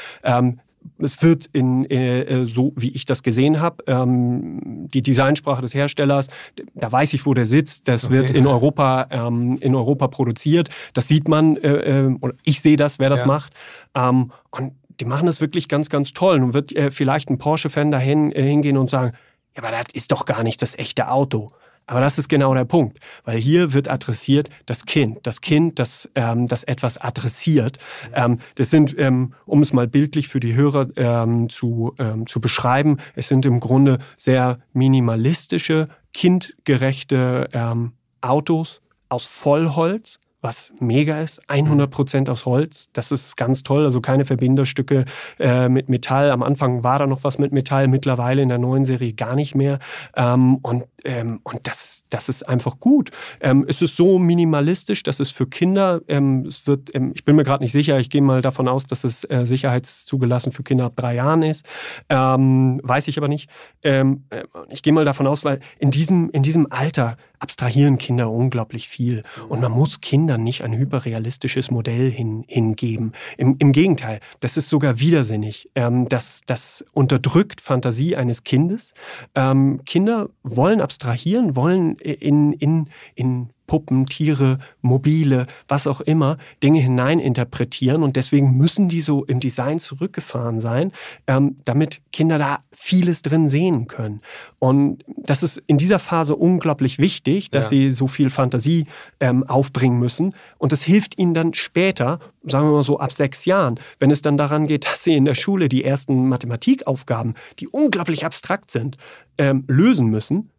es 0.99 1.23
wird 1.23 1.47
in 1.53 1.85
äh, 1.91 2.47
so 2.47 2.73
wie 2.77 2.91
ich 2.91 3.07
das 3.07 3.23
gesehen 3.23 3.61
habe, 3.61 3.85
ähm, 3.87 4.89
die 4.93 5.03
Designsprache 5.03 5.63
des 5.63 5.75
Herstellers, 5.75 6.29
da 6.75 6.91
weiß 6.91 7.15
ich, 7.15 7.27
wo 7.27 7.35
der 7.35 7.47
sitzt. 7.47 7.89
Das 7.89 8.05
okay. 8.05 8.15
wird 8.15 8.31
in 8.31 8.47
Europa 8.47 9.07
ähm, 9.11 9.59
in 9.61 9.75
Europa 9.75 10.09
produziert. 10.09 10.71
Das 10.93 11.09
sieht 11.09 11.29
man 11.29 11.57
äh, 11.57 12.05
äh, 12.05 12.17
oder 12.21 12.35
ich 12.45 12.61
sehe 12.61 12.77
das, 12.77 12.99
wer 12.99 13.11
das 13.11 13.23
ja. 13.23 13.27
macht. 13.27 13.53
Ähm, 13.95 14.33
und 14.51 14.73
die 15.01 15.05
machen 15.05 15.27
das 15.27 15.41
wirklich 15.41 15.69
ganz, 15.69 15.89
ganz 15.89 16.13
toll. 16.13 16.41
Nun 16.41 16.55
wird 16.55 16.75
äh, 16.75 16.91
vielleicht 16.91 17.31
ein 17.31 17.39
Porsche-Fan 17.39 17.91
dahin 17.91 18.33
äh, 18.33 18.43
hingehen 18.43 18.77
und 18.77 18.91
sagen, 18.91 19.17
ja, 19.57 19.63
aber 19.63 19.71
das 19.71 19.93
ist 19.93 20.13
doch 20.13 20.25
gar 20.25 20.43
nicht 20.43 20.63
das 20.63 20.79
echte 20.79 21.09
Auto. 21.09 21.53
Aber 21.87 22.01
das 22.01 22.17
ist 22.17 22.29
genau 22.29 22.55
der 22.55 22.65
Punkt, 22.65 22.99
weil 23.25 23.39
hier 23.39 23.73
wird 23.73 23.89
adressiert 23.89 24.49
das 24.67 24.87
Kind, 24.87 25.19
das 25.25 25.41
Kind, 25.41 25.79
das, 25.79 26.09
ähm, 26.15 26.47
das 26.47 26.63
etwas 26.63 26.97
adressiert. 26.97 27.79
Ähm, 28.15 28.39
das 28.55 28.71
sind, 28.71 28.99
ähm, 28.99 29.35
um 29.47 29.63
es 29.63 29.73
mal 29.73 29.89
bildlich 29.89 30.29
für 30.29 30.41
die 30.41 30.55
Hörer 30.55 30.89
ähm, 30.97 31.49
zu, 31.49 31.93
ähm, 31.99 32.27
zu 32.27 32.41
beschreiben, 32.41 32.99
es 33.17 33.29
sind 33.29 33.45
im 33.47 33.59
Grunde 33.59 33.99
sehr 34.17 34.61
minimalistische, 34.73 35.89
kindgerechte 36.13 37.49
ähm, 37.53 37.93
Autos 38.21 38.81
aus 39.09 39.27
Vollholz, 39.27 40.21
was 40.43 40.73
mega 40.81 41.21
ist. 41.21 41.41
100 41.49 41.91
Prozent 41.91 42.29
aus 42.29 42.45
Holz. 42.45 42.89
Das 42.93 43.13
ist 43.13 43.37
ganz 43.37 43.63
toll. 43.63 43.85
Also 43.85 44.01
keine 44.01 44.25
Verbinderstücke 44.25 45.05
äh, 45.39 45.69
mit 45.69 45.89
Metall. 45.89 46.31
Am 46.31 46.43
Anfang 46.43 46.83
war 46.83 46.99
da 46.99 47.07
noch 47.07 47.25
was 47.25 47.39
mit 47.39 47.53
Metall. 47.53 47.89
Mittlerweile 47.89 48.43
in 48.43 48.49
der 48.49 48.59
neuen 48.59 48.85
Serie 48.85 49.15
gar 49.15 49.37
nicht 49.37 49.55
mehr. 49.55 49.79
Ähm, 50.17 50.57
und 50.57 50.85
ähm, 51.05 51.41
und 51.43 51.67
das, 51.67 52.05
das 52.11 52.29
ist 52.29 52.49
einfach 52.49 52.79
gut. 52.79 53.11
Ähm, 53.41 53.65
es 53.69 53.83
ist 53.83 53.97
so 53.97 54.19
minimalistisch, 54.19 55.03
dass 55.03 55.21
es 55.21 55.31
für 55.31 55.47
Kinder, 55.47 56.01
ähm, 56.09 56.47
es 56.47 56.67
wird, 56.67 56.95
ähm, 56.95 57.13
ich 57.15 57.25
bin 57.25 57.37
mir 57.37 57.45
gerade 57.45 57.63
nicht 57.63 57.73
sicher, 57.73 57.99
ich 57.99 58.11
gehe 58.11 58.23
mal 58.23 58.43
davon 58.43 58.69
aus, 58.69 58.85
dass 58.85 59.05
es 59.05 59.25
äh, 59.25 59.45
sicherheitszugelassen 59.45 60.53
für 60.53 60.63
Kinder 60.63 60.85
ab 60.85 60.95
drei 60.97 61.15
Jahren 61.15 61.43
ist. 61.43 61.67
Ähm, 62.09 62.81
weiß 62.83 63.09
ich 63.09 63.19
aber 63.19 63.29
nicht. 63.29 63.51
Ähm, 63.83 64.25
äh, 64.31 64.45
ich 64.71 64.83
gehe 64.83 64.93
mal 64.93 65.05
davon 65.05 65.27
aus, 65.27 65.45
weil 65.45 65.61
in 65.79 65.91
diesem, 65.91 66.31
in 66.31 66.43
diesem 66.43 66.67
Alter 66.71 67.17
abstrahieren 67.39 67.99
Kinder 67.99 68.31
unglaublich 68.31 68.89
viel. 68.89 69.25
Und 69.49 69.61
man 69.61 69.73
muss 69.73 70.01
Kindern 70.01 70.45
nicht 70.45 70.63
ein 70.63 70.73
hyperrealistisches 70.73 71.73
Modell 71.73 72.11
hin, 72.11 72.45
hingeben. 72.47 73.13
Im, 73.37 73.57
Im 73.59 73.73
Gegenteil, 73.73 74.21
das 74.39 74.57
ist 74.57 74.69
sogar 74.69 75.01
widersinnig. 75.01 75.69
das, 75.75 76.43
das 76.47 76.85
unterdrückt 76.93 77.61
Fantasie 77.61 78.15
eines 78.15 78.45
Kindes. 78.45 78.95
Kinder 79.35 80.29
wollen 80.45 80.81
abstrahieren, 80.93 81.57
wollen 81.57 81.97
in, 81.97 82.53
in, 82.53 82.91
in 83.15 83.49
Puppen, 83.67 84.05
Tiere, 84.05 84.59
Mobile, 84.83 85.47
was 85.67 85.87
auch 85.87 86.03
immer, 86.03 86.37
Dinge 86.63 86.81
hineininterpretieren 86.81 88.03
und 88.03 88.17
deswegen 88.17 88.59
müssen 88.59 88.91
die 88.91 89.01
so 89.01 89.25
im 89.25 89.41
Design 89.41 89.79
zurückgefahren 89.79 90.61
sein, 90.61 90.93
ähm, 91.27 91.57
damit 91.65 92.03
Kinder 92.13 92.37
da 92.37 92.59
vieles 92.71 93.23
drin 93.23 93.49
sehen 93.49 93.87
können. 93.87 94.21
Und 94.59 95.03
das 95.17 95.43
ist 95.43 95.63
in 95.67 95.79
dieser 95.79 95.99
Phase 95.99 96.37
unglaublich 96.37 96.99
wichtig, 96.99 97.51
dass 97.51 97.67
ja. 97.67 97.79
sie 97.79 97.93
so 97.93 98.07
viel 98.09 98.29
Fantasie 98.29 98.85
ähm, 99.21 99.43
aufbringen 99.45 99.99
müssen 99.99 100.35
und 100.59 100.73
das 100.73 100.83
hilft 100.83 101.19
ihnen 101.19 101.33
dann 101.33 101.55
später, 101.55 102.19
sagen 102.43 102.67
wir 102.69 102.73
mal 102.73 102.85
so 102.85 102.99
ab 102.99 103.13
sechs 103.13 103.47
Jahren, 103.47 103.81
wenn 103.99 104.11
es 104.11 104.21
dann 104.21 104.37
daran 104.37 104.67
geht, 104.67 104.85
dass 104.93 105.05
sie 105.05 105.15
in 105.15 105.25
der 105.25 105.35
Schule 105.35 105.71
die 105.71 105.83
ersten 105.83 106.29
Mathematikaufgaben, 106.29 107.33
die 107.59 107.69
unglaublich 107.69 108.27
abstrakt 108.27 108.71
sind, 108.71 108.99
ähm, 109.39 109.65
lösen 109.67 110.09
müssen 110.09 110.52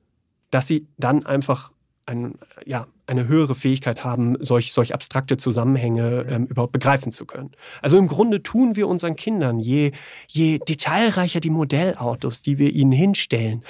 dass 0.54 0.68
sie 0.68 0.88
dann 0.98 1.26
einfach 1.26 1.72
ein, 2.06 2.36
ja, 2.66 2.88
eine 3.06 3.28
höhere 3.28 3.56
Fähigkeit 3.56 4.04
haben, 4.04 4.36
solch, 4.40 4.74
solch 4.74 4.94
abstrakte 4.94 5.38
Zusammenhänge 5.38 6.26
ähm, 6.30 6.46
überhaupt 6.46 6.72
begreifen 6.72 7.12
zu 7.12 7.26
können. 7.26 7.52
Also 7.82 7.98
im 7.98 8.08
Grunde 8.08 8.44
tun 8.44 8.76
wir 8.76 8.88
unseren 8.88 9.16
Kindern, 9.16 9.60
je, 9.60 9.92
je 10.28 10.60
detailreicher 10.60 11.40
die 11.40 11.50
Modellautos, 11.50 12.42
die 12.42 12.58
wir 12.58 12.72
ihnen 12.72 12.92
hinstellen, 12.92 13.64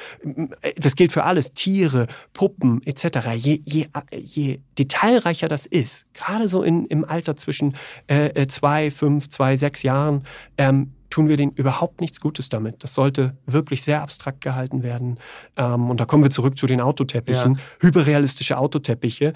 das 0.77 0.95
gilt 0.95 1.11
für 1.11 1.23
alles, 1.23 1.53
Tiere, 1.53 2.07
Puppen 2.33 2.81
etc., 2.85 3.29
je, 3.35 3.59
je, 3.63 3.87
je 4.11 4.59
detailreicher 4.77 5.47
das 5.47 5.65
ist, 5.65 6.05
gerade 6.13 6.47
so 6.47 6.63
in, 6.63 6.85
im 6.85 7.05
Alter 7.05 7.35
zwischen 7.35 7.75
äh, 8.07 8.27
äh 8.29 8.47
zwei, 8.47 8.91
fünf, 8.91 9.29
zwei, 9.29 9.57
sechs 9.57 9.83
Jahren, 9.83 10.23
ähm, 10.57 10.93
tun 11.13 11.29
wir 11.29 11.37
denen 11.37 11.51
überhaupt 11.51 12.01
nichts 12.01 12.19
Gutes 12.19 12.49
damit. 12.49 12.83
Das 12.83 12.95
sollte 12.95 13.37
wirklich 13.45 13.83
sehr 13.83 14.01
abstrakt 14.01 14.41
gehalten 14.41 14.81
werden. 14.81 15.19
Ähm, 15.55 15.91
und 15.91 15.99
da 15.99 16.05
kommen 16.05 16.23
wir 16.23 16.31
zurück 16.31 16.57
zu 16.57 16.65
den 16.65 16.81
Autoteppichen. 16.81 17.53
Ja. 17.53 17.61
Hyperrealistische 17.81 18.57
Autoteppiche, 18.57 19.33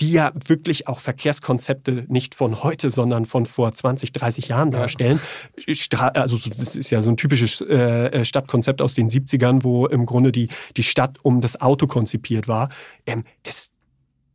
die 0.00 0.12
ja 0.12 0.32
wirklich 0.46 0.88
auch 0.88 0.98
Verkehrskonzepte 0.98 2.06
nicht 2.08 2.34
von 2.34 2.62
heute, 2.62 2.88
sondern 2.88 3.26
von 3.26 3.44
vor 3.44 3.74
20, 3.74 4.12
30 4.12 4.48
Jahren 4.48 4.70
darstellen. 4.70 5.20
Ja. 5.66 5.98
Also 6.14 6.38
das 6.48 6.76
ist 6.76 6.88
ja 6.88 7.02
so 7.02 7.10
ein 7.10 7.18
typisches 7.18 7.60
äh, 7.60 8.06
äh 8.06 8.24
Stadtkonzept 8.24 8.80
aus 8.80 8.94
den 8.94 9.10
70ern, 9.10 9.62
wo 9.62 9.86
im 9.86 10.06
Grunde 10.06 10.32
die, 10.32 10.48
die 10.78 10.82
Stadt 10.82 11.18
um 11.22 11.42
das 11.42 11.60
Auto 11.60 11.88
konzipiert 11.88 12.48
war. 12.48 12.70
Ähm, 13.04 13.24
das, 13.42 13.68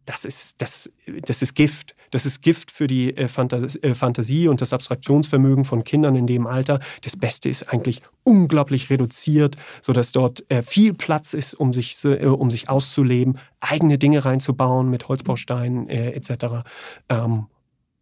das 0.06 0.26
ist, 0.26 0.62
das, 0.62 0.92
das 1.08 1.42
ist 1.42 1.56
Gift. 1.56 1.96
Das 2.12 2.26
ist 2.26 2.42
Gift 2.42 2.72
für 2.72 2.88
die 2.88 3.16
äh, 3.16 3.26
äh, 3.26 3.94
Fantasie 3.96 4.48
und 4.48 4.62
das 4.62 4.74
Abstraktionsvermögen 4.74 5.66
von 5.66 5.84
Kindern 5.84 6.16
in 6.16 6.28
dem 6.28 6.48
Alter. 6.48 6.80
Das 7.04 7.18
Beste 7.18 7.50
ist 7.50 7.72
eigentlich 7.72 8.02
unglaublich 8.24 8.90
reduziert, 8.90 9.58
sodass 9.82 10.12
dort 10.12 10.50
äh, 10.50 10.62
viel 10.62 10.94
Platz 10.94 11.34
ist, 11.34 11.54
um 11.54 11.74
sich, 11.74 12.04
um 12.06 12.52
sich 12.52 12.70
auszuleben, 12.70 13.38
eigene 13.60 13.98
Dinge 13.98 14.26
reinzubauen 14.26 14.90
mit 14.90 15.08
Holzbausteinen 15.08 15.90
etc. 15.90 16.64
Ähm, 17.10 17.48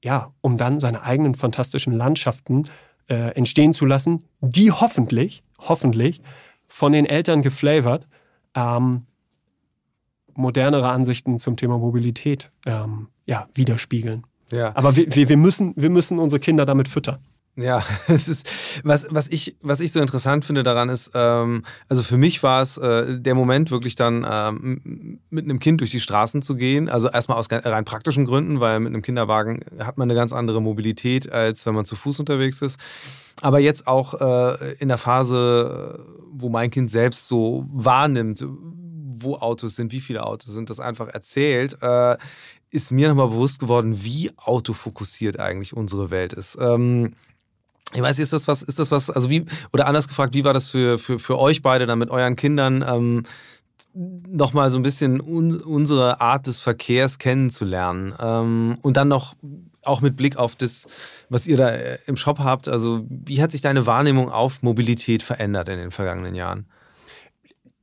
ja, 0.04 0.34
um 0.42 0.58
dann 0.58 0.80
seine 0.80 1.04
eigenen 1.04 1.36
fantastischen 1.36 1.94
Landschaften 1.94 2.66
entstehen 3.08 3.74
zu 3.74 3.86
lassen, 3.86 4.24
die 4.40 4.72
hoffentlich, 4.72 5.44
hoffentlich 5.60 6.22
von 6.68 6.94
den 6.94 7.06
Eltern 7.06 7.42
geflavored 7.42 8.08
ähm, 8.56 9.06
modernere 10.36 10.90
Ansichten 10.90 11.40
zum 11.40 11.58
Thema 11.58 11.78
Mobilität 11.78 12.52
ähm, 12.66 13.10
ja, 13.26 13.48
widerspiegeln. 13.54 14.26
Ja. 14.52 14.76
Aber 14.76 14.96
wir, 14.96 15.08
wir, 15.08 15.38
müssen, 15.38 15.74
wir 15.76 15.90
müssen 15.90 16.20
unsere 16.20 16.40
Kinder 16.40 16.66
damit 16.66 16.88
füttern. 16.88 17.20
Ja, 17.56 17.84
es 18.08 18.28
ist, 18.28 18.50
was, 18.84 19.06
was, 19.12 19.28
ich, 19.30 19.56
was 19.62 19.80
ich 19.80 19.92
so 19.92 20.02
interessant 20.02 20.44
finde 20.44 20.64
daran 20.64 20.90
ist, 20.90 21.12
ähm, 21.14 21.64
also 21.88 22.02
für 22.02 22.18
mich 22.18 22.42
war 22.42 22.62
es 22.64 22.78
äh, 22.78 23.20
der 23.20 23.36
Moment, 23.36 23.70
wirklich 23.70 23.96
dann 23.96 24.26
ähm, 24.30 25.20
mit 25.30 25.46
einem 25.46 25.60
Kind 25.60 25.82
durch 25.82 25.92
die 25.92 26.00
Straßen 26.00 26.42
zu 26.42 26.56
gehen. 26.56 26.90
Also 26.90 27.10
erstmal 27.10 27.38
aus 27.38 27.48
rein 27.52 27.86
praktischen 27.86 28.26
Gründen, 28.26 28.60
weil 28.60 28.80
mit 28.80 28.94
einem 28.94 29.04
Kinderwagen 29.04 29.64
hat 29.80 29.98
man 29.98 30.10
eine 30.10 30.18
ganz 30.18 30.34
andere 30.34 30.62
Mobilität, 30.62 31.32
als 31.32 31.66
wenn 31.66 31.76
man 31.76 31.86
zu 31.86 31.96
Fuß 31.96 32.20
unterwegs 32.20 32.62
ist. 32.62 32.80
Aber 33.42 33.60
jetzt 33.60 33.88
auch 33.88 34.20
äh, 34.20 34.74
in 34.80 34.88
der 34.88 34.98
Phase, 34.98 36.04
wo 36.32 36.50
mein 36.50 36.72
Kind 36.72 36.90
selbst 36.90 37.28
so 37.28 37.68
wahrnimmt, 37.72 38.44
wo 39.16 39.36
Autos 39.36 39.76
sind, 39.76 39.92
wie 39.92 40.02
viele 40.02 40.26
Autos 40.26 40.54
sind, 40.54 40.70
das 40.70 40.80
einfach 40.80 41.08
erzählt, 41.08 41.78
äh, 41.82 42.18
ist 42.74 42.92
mir 42.92 43.08
nochmal 43.08 43.30
bewusst 43.30 43.60
geworden, 43.60 44.04
wie 44.04 44.32
autofokussiert 44.38 45.40
eigentlich 45.40 45.76
unsere 45.76 46.10
Welt 46.10 46.34
ist. 46.34 46.58
Ähm, 46.60 47.14
ich 47.94 48.02
weiß, 48.02 48.18
ist 48.20 48.34
das 48.34 48.48
was, 48.48 48.64
ist 48.64 48.80
das 48.80 48.92
was, 48.92 49.10
also 49.10 49.30
wie, 49.30 49.46
oder 49.72 49.86
anders 49.88 50.08
gefragt, 50.08 50.34
wie 50.34 50.44
war 50.44 50.54
das 50.54 50.70
für, 50.70 50.98
für, 50.98 51.20
für 51.20 51.38
euch 51.38 51.62
beide 51.62 51.86
dann 51.86 52.00
mit 52.00 52.10
euren 52.10 52.36
Kindern, 52.36 52.84
ähm, 52.88 53.24
nochmal 53.94 54.72
so 54.72 54.78
ein 54.78 54.84
bisschen 54.84 55.22
un, 55.22 55.56
unsere 55.62 56.20
Art 56.20 56.48
des 56.48 56.60
Verkehrs 56.60 57.20
kennenzulernen 57.20 58.16
ähm, 58.20 58.78
und 58.82 58.98
dann 58.98 59.08
noch 59.08 59.36
auch 59.84 60.02
mit 60.02 60.16
Blick 60.16 60.38
auf 60.38 60.56
das, 60.56 60.88
was 61.30 61.46
ihr 61.46 61.58
da 61.58 61.70
äh, 61.70 62.00
im 62.08 62.18
Shop 62.18 62.40
habt, 62.40 62.68
also 62.68 63.06
wie 63.08 63.42
hat 63.42 63.52
sich 63.52 63.62
deine 63.62 63.86
Wahrnehmung 63.86 64.32
auf 64.32 64.64
Mobilität 64.64 65.22
verändert 65.22 65.70
in 65.70 65.78
den 65.78 65.92
vergangenen 65.92 66.34
Jahren? 66.34 66.66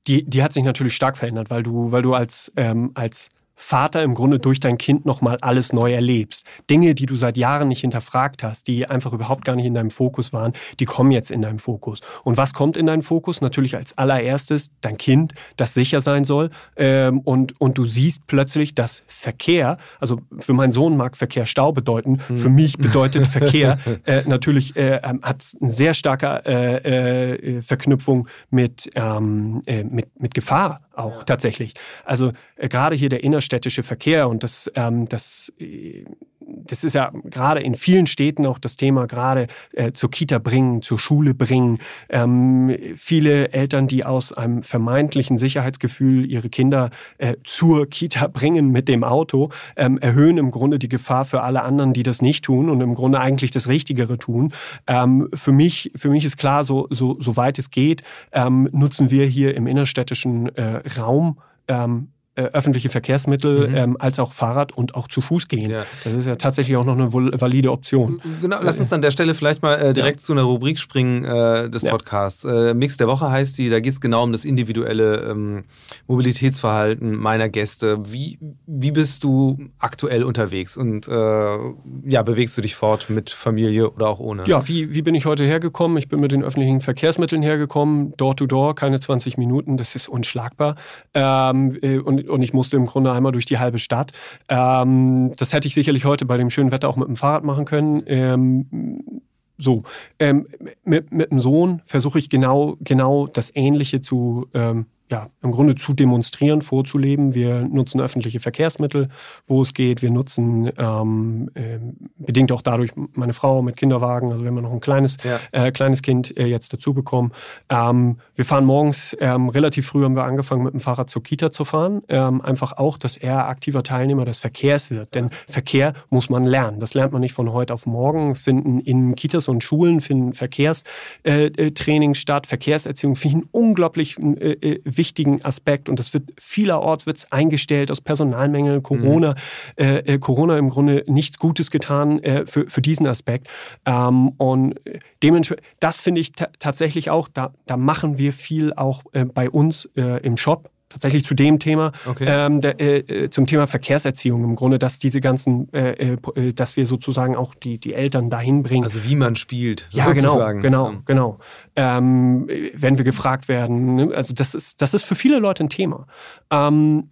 Die, 0.09 0.24
die 0.28 0.43
hat 0.43 0.53
sich 0.53 0.64
natürlich 0.64 0.97
stark 0.97 1.16
verändert, 1.16 1.51
weil 1.51 1.62
du, 1.62 1.93
weil 1.93 2.03
du 2.03 2.14
als, 2.14 2.51
ähm, 2.57 2.91
als 2.95 3.30
Vater 3.63 4.03
im 4.03 4.15
Grunde 4.15 4.39
durch 4.39 4.59
dein 4.59 4.79
Kind 4.79 5.05
nochmal 5.05 5.37
alles 5.43 5.75
neu 5.75 5.93
erlebst. 5.93 6.45
Dinge, 6.71 6.95
die 6.95 7.05
du 7.05 7.15
seit 7.15 7.37
Jahren 7.37 7.69
nicht 7.69 7.83
hinterfragt 7.83 8.43
hast, 8.43 8.67
die 8.67 8.87
einfach 8.87 9.13
überhaupt 9.13 9.45
gar 9.45 9.55
nicht 9.55 9.67
in 9.67 9.75
deinem 9.75 9.91
Fokus 9.91 10.33
waren, 10.33 10.55
die 10.81 10.87
kommen 10.87 11.11
jetzt 11.11 11.31
in 11.31 11.43
deinem 11.43 11.59
Fokus. 11.59 12.01
Und 12.25 12.39
was 12.39 12.55
kommt 12.55 12.79
in 12.79 12.87
deinen 12.87 13.03
Fokus? 13.03 13.43
Natürlich 13.43 13.77
als 13.77 13.97
allererstes 13.99 14.71
dein 14.81 14.97
Kind, 14.97 15.35
das 15.57 15.75
sicher 15.75 16.01
sein 16.01 16.25
soll. 16.25 16.49
Ähm, 16.77 17.21
und, 17.21 17.61
und 17.61 17.77
du 17.77 17.85
siehst 17.85 18.27
plötzlich, 18.27 18.75
dass 18.75 19.03
Verkehr, 19.07 19.77
also 20.01 20.21
für 20.39 20.55
meinen 20.55 20.73
Sohn 20.73 20.97
mag 20.97 21.17
Verkehr 21.17 21.45
Stau 21.45 21.71
bedeuten, 21.71 22.13
mhm. 22.29 22.37
für 22.37 22.49
mich 22.49 22.79
bedeutet 22.79 23.27
Verkehr 23.29 23.79
äh, 24.07 24.23
natürlich, 24.27 24.75
äh, 24.75 25.01
ähm, 25.05 25.21
hat 25.23 25.45
eine 25.61 25.71
sehr 25.71 25.93
starke 25.93 26.43
äh, 26.47 27.57
äh, 27.57 27.63
Verknüpfung 27.63 28.27
mit, 28.49 28.91
ähm, 28.95 29.61
äh, 29.67 29.85
mit, 29.85 30.19
mit 30.19 30.33
Gefahr 30.33 30.81
auch 31.01 31.19
ja. 31.19 31.25
tatsächlich. 31.25 31.75
Also 32.05 32.33
äh, 32.57 32.69
gerade 32.69 32.95
hier 32.95 33.09
der 33.09 33.25
innerstädtische 33.51 33.83
Verkehr 33.83 34.29
und 34.29 34.43
das, 34.43 34.71
ähm, 34.77 35.09
das 35.09 35.53
äh, 35.59 36.05
das 36.43 36.83
ist 36.83 36.95
ja 36.95 37.13
gerade 37.25 37.61
in 37.61 37.77
vielen 37.77 38.09
Städten 38.09 38.45
auch 38.45 38.59
das 38.59 38.77
Thema, 38.77 39.07
gerade 39.07 39.47
äh, 39.73 39.93
zur 39.93 40.11
Kita 40.11 40.39
bringen, 40.41 40.83
zur 40.83 40.99
Schule 40.99 41.33
bringen. 41.33 41.79
Ähm, 42.09 42.77
viele 42.97 43.53
Eltern, 43.53 43.87
die 43.87 44.05
aus 44.05 44.33
einem 44.33 44.65
vermeintlichen 44.65 45.39
Sicherheitsgefühl 45.39 46.27
ihre 46.27 46.49
Kinder 46.49 46.91
äh, 47.19 47.37
zur 47.45 47.89
Kita 47.89 48.27
bringen 48.27 48.71
mit 48.71 48.89
dem 48.89 49.05
Auto, 49.05 49.51
ähm, 49.77 49.99
erhöhen 49.99 50.39
im 50.39 50.51
Grunde 50.51 50.81
die 50.81 50.89
Gefahr 50.89 51.25
für 51.25 51.43
alle 51.43 51.63
anderen, 51.63 51.93
die 51.93 52.03
das 52.03 52.21
nicht 52.21 52.45
tun 52.45 52.69
und 52.69 52.81
im 52.81 52.95
Grunde 52.95 53.21
eigentlich 53.21 53.53
das 53.53 53.69
Richtigere 53.69 54.19
tun. 54.19 54.53
Ähm, 54.89 55.29
für, 55.33 55.53
mich, 55.53 55.93
für 55.95 56.11
mich 56.11 56.25
ist 56.25 56.37
klar, 56.37 56.65
so, 56.65 56.89
so, 56.91 57.17
so 57.21 57.37
weit 57.37 57.61
es 57.61 57.71
geht, 57.71 58.03
ähm, 58.33 58.69
nutzen 58.73 59.11
wir 59.11 59.25
hier 59.25 59.55
im 59.55 59.69
innerstädtischen 59.69 60.49
äh, 60.57 60.83
Raum 60.99 61.39
ähm, 61.69 62.09
äh, 62.41 62.51
öffentliche 62.53 62.88
Verkehrsmittel 62.88 63.68
mhm. 63.68 63.76
ähm, 63.76 63.97
als 63.99 64.18
auch 64.18 64.32
Fahrrad 64.32 64.72
und 64.72 64.95
auch 64.95 65.09
zu 65.09 65.20
Fuß 65.20 65.49
gehen. 65.49 65.70
Ja. 65.70 65.84
Das 66.05 66.12
ist 66.12 66.26
ja 66.26 66.36
tatsächlich 66.36 66.76
auch 66.76 66.84
noch 66.84 66.95
eine 66.95 67.12
valide 67.12 67.70
Option. 67.70 68.20
Genau, 68.41 68.57
lass 68.62 68.80
uns 68.80 68.93
an 68.93 69.03
der 69.03 69.11
Stelle 69.11 69.34
vielleicht 69.34 69.62
mal 69.62 69.74
äh, 69.74 69.93
direkt 69.93 70.20
ja. 70.20 70.24
zu 70.24 70.32
einer 70.32 70.43
Rubrik 70.43 70.78
springen 70.78 71.24
äh, 71.24 71.68
des 71.68 71.84
Podcasts. 71.84 72.45
Äh, 72.45 72.72
Mix 72.74 72.97
der 72.97 73.09
Woche 73.09 73.30
heißt 73.30 73.59
die, 73.59 73.68
da 73.68 73.80
geht 73.80 73.93
es 73.93 74.01
genau 74.01 74.22
um 74.22 74.32
das 74.32 74.45
individuelle 74.45 75.28
ähm, 75.30 75.64
Mobilitätsverhalten 76.07 77.14
meiner 77.16 77.49
Gäste. 77.49 77.99
Wie, 78.11 78.38
wie 78.66 78.93
bist 78.93 79.24
du 79.24 79.59
aktuell 79.78 80.24
unterwegs 80.24 80.76
und 80.76 81.09
äh, 81.09 81.12
ja, 81.12 82.22
bewegst 82.22 82.57
du 82.57 82.62
dich 82.62 82.74
fort 82.74 83.11
mit 83.11 83.30
Familie 83.30 83.91
oder 83.91 84.09
auch 84.09 84.20
ohne? 84.20 84.45
Ja, 84.47 84.66
wie, 84.66 84.95
wie 84.95 85.03
bin 85.03 85.14
ich 85.14 85.26
heute 85.26 85.45
hergekommen? 85.45 85.99
Ich 85.99 86.09
bin 86.09 86.20
mit 86.20 86.32
den 86.32 86.43
öffentlichen 86.43 86.80
Verkehrsmitteln 86.80 87.43
hergekommen, 87.43 88.14
door 88.16 88.36
to 88.36 88.47
door, 88.47 88.74
keine 88.74 89.01
20 89.01 89.36
Minuten, 89.36 89.76
das 89.76 89.95
ist 89.95 90.09
unschlagbar. 90.09 90.76
Ähm, 91.12 91.76
äh, 91.82 91.99
und 91.99 92.30
und 92.31 92.43
ich 92.43 92.53
musste 92.53 92.76
im 92.76 92.87
Grunde 92.87 93.12
einmal 93.12 93.33
durch 93.33 93.45
die 93.45 93.59
halbe 93.59 93.78
Stadt. 93.78 94.12
Ähm, 94.49 95.33
das 95.37 95.53
hätte 95.53 95.68
ich 95.68 95.74
sicherlich 95.74 96.05
heute 96.05 96.24
bei 96.24 96.37
dem 96.37 96.51
schönen 96.51 96.70
Wetter 96.70 96.89
auch 96.89 96.97
mit 96.97 97.09
dem 97.09 97.16
Fahrrad 97.16 97.45
machen 97.45 97.64
können. 97.64 98.03
Ähm, 98.07 99.22
so, 99.59 99.83
ähm, 100.18 100.47
mit, 100.85 101.12
mit 101.12 101.31
dem 101.31 101.41
Sohn 101.41 101.83
versuche 101.85 102.18
ich 102.18 102.31
genau, 102.31 102.76
genau 102.81 103.26
das 103.26 103.55
Ähnliche 103.55 104.01
zu, 104.01 104.47
ähm, 104.55 104.87
ja, 105.11 105.29
im 105.43 105.51
Grunde 105.51 105.75
zu 105.75 105.93
demonstrieren, 105.93 106.63
vorzuleben. 106.63 107.35
Wir 107.35 107.63
nutzen 107.63 108.01
öffentliche 108.01 108.39
Verkehrsmittel, 108.39 109.09
wo 109.47 109.61
es 109.63 109.75
geht. 109.75 110.03
Wir 110.03 110.11
nutzen 110.11 110.71
ähm, 110.79 111.51
äh, 111.55 111.79
bedingt 112.19 112.53
auch 112.53 112.63
dadurch 112.63 112.93
meine 113.15 113.33
Frau 113.33 113.61
mit 113.63 113.77
Kinderwagen, 113.77 114.31
also 114.33 114.45
wenn 114.45 114.55
wir 114.55 114.63
noch 114.63 114.73
ein 114.73 114.81
kleines, 114.81 115.17
ja. 115.25 115.41
äh, 115.51 115.73
kleines 115.73 116.03
Kind 116.03 116.37
äh, 116.37 116.47
jetzt 116.47 116.73
dazu 116.73 116.95
bekommen. 116.95 117.33
Ähm, 117.69 118.19
wir 118.35 118.45
fahren 118.45 118.65
morgens 118.65 119.17
ähm, 119.21 119.49
relativ 119.49 119.89
früh 119.89 120.05
haben 120.05 120.15
wir 120.15 120.25
angefangen 120.25 120.63
mit 120.63 120.75
dem 120.75 120.81
Fahrrad 120.81 121.11
zur 121.11 121.23
Kita 121.23 121.51
zu 121.51 121.65
fahren. 121.65 122.03
Ähm, 122.09 122.41
einfach 122.41 122.73
auch, 122.73 122.97
dass 122.97 123.17
er 123.17 123.49
aktiver 123.49 123.83
Teilnehmer 123.83 124.25
des 124.25 124.39
Verkehrs 124.39 124.91
wird. 124.91 125.15
Denn 125.15 125.31
Verkehr 125.49 125.93
muss 126.09 126.31
man 126.31 126.45
lernen. 126.45 126.79
Das 126.79 126.95
lernt 126.95 127.13
man 127.13 127.21
nicht 127.21 127.33
von 127.33 127.53
heute 127.53 127.75
auf 127.75 127.87
morgen. 127.87 128.37
Finden 128.37 128.79
in 128.79 129.17
Kitas 129.17 129.49
und 129.49 129.65
Schulen 129.65 130.01
finden 130.01 130.35
Verkehrstraining 130.35 132.15
statt, 132.15 132.47
Verkehrserziehung 132.47 133.17
finde 133.17 133.39
ich 133.39 133.43
einen 133.43 133.51
unglaublich 133.51 134.19
äh, 134.19 134.53
äh 134.53 134.81
wichtigen 135.01 135.43
Aspekt 135.43 135.89
und 135.89 135.99
das 135.99 136.13
wird 136.13 136.25
vielerorts 136.39 137.07
wird's 137.07 137.33
eingestellt 137.33 137.91
aus 137.91 138.03
Personalmängeln, 138.03 138.83
Corona, 138.83 139.31
mhm. 139.31 139.85
äh, 139.85 139.99
äh, 140.01 140.19
Corona 140.19 140.59
im 140.59 140.69
Grunde 140.69 141.05
nichts 141.07 141.39
Gutes 141.39 141.71
getan 141.71 142.19
äh, 142.19 142.45
für, 142.47 142.69
für 142.69 142.83
diesen 142.83 143.07
Aspekt. 143.07 143.49
Ähm, 143.87 144.29
und 144.37 144.75
dementsprechend, 145.23 145.65
das 145.81 145.97
finde 145.97 146.21
ich 146.21 146.33
tatsächlich 146.33 147.09
auch, 147.09 147.29
da, 147.33 147.55
da 147.65 147.79
machen 147.79 148.19
wir 148.19 148.35
viel 148.35 148.75
auch 148.75 149.03
äh, 149.13 149.25
bei 149.25 149.49
uns 149.49 149.89
äh, 149.97 150.21
im 150.23 150.37
Shop 150.37 150.71
tatsächlich 150.91 151.24
zu 151.24 151.34
dem 151.34 151.59
Thema, 151.59 151.93
okay. 152.05 152.26
ähm, 152.28 152.61
der, 152.61 152.78
äh, 152.80 152.99
äh, 152.99 153.30
zum 153.30 153.47
Thema 153.47 153.66
Verkehrserziehung 153.66 154.45
im 154.45 154.57
Grunde, 154.57 154.78
dass 154.78 154.99
diese 154.99 155.20
ganzen, 155.20 155.72
äh, 155.72 156.16
äh, 156.34 156.53
dass 156.53 156.76
wir 156.76 156.86
sozusagen 156.86 157.36
auch 157.36 157.55
die, 157.55 157.78
die 157.78 157.95
Eltern 157.95 158.28
dahin 158.28 158.62
bringen. 158.62 158.84
Also 158.84 159.05
wie 159.05 159.14
man 159.14 159.36
spielt. 159.36 159.88
Ja, 159.93 160.12
genau, 160.12 160.28
sozusagen. 160.28 160.61
genau, 160.61 160.91
genau, 160.91 161.03
genau. 161.07 161.38
Ähm, 161.76 162.49
wenn 162.74 162.99
wir 162.99 163.05
gefragt 163.05 163.49
werden, 163.49 163.95
ne, 163.95 164.11
also 164.14 164.34
das 164.34 164.55
ist, 164.55 164.82
das 164.82 164.93
ist 164.93 165.05
für 165.05 165.14
viele 165.14 165.38
Leute 165.38 165.64
ein 165.64 165.70
Thema. 165.70 166.07
Ähm, 166.51 167.11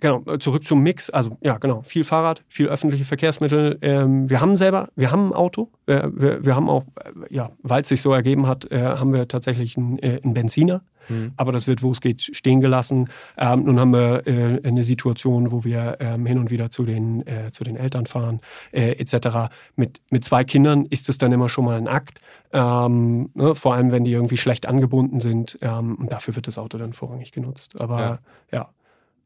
Genau, 0.00 0.22
äh, 0.26 0.38
zurück 0.38 0.64
zum 0.64 0.82
Mix. 0.82 1.10
Also 1.10 1.36
ja, 1.40 1.58
genau, 1.58 1.82
viel 1.82 2.04
Fahrrad, 2.04 2.42
viel 2.48 2.68
öffentliche 2.68 3.04
Verkehrsmittel. 3.04 3.78
Ähm, 3.82 4.30
wir 4.30 4.40
haben 4.40 4.56
selber, 4.56 4.88
wir 4.94 5.10
haben 5.10 5.28
ein 5.28 5.32
Auto. 5.32 5.70
Äh, 5.86 6.08
wir, 6.12 6.44
wir, 6.44 6.54
haben 6.54 6.68
auch, 6.68 6.84
äh, 7.04 7.34
ja, 7.34 7.50
weil 7.62 7.82
es 7.82 7.88
sich 7.88 8.00
so 8.00 8.12
ergeben 8.12 8.46
hat, 8.46 8.70
äh, 8.70 8.80
haben 8.80 9.12
wir 9.12 9.26
tatsächlich 9.26 9.76
einen, 9.76 9.98
äh, 9.98 10.20
einen 10.22 10.34
Benziner. 10.34 10.82
Mhm. 11.08 11.32
Aber 11.36 11.50
das 11.50 11.66
wird, 11.66 11.82
wo 11.82 11.90
es 11.90 12.00
geht, 12.00 12.22
stehen 12.22 12.60
gelassen. 12.60 13.08
Ähm, 13.36 13.64
nun 13.64 13.80
haben 13.80 13.92
wir 13.92 14.26
äh, 14.26 14.60
eine 14.62 14.84
Situation, 14.84 15.50
wo 15.50 15.64
wir 15.64 15.96
ähm, 15.98 16.26
hin 16.26 16.38
und 16.38 16.50
wieder 16.50 16.70
zu 16.70 16.84
den, 16.84 17.24
zu 17.50 17.64
den 17.64 17.76
Eltern 17.76 18.06
fahren, 18.06 18.40
etc. 18.72 19.50
Mit, 19.74 20.00
mit 20.10 20.24
zwei 20.24 20.44
Kindern 20.44 20.86
ist 20.86 21.08
es 21.08 21.18
dann 21.18 21.32
immer 21.32 21.48
schon 21.48 21.64
mal 21.64 21.76
ein 21.76 21.88
Akt. 21.88 22.20
Ähm, 22.52 23.30
ne, 23.34 23.54
vor 23.54 23.74
allem, 23.74 23.90
wenn 23.90 24.04
die 24.04 24.12
irgendwie 24.12 24.36
schlecht 24.36 24.66
angebunden 24.66 25.18
sind. 25.20 25.58
Ähm, 25.62 25.96
und 25.96 26.12
dafür 26.12 26.36
wird 26.36 26.46
das 26.46 26.58
Auto 26.58 26.78
dann 26.78 26.92
vorrangig 26.92 27.32
genutzt. 27.32 27.80
Aber 27.80 27.98
ja, 28.00 28.18
ja 28.52 28.68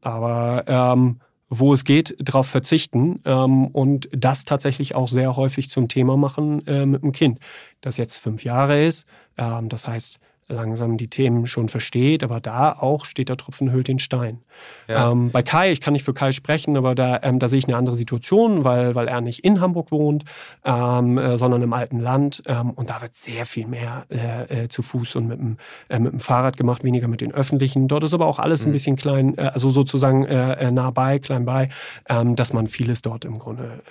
aber 0.03 0.63
ähm, 0.67 1.19
wo 1.49 1.73
es 1.73 1.83
geht, 1.83 2.15
darauf 2.19 2.47
verzichten 2.47 3.21
ähm, 3.25 3.67
und 3.67 4.09
das 4.11 4.45
tatsächlich 4.45 4.95
auch 4.95 5.07
sehr 5.07 5.35
häufig 5.35 5.69
zum 5.69 5.87
Thema 5.87 6.17
machen 6.17 6.65
äh, 6.67 6.85
mit 6.85 7.03
dem 7.03 7.11
Kind, 7.11 7.39
das 7.81 7.97
jetzt 7.97 8.17
fünf 8.17 8.43
Jahre 8.43 8.83
ist. 8.83 9.07
Ähm, 9.37 9.69
das 9.69 9.87
heißt, 9.87 10.19
langsam 10.53 10.97
die 10.97 11.07
Themen 11.07 11.47
schon 11.47 11.69
versteht, 11.69 12.23
aber 12.23 12.39
da 12.39 12.73
auch 12.73 13.05
steht 13.05 13.29
der 13.29 13.37
Tropfen 13.37 13.71
hüllt 13.71 13.87
den 13.87 13.99
Stein. 13.99 14.39
Ja. 14.87 15.11
Ähm, 15.11 15.31
bei 15.31 15.43
Kai, 15.43 15.71
ich 15.71 15.81
kann 15.81 15.93
nicht 15.93 16.03
für 16.03 16.13
Kai 16.13 16.31
sprechen, 16.31 16.77
aber 16.77 16.95
da, 16.95 17.19
ähm, 17.23 17.39
da 17.39 17.49
sehe 17.49 17.59
ich 17.59 17.67
eine 17.67 17.77
andere 17.77 17.95
Situation, 17.95 18.63
weil, 18.63 18.95
weil 18.95 19.07
er 19.07 19.21
nicht 19.21 19.39
in 19.39 19.61
Hamburg 19.61 19.91
wohnt, 19.91 20.23
ähm, 20.63 21.17
äh, 21.17 21.37
sondern 21.37 21.61
im 21.61 21.73
alten 21.73 21.99
Land 21.99 22.43
ähm, 22.47 22.71
und 22.71 22.89
da 22.89 23.01
wird 23.01 23.15
sehr 23.15 23.45
viel 23.45 23.67
mehr 23.67 24.05
äh, 24.09 24.63
äh, 24.63 24.67
zu 24.67 24.81
Fuß 24.81 25.15
und 25.15 25.27
mit 25.27 25.39
dem, 25.39 25.57
äh, 25.89 25.99
mit 25.99 26.13
dem 26.13 26.19
Fahrrad 26.19 26.57
gemacht, 26.57 26.83
weniger 26.83 27.07
mit 27.07 27.21
den 27.21 27.33
Öffentlichen. 27.33 27.87
Dort 27.87 28.03
ist 28.03 28.13
aber 28.13 28.27
auch 28.27 28.39
alles 28.39 28.63
mhm. 28.63 28.69
ein 28.69 28.73
bisschen 28.73 28.95
klein, 28.95 29.37
äh, 29.37 29.51
also 29.53 29.69
sozusagen 29.69 30.25
äh, 30.25 30.71
nah 30.71 30.91
bei, 30.91 31.19
klein 31.19 31.45
bei, 31.45 31.69
ähm, 32.09 32.35
dass 32.35 32.53
man 32.53 32.67
vieles 32.67 33.01
dort 33.01 33.25
im 33.25 33.39
Grunde 33.39 33.81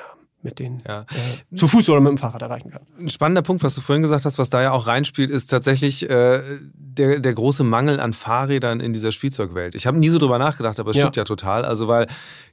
mit 0.42 0.58
denen 0.58 0.82
ja. 0.86 1.02
äh, 1.02 1.56
zu 1.56 1.68
Fuß 1.68 1.88
oder 1.88 2.00
mit 2.00 2.10
dem 2.10 2.18
Fahrrad 2.18 2.42
erreichen 2.42 2.70
kann. 2.70 2.82
Ein 2.98 3.10
spannender 3.10 3.42
Punkt, 3.42 3.62
was 3.62 3.74
du 3.74 3.80
vorhin 3.80 4.02
gesagt 4.02 4.24
hast, 4.24 4.38
was 4.38 4.50
da 4.50 4.62
ja 4.62 4.72
auch 4.72 4.86
reinspielt, 4.86 5.30
ist 5.30 5.46
tatsächlich 5.46 6.08
äh, 6.08 6.40
der, 6.74 7.20
der 7.20 7.32
große 7.32 7.64
Mangel 7.64 8.00
an 8.00 8.12
Fahrrädern 8.12 8.80
in 8.80 8.92
dieser 8.92 9.12
Spielzeugwelt. 9.12 9.74
Ich 9.74 9.86
habe 9.86 9.98
nie 9.98 10.08
so 10.08 10.18
drüber 10.18 10.38
nachgedacht, 10.38 10.80
aber 10.80 10.90
es 10.90 10.96
ja. 10.96 11.02
stimmt 11.02 11.16
ja 11.16 11.24
total. 11.24 11.64
Also 11.64 11.88
weil 11.88 12.06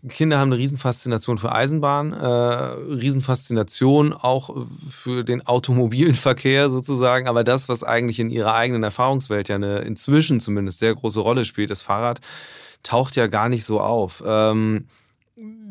Kinder 0.07 0.37
haben 0.37 0.51
eine 0.51 0.59
Riesenfaszination 0.59 1.37
für 1.37 1.51
Eisenbahn, 1.51 2.13
äh, 2.13 2.25
Riesenfaszination 2.25 4.13
auch 4.13 4.67
für 4.89 5.23
den 5.23 5.45
automobilen 5.45 6.15
Verkehr 6.19 6.69
sozusagen, 6.69 7.27
aber 7.27 7.43
das, 7.43 7.69
was 7.69 7.83
eigentlich 7.83 8.19
in 8.19 8.29
ihrer 8.29 8.53
eigenen 8.53 8.83
Erfahrungswelt 8.83 9.49
ja 9.49 9.55
eine 9.55 9.79
inzwischen 9.79 10.39
zumindest 10.39 10.79
sehr 10.79 10.93
große 10.95 11.19
Rolle 11.19 11.45
spielt, 11.45 11.71
das 11.71 11.81
Fahrrad, 11.81 12.19
taucht 12.83 13.15
ja 13.15 13.27
gar 13.27 13.49
nicht 13.49 13.65
so 13.65 13.81
auf. 13.81 14.23
Ähm, 14.25 14.85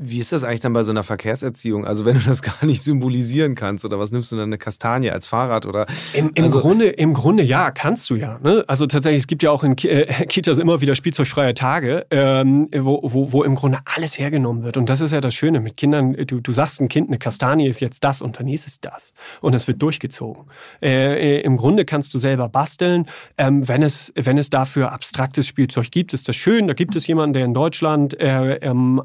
wie 0.00 0.18
ist 0.18 0.32
das 0.32 0.44
eigentlich 0.44 0.60
dann 0.60 0.72
bei 0.72 0.82
so 0.82 0.92
einer 0.92 1.02
Verkehrserziehung? 1.02 1.84
Also 1.84 2.04
wenn 2.04 2.18
du 2.18 2.24
das 2.24 2.42
gar 2.60 2.64
nicht 2.64 2.82
symbolisieren 2.82 3.54
kannst 3.54 3.84
oder 3.84 3.98
was 3.98 4.12
nimmst 4.12 4.32
du 4.32 4.36
dann 4.36 4.46
eine 4.46 4.58
Kastanie 4.58 5.10
als 5.10 5.26
Fahrrad 5.26 5.66
oder? 5.66 5.86
Im, 6.14 6.30
im 6.34 6.44
also 6.44 6.60
Grunde, 6.60 6.86
im 6.86 7.14
Grunde 7.14 7.42
ja, 7.42 7.70
kannst 7.70 8.08
du 8.08 8.14
ja. 8.14 8.38
Ne? 8.42 8.64
Also 8.66 8.86
tatsächlich, 8.86 9.20
es 9.20 9.26
gibt 9.26 9.42
ja 9.42 9.50
auch 9.50 9.64
in 9.64 9.76
äh, 9.78 10.06
Kitas 10.28 10.58
immer 10.58 10.80
wieder 10.80 10.94
spielzeugfreie 10.94 11.52
Tage, 11.52 12.06
ähm, 12.10 12.68
wo, 12.74 13.00
wo, 13.02 13.32
wo 13.32 13.42
im 13.42 13.56
Grunde 13.56 13.78
alles 13.96 14.18
hergenommen 14.18 14.62
wird. 14.62 14.76
Und 14.76 14.88
das 14.88 15.00
ist 15.00 15.12
ja 15.12 15.20
das 15.20 15.34
Schöne 15.34 15.60
mit 15.60 15.76
Kindern. 15.76 16.14
Du, 16.14 16.40
du 16.40 16.52
sagst 16.52 16.80
ein 16.80 16.88
Kind, 16.88 17.08
eine 17.08 17.18
Kastanie 17.18 17.68
ist 17.68 17.80
jetzt 17.80 18.04
das 18.04 18.22
und 18.22 18.38
dann 18.38 18.48
ist 18.48 18.66
es 18.66 18.80
das. 18.80 19.12
Und 19.40 19.54
es 19.54 19.66
wird 19.68 19.82
durchgezogen. 19.82 20.44
Äh, 20.80 21.38
äh, 21.38 21.40
Im 21.42 21.56
Grunde 21.56 21.84
kannst 21.84 22.14
du 22.14 22.18
selber 22.18 22.48
basteln. 22.48 23.06
Ähm, 23.36 23.68
wenn, 23.68 23.82
es, 23.82 24.12
wenn 24.14 24.38
es 24.38 24.48
dafür 24.48 24.92
abstraktes 24.92 25.46
Spielzeug 25.46 25.90
gibt, 25.90 26.14
ist 26.14 26.28
das 26.28 26.36
schön. 26.36 26.68
Da 26.68 26.74
gibt 26.74 26.96
es 26.96 27.06
jemanden, 27.06 27.34
der 27.34 27.44
in 27.44 27.54
Deutschland 27.54 28.18
äh, 28.20 28.54
ähm, 28.56 29.02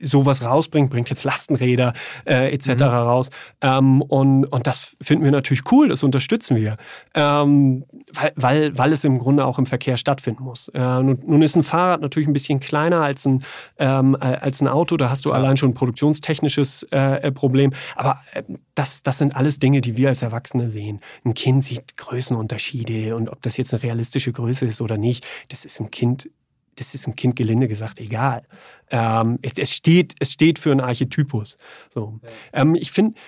sowas 0.00 0.44
rausbringt, 0.44 0.90
bringt 0.90 1.10
jetzt 1.10 1.24
Lastenräder 1.24 1.92
äh, 2.26 2.52
etc. 2.52 2.68
Mhm. 2.68 2.82
raus. 2.82 3.30
Ähm, 3.60 4.02
und, 4.02 4.44
und 4.46 4.66
das 4.66 4.96
finden 5.00 5.24
wir 5.24 5.30
natürlich 5.30 5.62
cool, 5.72 5.88
das 5.88 6.02
unterstützen 6.02 6.56
wir, 6.56 6.76
ähm, 7.14 7.84
weil, 8.12 8.32
weil, 8.36 8.78
weil 8.78 8.92
es 8.92 9.04
im 9.04 9.18
Grunde 9.18 9.44
auch 9.44 9.58
im 9.58 9.66
Verkehr 9.66 9.96
stattfinden 9.96 10.44
muss. 10.44 10.68
Äh, 10.68 10.78
nun, 10.80 11.18
nun, 11.26 11.42
ist 11.42 11.56
ein 11.56 11.62
Fahrrad 11.62 12.00
natürlich 12.00 12.28
ein 12.28 12.32
bisschen 12.32 12.60
kleiner 12.60 13.02
als 13.02 13.26
ein, 13.26 13.42
ähm, 13.78 14.16
äh, 14.20 14.24
als 14.24 14.60
ein 14.60 14.68
Auto, 14.68 14.96
da 14.96 15.10
hast 15.10 15.24
du 15.24 15.30
ja. 15.30 15.36
allein 15.36 15.56
schon 15.56 15.70
ein 15.70 15.74
produktionstechnisches 15.74 16.84
äh, 16.84 17.30
Problem, 17.32 17.72
aber 17.96 18.18
äh, 18.32 18.42
das, 18.74 19.02
das 19.02 19.18
sind 19.18 19.34
alles 19.34 19.58
Dinge, 19.58 19.80
die 19.80 19.96
wir 19.96 20.08
als 20.08 20.22
Erwachsene 20.22 20.70
sehen. 20.70 21.00
Ein 21.24 21.34
Kind 21.34 21.64
sieht 21.64 21.96
Größenunterschiede 21.96 23.16
und 23.16 23.28
ob 23.28 23.42
das 23.42 23.56
jetzt 23.56 23.72
eine 23.74 23.82
realistische 23.82 24.32
Größe 24.32 24.66
ist 24.66 24.80
oder 24.80 24.96
nicht, 24.96 25.26
das 25.48 25.64
ist 25.64 25.80
im 25.80 25.90
Kind 25.90 26.30
das 26.78 26.94
ist 26.94 27.06
dem 27.06 27.16
Kind 27.16 27.36
gelinde 27.36 27.68
gesagt 27.68 28.00
egal. 28.00 28.42
Ähm, 28.90 29.38
es, 29.42 29.52
es, 29.56 29.72
steht, 29.72 30.14
es 30.20 30.32
steht 30.32 30.58
für 30.58 30.70
einen 30.70 30.80
Archetypus. 30.80 31.58
So. 31.92 32.20
Ähm, 32.52 32.74
ich 32.74 32.92
finde, 32.92 33.18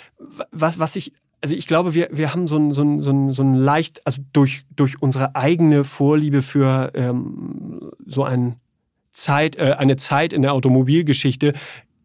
was, 0.51 0.79
was 0.79 0.97
ich 0.97 1.13
also 1.43 1.55
ich 1.55 1.67
glaube, 1.67 1.95
wir, 1.95 2.09
wir 2.13 2.35
haben 2.35 2.47
so 2.47 2.59
ein, 2.59 2.73
so 2.73 2.83
ein, 2.83 3.01
so 3.01 3.11
ein, 3.11 3.33
so 3.33 3.43
ein 3.43 3.55
leicht, 3.55 4.07
also 4.07 4.23
durch, 4.33 4.65
durch 4.77 5.01
unsere 5.01 5.35
eigene 5.35 5.85
Vorliebe 5.85 6.43
für 6.43 6.93
ähm, 6.95 7.91
so 8.07 8.25
ein 8.25 8.57
Zeit, 9.13 9.57
äh, 9.57 9.77
eine 9.79 9.97
Zeit 9.97 10.33
in 10.33 10.43
der 10.43 10.53
Automobilgeschichte, 10.53 11.55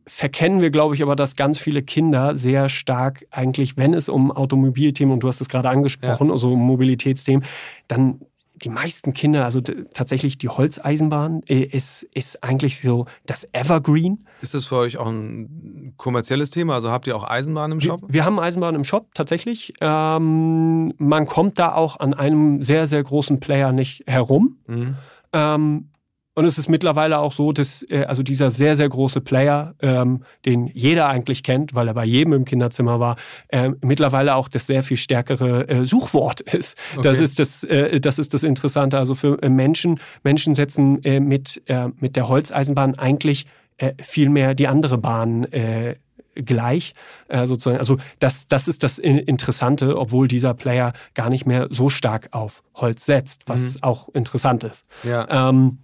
verkennen 0.07 0.61
wir, 0.61 0.69
glaube 0.69 0.95
ich, 0.95 1.03
aber, 1.03 1.15
dass 1.15 1.35
ganz 1.35 1.59
viele 1.59 1.81
Kinder 1.81 2.37
sehr 2.37 2.69
stark 2.69 3.25
eigentlich, 3.31 3.75
wenn 3.75 3.93
es 3.93 4.07
um 4.07 4.31
Automobilthemen, 4.31 5.13
und 5.13 5.19
du 5.21 5.27
hast 5.27 5.41
es 5.41 5.49
gerade 5.49 5.69
angesprochen, 5.69 6.27
ja. 6.27 6.33
also 6.33 6.53
um 6.53 6.59
Mobilitätsthemen, 6.59 7.43
dann 7.87 8.21
die 8.63 8.69
meisten 8.69 9.13
Kinder, 9.13 9.45
also 9.45 9.61
tatsächlich 9.61 10.37
die 10.37 10.49
Holzeisenbahn 10.49 11.41
äh, 11.47 11.59
ist, 11.59 12.03
ist 12.13 12.43
eigentlich 12.43 12.81
so 12.81 13.05
das 13.25 13.47
Evergreen. 13.51 14.25
Ist 14.41 14.53
das 14.53 14.65
für 14.65 14.77
euch 14.77 14.97
auch 14.97 15.07
ein 15.07 15.93
kommerzielles 15.97 16.51
Thema? 16.51 16.75
Also 16.75 16.91
habt 16.91 17.07
ihr 17.07 17.15
auch 17.15 17.23
Eisenbahn 17.23 17.71
im 17.71 17.81
Shop? 17.81 18.01
Wir, 18.01 18.13
wir 18.13 18.25
haben 18.25 18.39
Eisenbahn 18.39 18.75
im 18.75 18.83
Shop 18.83 19.13
tatsächlich. 19.13 19.73
Ähm, 19.81 20.93
man 20.97 21.25
kommt 21.25 21.59
da 21.59 21.73
auch 21.73 21.99
an 21.99 22.13
einem 22.13 22.61
sehr, 22.61 22.87
sehr 22.87 23.03
großen 23.03 23.39
Player 23.39 23.71
nicht 23.71 24.03
herum. 24.07 24.57
Mhm. 24.67 24.95
Ähm, 25.33 25.89
und 26.35 26.45
es 26.45 26.57
ist 26.57 26.67
mittlerweile 26.67 27.19
auch 27.19 27.31
so, 27.31 27.53
dass 27.53 27.85
äh, 27.89 28.03
also 28.03 28.21
dieser 28.21 28.51
sehr, 28.51 28.75
sehr 28.75 28.89
große 28.89 29.21
Player, 29.21 29.73
ähm, 29.81 30.23
den 30.45 30.67
jeder 30.67 31.07
eigentlich 31.07 31.43
kennt, 31.43 31.75
weil 31.75 31.87
er 31.87 31.93
bei 31.93 32.03
jedem 32.03 32.33
im 32.33 32.45
Kinderzimmer 32.45 32.99
war, 32.99 33.15
äh, 33.47 33.71
mittlerweile 33.81 34.35
auch 34.35 34.49
das 34.49 34.67
sehr 34.67 34.83
viel 34.83 34.97
stärkere 34.97 35.67
äh, 35.69 35.85
Suchwort 35.85 36.41
ist. 36.53 36.77
Okay. 36.91 37.01
Das, 37.03 37.19
ist 37.19 37.39
das, 37.39 37.63
äh, 37.63 38.01
das 38.01 38.19
ist 38.19 38.33
das 38.33 38.43
Interessante. 38.43 38.97
Also 38.97 39.15
für 39.15 39.41
äh, 39.41 39.49
Menschen, 39.49 39.99
Menschen 40.23 40.55
setzen 40.55 41.01
äh, 41.03 41.21
mit, 41.21 41.61
äh, 41.67 41.87
mit 41.99 42.17
der 42.17 42.27
Holzeisenbahn 42.27 42.95
eigentlich 42.95 43.45
äh, 43.77 43.93
viel 44.01 44.29
mehr 44.29 44.55
die 44.55 44.67
andere 44.67 44.97
Bahn 44.97 45.45
äh, 45.45 45.95
gleich 46.35 46.93
äh, 47.29 47.47
sozusagen. 47.47 47.79
Also 47.79 47.95
das, 48.19 48.47
das 48.49 48.67
ist 48.67 48.83
das 48.83 48.99
Interessante, 48.99 49.97
obwohl 49.97 50.27
dieser 50.27 50.53
Player 50.53 50.91
gar 51.13 51.29
nicht 51.29 51.45
mehr 51.45 51.67
so 51.71 51.87
stark 51.87 52.27
auf 52.31 52.61
Holz 52.75 53.05
setzt, 53.05 53.43
was 53.47 53.75
mhm. 53.75 53.83
auch 53.83 54.09
interessant 54.09 54.65
ist. 54.65 54.85
Ja. 55.03 55.49
Ähm, 55.49 55.79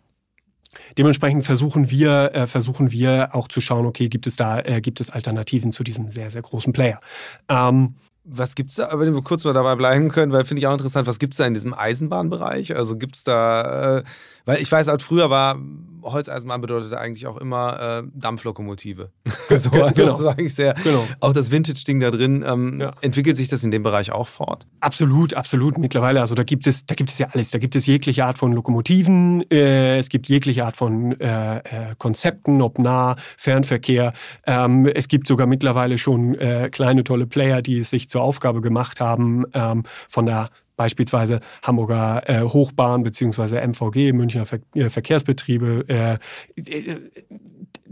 Dementsprechend 0.98 1.46
versuchen 1.46 1.90
wir, 1.90 2.32
äh, 2.34 2.48
versuchen 2.48 2.92
wir 2.92 3.30
auch 3.34 3.48
zu 3.48 3.62
schauen, 3.62 3.86
okay, 3.86 4.10
gibt 4.10 4.28
es 4.28 4.36
da, 4.36 4.60
äh, 4.60 4.82
gibt 4.82 5.02
es 5.02 5.10
Alternativen 5.10 5.72
zu 5.72 5.84
diesem 5.84 6.12
sehr, 6.12 6.32
sehr 6.32 6.42
großen 6.42 6.74
Player. 6.74 7.00
Ähm, 7.50 7.96
was 8.24 8.54
gibt 8.56 8.70
es 8.70 8.76
da, 8.76 9.00
wenn 9.00 9.14
wir 9.14 9.22
kurz 9.24 9.44
mal 9.46 9.54
dabei 9.54 9.76
bleiben 9.76 10.10
können, 10.10 10.32
weil 10.32 10.46
finde 10.46 10.60
ich 10.60 10.68
auch 10.68 10.74
interessant, 10.74 11.08
was 11.08 11.18
gibt 11.18 11.34
es 11.34 11.38
da 11.38 11.46
in 11.46 11.56
diesem 11.56 11.74
Eisenbahnbereich? 11.74 12.76
Also 12.76 12.98
gibt 12.98 13.16
es 13.16 13.24
da, 13.24 13.98
äh, 13.98 14.04
weil 14.46 14.62
ich 14.62 14.72
weiß, 14.72 14.88
halt 14.88 15.02
früher 15.02 15.30
war 15.30 15.58
Holzeisenbahn 16.04 16.62
bedeutete 16.62 17.00
eigentlich 17.00 17.28
auch 17.28 17.38
immer 17.38 18.04
äh, 18.04 18.10
Dampflokomotive. 18.14 19.12
so, 19.50 19.70
also 19.70 19.70
genau. 19.70 20.12
Das 20.12 20.24
war 20.24 20.32
eigentlich 20.32 20.54
sehr, 20.54 20.74
genau. 20.84 21.06
auch 21.20 21.34
das 21.34 21.52
Vintage-Ding 21.52 22.00
da 22.00 22.12
drin. 22.12 22.44
Ähm, 22.48 22.82
ja. 22.82 22.94
Entwickelt 23.02 23.38
sich 23.38 23.48
das 23.48 23.64
in 23.64 23.72
dem 23.72 23.84
Bereich 23.84 24.12
auch 24.12 24.28
fort? 24.28 24.68
Absolut, 24.80 25.34
absolut. 25.34 25.78
Mittlerweile, 25.78 26.22
also 26.22 26.36
da 26.36 26.44
gibt 26.44 26.68
es, 26.68 26.86
da 26.86 26.96
gibt 26.96 27.10
es 27.10 27.20
ja 27.20 27.28
alles. 27.32 27.52
Da 27.52 27.60
gibt 27.60 27.76
es 27.76 27.86
jegliche 27.86 28.26
Art 28.26 28.38
von 28.38 28.54
Lokomotiven, 28.54 29.50
äh, 29.52 29.98
es 29.98 30.10
gibt 30.10 30.28
jegliche 30.28 30.66
Art 30.66 30.76
von 30.76 31.20
äh, 31.20 31.58
äh 31.58 31.62
Konzepten, 31.98 32.62
ob 32.62 32.80
nah, 32.80 33.16
Fernverkehr. 33.38 34.14
Ähm, 34.46 34.86
es 34.88 35.08
gibt 35.08 35.28
sogar 35.28 35.48
mittlerweile 35.48 35.98
schon 35.98 36.36
äh, 36.36 36.70
kleine 36.72 37.04
tolle 37.04 37.28
Player, 37.28 37.62
die 37.62 37.80
es 37.80 37.90
sich 37.90 38.10
zur 38.10 38.22
Aufgabe 38.22 38.62
gemacht 38.62 39.00
haben, 39.00 39.46
ähm, 39.54 39.84
von 40.08 40.26
der 40.26 40.50
beispielsweise 40.76 41.40
Hamburger 41.64 42.24
äh, 42.28 42.42
Hochbahn 42.42 43.04
bzw. 43.04 43.66
MVG, 43.68 44.14
Münchner 44.14 44.46
Ver 44.46 44.60
äh, 44.76 44.90
Verkehrsbetriebe, 44.90 45.86
äh, 45.88 46.14
äh, 46.56 47.00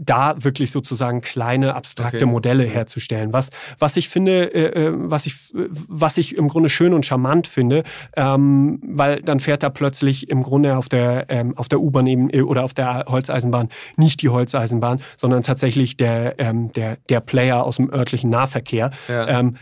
da 0.00 0.34
wirklich 0.42 0.70
sozusagen 0.70 1.20
kleine 1.20 1.74
abstrakte 1.74 2.24
okay. 2.24 2.26
Modelle 2.26 2.64
herzustellen. 2.64 3.32
Was, 3.32 3.50
was 3.78 3.96
ich 3.98 4.08
finde, 4.08 4.54
äh, 4.54 4.86
äh, 4.86 4.92
was, 4.94 5.26
ich, 5.26 5.52
was 5.52 6.16
ich 6.16 6.36
im 6.36 6.48
Grunde 6.48 6.70
schön 6.70 6.94
und 6.94 7.04
charmant 7.04 7.46
finde, 7.46 7.84
ähm, 8.16 8.80
weil 8.82 9.20
dann 9.20 9.40
fährt 9.40 9.62
da 9.62 9.68
plötzlich 9.68 10.30
im 10.30 10.42
Grunde 10.42 10.76
auf 10.78 10.88
der, 10.88 11.26
ähm, 11.28 11.56
auf 11.56 11.68
der 11.68 11.80
U-Bahn 11.80 12.06
eben 12.06 12.30
oder 12.42 12.64
auf 12.64 12.72
der 12.72 13.04
Holzeisenbahn 13.08 13.68
nicht 13.96 14.22
die 14.22 14.30
Holzeisenbahn, 14.30 15.00
sondern 15.18 15.42
tatsächlich 15.42 15.98
der, 15.98 16.36
ähm, 16.38 16.72
der, 16.72 16.96
der 17.10 17.20
Player 17.20 17.64
aus 17.64 17.76
dem 17.76 17.92
örtlichen 17.92 18.30
Nahverkehr. 18.30 18.90
Ja. 19.08 19.52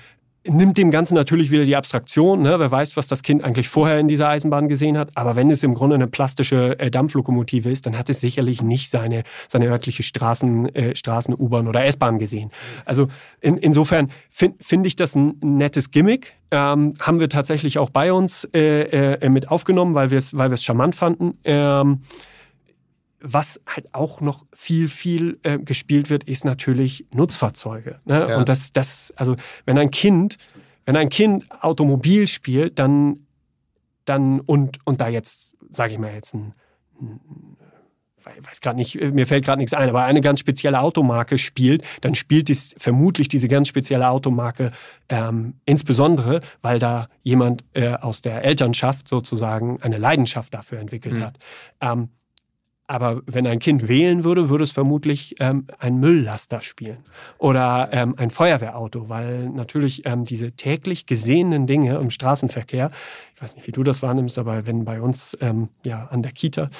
Nimmt 0.46 0.78
dem 0.78 0.90
Ganzen 0.90 1.14
natürlich 1.14 1.50
wieder 1.50 1.64
die 1.64 1.76
Abstraktion. 1.76 2.42
Ne? 2.42 2.58
Wer 2.58 2.70
weiß, 2.70 2.96
was 2.96 3.06
das 3.06 3.22
Kind 3.22 3.42
eigentlich 3.42 3.68
vorher 3.68 3.98
in 3.98 4.08
dieser 4.08 4.28
Eisenbahn 4.28 4.68
gesehen 4.68 4.96
hat. 4.96 5.10
Aber 5.14 5.36
wenn 5.36 5.50
es 5.50 5.62
im 5.62 5.74
Grunde 5.74 5.96
eine 5.96 6.06
plastische 6.06 6.78
äh, 6.78 6.90
Dampflokomotive 6.90 7.70
ist, 7.70 7.86
dann 7.86 7.98
hat 7.98 8.08
es 8.08 8.20
sicherlich 8.20 8.62
nicht 8.62 8.88
seine, 8.88 9.24
seine 9.48 9.66
örtliche 9.66 10.02
Straßen, 10.02 10.74
äh, 10.74 10.96
Straßen 10.96 11.34
U-Bahn 11.34 11.66
oder 11.66 11.84
S-Bahn 11.84 12.18
gesehen. 12.18 12.50
Also 12.84 13.08
in, 13.40 13.56
insofern 13.56 14.10
finde 14.30 14.56
find 14.60 14.86
ich 14.86 14.96
das 14.96 15.16
ein 15.16 15.34
nettes 15.42 15.90
Gimmick. 15.90 16.34
Ähm, 16.50 16.94
haben 17.00 17.20
wir 17.20 17.28
tatsächlich 17.28 17.78
auch 17.78 17.90
bei 17.90 18.12
uns 18.12 18.48
äh, 18.54 19.16
äh, 19.20 19.28
mit 19.28 19.50
aufgenommen, 19.50 19.94
weil 19.94 20.10
wir 20.10 20.18
es 20.18 20.36
weil 20.38 20.56
charmant 20.56 20.94
fanden. 20.94 21.38
Ähm, 21.44 22.00
was 23.20 23.60
halt 23.66 23.94
auch 23.94 24.20
noch 24.20 24.46
viel, 24.52 24.88
viel 24.88 25.38
äh, 25.42 25.58
gespielt 25.58 26.10
wird, 26.10 26.24
ist 26.24 26.44
natürlich 26.44 27.06
Nutzfahrzeuge. 27.12 28.00
Ne? 28.04 28.26
Ja. 28.28 28.38
Und 28.38 28.48
das, 28.48 28.72
das, 28.72 29.12
also 29.16 29.36
wenn 29.64 29.78
ein 29.78 29.90
Kind, 29.90 30.36
wenn 30.84 30.96
ein 30.96 31.08
Kind 31.08 31.46
Automobil 31.62 32.28
spielt, 32.28 32.78
dann, 32.78 33.26
dann 34.04 34.40
und, 34.40 34.78
und 34.84 35.00
da 35.00 35.08
jetzt, 35.08 35.56
sage 35.70 35.92
ich 35.92 35.98
mal 35.98 36.14
jetzt 36.14 36.34
ein, 36.34 36.54
ein 37.00 37.20
ich 38.36 38.46
weiß 38.46 38.60
gerade 38.60 38.76
nicht, 38.76 39.00
mir 39.12 39.26
fällt 39.26 39.44
gerade 39.44 39.58
nichts 39.58 39.74
ein, 39.74 39.88
aber 39.88 40.04
eine 40.04 40.20
ganz 40.20 40.40
spezielle 40.40 40.80
Automarke 40.80 41.38
spielt, 41.38 41.82
dann 42.00 42.14
spielt 42.14 42.50
es 42.50 42.74
vermutlich 42.76 43.28
diese 43.28 43.48
ganz 43.48 43.68
spezielle 43.68 44.08
Automarke 44.08 44.72
ähm, 45.08 45.54
insbesondere, 45.64 46.40
weil 46.60 46.78
da 46.78 47.08
jemand 47.22 47.64
äh, 47.74 47.94
aus 47.94 48.20
der 48.20 48.44
Elternschaft 48.44 49.08
sozusagen 49.08 49.80
eine 49.82 49.98
Leidenschaft 49.98 50.52
dafür 50.54 50.78
entwickelt 50.78 51.16
mhm. 51.16 51.24
hat. 51.24 51.38
Ähm, 51.80 52.10
Aber 52.90 53.20
wenn 53.26 53.46
ein 53.46 53.58
Kind 53.58 53.86
wählen 53.86 54.24
würde, 54.24 54.48
würde 54.48 54.64
es 54.64 54.72
vermutlich 54.72 55.34
ähm, 55.40 55.66
ein 55.78 55.98
Mülllaster 55.98 56.62
spielen 56.62 56.96
oder 57.36 57.90
ähm, 57.92 58.14
ein 58.16 58.30
Feuerwehrauto, 58.30 59.10
weil 59.10 59.50
natürlich 59.50 60.06
ähm, 60.06 60.24
diese 60.24 60.52
täglich 60.52 61.04
gesehenen 61.04 61.66
Dinge 61.66 61.96
im 61.98 62.08
Straßenverkehr, 62.08 62.90
ich 63.38 63.42
weiß 63.42 63.54
nicht, 63.54 63.68
wie 63.68 63.72
du 63.72 63.84
das 63.84 64.02
wahrnimmst, 64.02 64.36
aber 64.36 64.66
wenn 64.66 64.84
bei 64.84 65.00
uns 65.00 65.38
ähm, 65.40 65.68
ja 65.86 66.08
an 66.10 66.22
der 66.24 66.32
Kita 66.32 66.70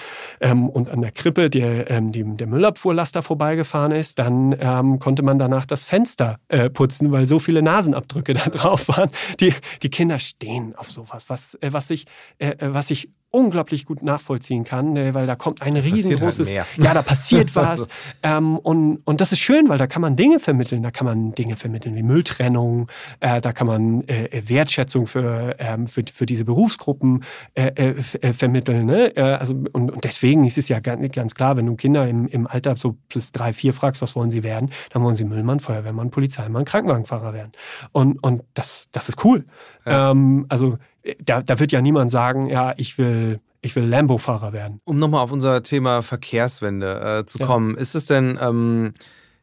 ähm, 0.40 0.68
und 0.68 0.90
an 0.90 1.00
der 1.00 1.12
Krippe 1.12 1.50
der, 1.50 1.88
ähm, 1.88 2.10
die, 2.10 2.24
der 2.24 2.48
Müllabfuhrlaster 2.48 3.22
vorbeigefahren 3.22 3.92
ist, 3.92 4.18
dann 4.18 4.56
ähm, 4.58 4.98
konnte 4.98 5.22
man 5.22 5.38
danach 5.38 5.66
das 5.66 5.84
Fenster 5.84 6.40
äh, 6.48 6.68
putzen, 6.68 7.12
weil 7.12 7.28
so 7.28 7.38
viele 7.38 7.62
Nasenabdrücke 7.62 8.34
da 8.34 8.50
drauf 8.50 8.88
waren. 8.88 9.08
Die, 9.38 9.54
die 9.84 9.88
Kinder 9.88 10.18
stehen 10.18 10.74
auf 10.74 10.90
sowas, 10.90 11.30
was, 11.30 11.54
äh, 11.60 11.72
was 11.72 11.90
ich, 11.90 12.06
äh, 12.38 12.56
was 12.58 12.90
ich 12.90 13.08
unglaublich 13.30 13.84
gut 13.84 14.02
nachvollziehen 14.02 14.64
kann, 14.64 14.96
äh, 14.96 15.12
weil 15.12 15.26
da 15.26 15.36
kommt 15.36 15.60
ein 15.60 15.76
riesengroßes, 15.76 16.50
halt 16.50 16.66
ja, 16.78 16.94
da 16.94 17.02
passiert 17.02 17.54
was. 17.54 17.86
Ähm, 18.22 18.58
und, 18.58 19.00
und 19.04 19.20
das 19.20 19.32
ist 19.32 19.40
schön, 19.40 19.68
weil 19.68 19.76
da 19.76 19.86
kann 19.86 20.00
man 20.00 20.16
Dinge 20.16 20.38
vermitteln, 20.38 20.82
da 20.82 20.90
kann 20.90 21.04
man 21.04 21.34
Dinge 21.34 21.56
vermitteln 21.56 21.94
wie 21.94 22.02
Mülltrennung, 22.02 22.88
äh, 23.20 23.40
da 23.40 23.52
kann 23.52 23.66
man 23.66 24.08
äh, 24.08 24.42
Wertschätzung 24.46 25.06
für, 25.06 25.56
ähm, 25.58 25.86
für, 25.86 26.02
für 26.10 26.24
diese 26.24 26.46
Berufsgruppen 26.48 27.22
äh, 27.54 27.66
äh, 27.76 27.94
äh 28.20 28.32
vermitteln. 28.32 28.86
Ne? 28.86 29.16
Äh, 29.16 29.22
also, 29.22 29.54
und, 29.72 29.92
und 29.92 30.04
deswegen 30.04 30.44
ist 30.44 30.58
es 30.58 30.68
ja 30.68 30.80
ganz, 30.80 31.14
ganz 31.14 31.34
klar, 31.34 31.56
wenn 31.56 31.66
du 31.66 31.76
Kinder 31.76 32.08
im, 32.08 32.26
im 32.26 32.46
Alter 32.46 32.74
so 32.76 32.96
plus 33.08 33.32
drei, 33.32 33.52
vier 33.52 33.72
fragst, 33.72 34.02
was 34.02 34.16
wollen 34.16 34.30
sie 34.30 34.42
werden, 34.42 34.70
dann 34.90 35.02
wollen 35.02 35.16
sie 35.16 35.24
Müllmann, 35.24 35.60
Feuerwehrmann, 35.60 36.10
Polizeimann, 36.10 36.64
Krankenwagenfahrer 36.64 37.34
werden. 37.34 37.52
Und, 37.92 38.22
und 38.22 38.42
das, 38.54 38.88
das 38.92 39.08
ist 39.08 39.24
cool. 39.24 39.44
Ja. 39.86 40.10
Ähm, 40.10 40.46
also 40.48 40.78
da, 41.24 41.42
da 41.42 41.60
wird 41.60 41.72
ja 41.72 41.80
niemand 41.80 42.10
sagen, 42.10 42.48
ja, 42.48 42.74
ich 42.76 42.98
will, 42.98 43.40
ich 43.60 43.74
will 43.76 43.84
Lambo-Fahrer 43.84 44.52
werden. 44.52 44.80
Um 44.84 44.98
nochmal 44.98 45.22
auf 45.22 45.32
unser 45.32 45.62
Thema 45.62 46.02
Verkehrswende 46.02 47.20
äh, 47.20 47.26
zu 47.26 47.38
ja. 47.38 47.46
kommen, 47.46 47.76
ist 47.76 47.94
es 47.94 48.06
denn, 48.06 48.38
ähm, 48.40 48.94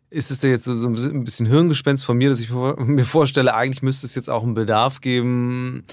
ist 0.10 0.32
es 0.32 0.40
denn 0.40 0.52
jetzt 0.52 0.66
so 0.66 0.88
ein 0.88 1.24
bisschen 1.24 1.46
Hirngespenst 1.46 2.06
von 2.06 2.18
mir, 2.18 2.30
dass 2.30 2.40
ich 2.40 2.50
mir 2.52 3.06
vorstelle, 3.06 3.54
eigentlich 3.54 3.84
müsste 3.84 4.06
es 4.06 4.16
jetzt 4.16 4.30
auch 4.30 4.44
einen 4.44 4.54
Bedarf 4.54 5.02
geben, 5.02 5.84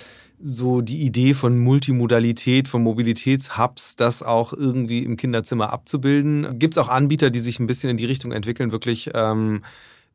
so 0.43 0.81
die 0.81 1.03
Idee 1.03 1.35
von 1.35 1.59
Multimodalität, 1.59 2.69
von 2.69 2.83
Mobilitätshubs, 2.83 3.97
das 3.97 4.23
auch 4.23 4.53
irgendwie 4.53 5.05
im 5.05 5.17
Kinderzimmer 5.17 5.73
abzubilden? 5.73 6.59
Gibt 6.59 6.75
es 6.75 6.79
auch 6.79 6.89
Anbieter, 6.89 7.31
die 7.31 7.41
sich 7.41 7.61
ein 7.61 7.67
bisschen 7.67 7.91
in 7.91 7.97
die 7.97 8.07
Richtung 8.07 8.33
entwickeln, 8.33 8.73
wirklich 8.73 9.11
ähm, 9.15 9.63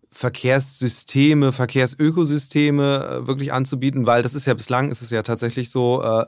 Verkehrssysteme, 0.10 1.52
Verkehrsökosysteme 1.54 3.22
äh, 3.24 3.28
wirklich 3.28 3.54
anzubieten, 3.54 4.06
weil 4.06 4.24
das 4.24 4.34
ist 4.34 4.48
ja 4.48 4.54
bislang, 4.54 4.90
ist 4.90 5.02
es 5.02 5.12
ja 5.12 5.22
tatsächlich 5.24 5.70
so, 5.70 6.04
äh, 6.04 6.26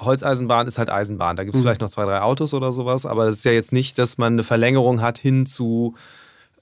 Holzeisenbahn 0.00 0.66
ist 0.66 0.78
halt 0.78 0.90
Eisenbahn. 0.90 1.36
Da 1.36 1.44
gibt 1.44 1.54
es 1.54 1.60
mhm. 1.60 1.64
vielleicht 1.64 1.80
noch 1.80 1.90
zwei, 1.90 2.04
drei 2.04 2.20
Autos 2.20 2.54
oder 2.54 2.72
sowas, 2.72 3.06
aber 3.06 3.26
es 3.26 3.38
ist 3.38 3.44
ja 3.44 3.52
jetzt 3.52 3.72
nicht, 3.72 3.98
dass 3.98 4.18
man 4.18 4.34
eine 4.34 4.44
Verlängerung 4.44 5.00
hat 5.00 5.18
hin 5.18 5.46
zu 5.46 5.94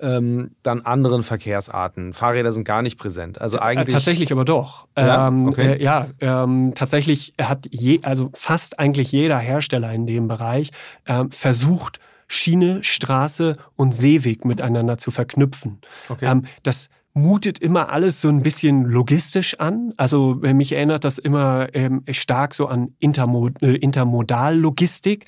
ähm, 0.01 0.53
dann 0.63 0.83
anderen 0.83 1.23
Verkehrsarten. 1.23 2.13
Fahrräder 2.13 2.53
sind 2.53 2.65
gar 2.65 2.83
nicht 2.83 2.99
präsent. 2.99 3.41
Also 3.41 3.59
eigentlich. 3.59 3.93
tatsächlich 3.93 4.33
aber 4.33 4.45
doch. 4.45 4.87
Ja, 4.97 5.29
ähm, 5.29 5.49
okay. 5.49 5.75
äh, 5.75 5.83
ja 5.83 6.07
ähm, 6.21 6.73
tatsächlich 6.75 7.35
hat 7.41 7.67
je, 7.71 8.01
also 8.03 8.31
fast 8.35 8.79
eigentlich 8.79 9.13
jeder 9.13 9.39
Hersteller 9.39 9.93
in 9.93 10.07
dem 10.07 10.29
Bereich 10.29 10.71
ähm, 11.07 11.31
versucht, 11.31 12.01
Schiene, 12.29 12.83
Straße 12.83 13.57
und 13.77 13.95
Seeweg 13.95 14.45
miteinander 14.45 14.99
zu 14.99 15.11
verknüpfen. 15.11 15.81
Okay. 16.09 16.27
Ähm, 16.27 16.45
das 16.63 16.89
mutet 17.13 17.59
immer 17.61 17.91
alles 17.91 18.21
so 18.21 18.29
ein 18.29 18.43
bisschen 18.43 18.85
logistisch 18.85 19.59
an. 19.59 19.93
Also 19.97 20.35
mich 20.35 20.73
erinnert 20.73 21.05
das 21.05 21.17
immer 21.17 21.69
ähm, 21.73 22.03
stark 22.11 22.55
so 22.55 22.67
an 22.67 22.95
Intermod 22.99 23.63
äh, 23.63 23.75
Intermodallogistik 23.75 25.27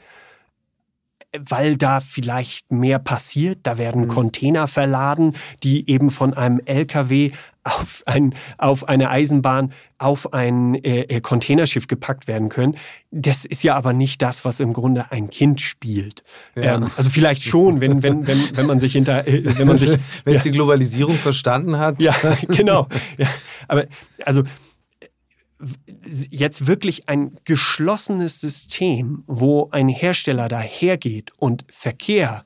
weil 1.36 1.76
da 1.76 2.00
vielleicht 2.00 2.72
mehr 2.72 2.98
passiert. 2.98 3.60
Da 3.64 3.78
werden 3.78 4.02
mhm. 4.02 4.08
Container 4.08 4.66
verladen, 4.66 5.34
die 5.62 5.88
eben 5.90 6.10
von 6.10 6.34
einem 6.34 6.60
LKW 6.64 7.32
auf, 7.64 8.02
ein, 8.06 8.34
auf 8.56 8.88
eine 8.88 9.10
Eisenbahn, 9.10 9.72
auf 9.98 10.32
ein 10.32 10.74
äh, 10.76 11.02
äh, 11.02 11.20
Containerschiff 11.20 11.86
gepackt 11.86 12.26
werden 12.26 12.48
können. 12.48 12.76
Das 13.10 13.44
ist 13.44 13.62
ja 13.62 13.76
aber 13.76 13.92
nicht 13.92 14.22
das, 14.22 14.44
was 14.44 14.60
im 14.60 14.72
Grunde 14.72 15.12
ein 15.12 15.28
Kind 15.28 15.60
spielt. 15.60 16.22
Ja. 16.54 16.76
Ähm, 16.76 16.88
also 16.96 17.10
vielleicht 17.10 17.42
schon, 17.42 17.80
wenn, 17.80 18.02
wenn, 18.02 18.26
wenn, 18.26 18.56
wenn 18.56 18.66
man 18.66 18.80
sich 18.80 18.92
hinter, 18.92 19.26
äh, 19.28 19.42
wenn 19.58 19.66
man 19.66 19.76
sich, 19.78 19.98
wenn 20.24 20.34
es 20.34 20.44
ja. 20.44 20.50
die 20.50 20.56
Globalisierung 20.56 21.14
verstanden 21.14 21.78
hat. 21.78 22.00
Ja, 22.00 22.14
genau. 22.48 22.88
Ja. 23.18 23.26
Aber 23.66 23.84
also 24.24 24.44
jetzt 26.30 26.66
wirklich 26.66 27.08
ein 27.08 27.36
geschlossenes 27.44 28.40
System, 28.40 29.24
wo 29.26 29.68
ein 29.70 29.88
Hersteller 29.88 30.48
dahergeht 30.48 31.32
und 31.36 31.64
Verkehr, 31.68 32.44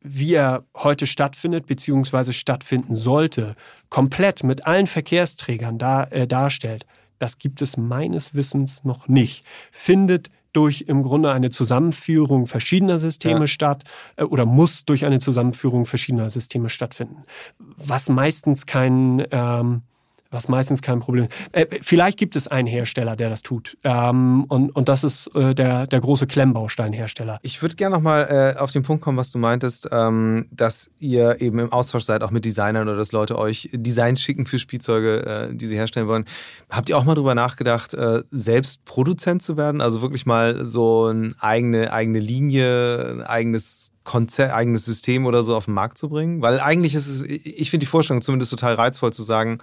wie 0.00 0.34
er 0.34 0.64
heute 0.76 1.06
stattfindet 1.06 1.66
bzw. 1.66 2.32
stattfinden 2.32 2.96
sollte, 2.96 3.54
komplett 3.90 4.42
mit 4.42 4.66
allen 4.66 4.86
Verkehrsträgern 4.86 5.78
da, 5.78 6.04
äh, 6.04 6.26
darstellt, 6.26 6.86
das 7.18 7.38
gibt 7.38 7.60
es 7.62 7.76
meines 7.76 8.34
Wissens 8.34 8.82
noch 8.82 9.06
nicht. 9.06 9.44
Findet 9.70 10.30
durch 10.52 10.82
im 10.88 11.02
Grunde 11.02 11.30
eine 11.30 11.50
Zusammenführung 11.50 12.46
verschiedener 12.46 12.98
Systeme 12.98 13.40
ja. 13.40 13.46
statt 13.46 13.84
äh, 14.16 14.24
oder 14.24 14.46
muss 14.46 14.84
durch 14.84 15.04
eine 15.04 15.20
Zusammenführung 15.20 15.84
verschiedener 15.84 16.30
Systeme 16.30 16.70
stattfinden. 16.70 17.24
Was 17.58 18.08
meistens 18.08 18.66
kein 18.66 19.24
ähm, 19.30 19.82
was 20.30 20.48
meistens 20.48 20.82
kein 20.82 21.00
Problem 21.00 21.24
ist. 21.24 21.32
Äh, 21.52 21.66
vielleicht 21.82 22.18
gibt 22.18 22.36
es 22.36 22.48
einen 22.48 22.68
Hersteller, 22.68 23.16
der 23.16 23.30
das 23.30 23.42
tut. 23.42 23.76
Ähm, 23.84 24.44
und, 24.44 24.74
und 24.74 24.88
das 24.88 25.04
ist 25.04 25.26
äh, 25.34 25.54
der, 25.54 25.86
der 25.86 26.00
große 26.00 26.26
Klemmbausteinhersteller. 26.26 27.38
Ich 27.42 27.60
würde 27.62 27.74
gerne 27.74 27.96
nochmal 27.96 28.54
äh, 28.56 28.58
auf 28.58 28.70
den 28.70 28.82
Punkt 28.82 29.02
kommen, 29.02 29.18
was 29.18 29.32
du 29.32 29.38
meintest, 29.38 29.88
ähm, 29.90 30.46
dass 30.52 30.92
ihr 30.98 31.40
eben 31.40 31.58
im 31.58 31.72
Austausch 31.72 32.04
seid, 32.04 32.22
auch 32.22 32.30
mit 32.30 32.44
Designern 32.44 32.88
oder 32.88 32.96
dass 32.96 33.12
Leute 33.12 33.38
euch 33.38 33.68
Designs 33.72 34.22
schicken 34.22 34.46
für 34.46 34.58
Spielzeuge, 34.58 35.50
äh, 35.50 35.54
die 35.54 35.66
sie 35.66 35.76
herstellen 35.76 36.06
wollen. 36.06 36.24
Habt 36.68 36.88
ihr 36.88 36.96
auch 36.96 37.04
mal 37.04 37.14
drüber 37.14 37.34
nachgedacht, 37.34 37.94
äh, 37.94 38.22
selbst 38.26 38.84
Produzent 38.84 39.42
zu 39.42 39.56
werden? 39.56 39.80
Also 39.80 40.02
wirklich 40.02 40.26
mal 40.26 40.64
so 40.64 41.06
eine 41.06 41.34
eigene, 41.40 41.92
eigene 41.92 42.20
Linie, 42.20 43.14
ein 43.14 43.22
eigenes 43.22 43.92
Konzept, 44.04 44.52
eigenes 44.52 44.84
System 44.84 45.26
oder 45.26 45.42
so 45.42 45.54
auf 45.54 45.66
den 45.66 45.74
Markt 45.74 45.98
zu 45.98 46.08
bringen? 46.08 46.42
Weil 46.42 46.58
eigentlich 46.58 46.94
ist 46.94 47.06
es, 47.06 47.22
ich 47.22 47.70
finde 47.70 47.84
die 47.84 47.90
Vorstellung 47.90 48.22
zumindest 48.22 48.50
total 48.50 48.74
reizvoll 48.74 49.12
zu 49.12 49.22
sagen, 49.22 49.58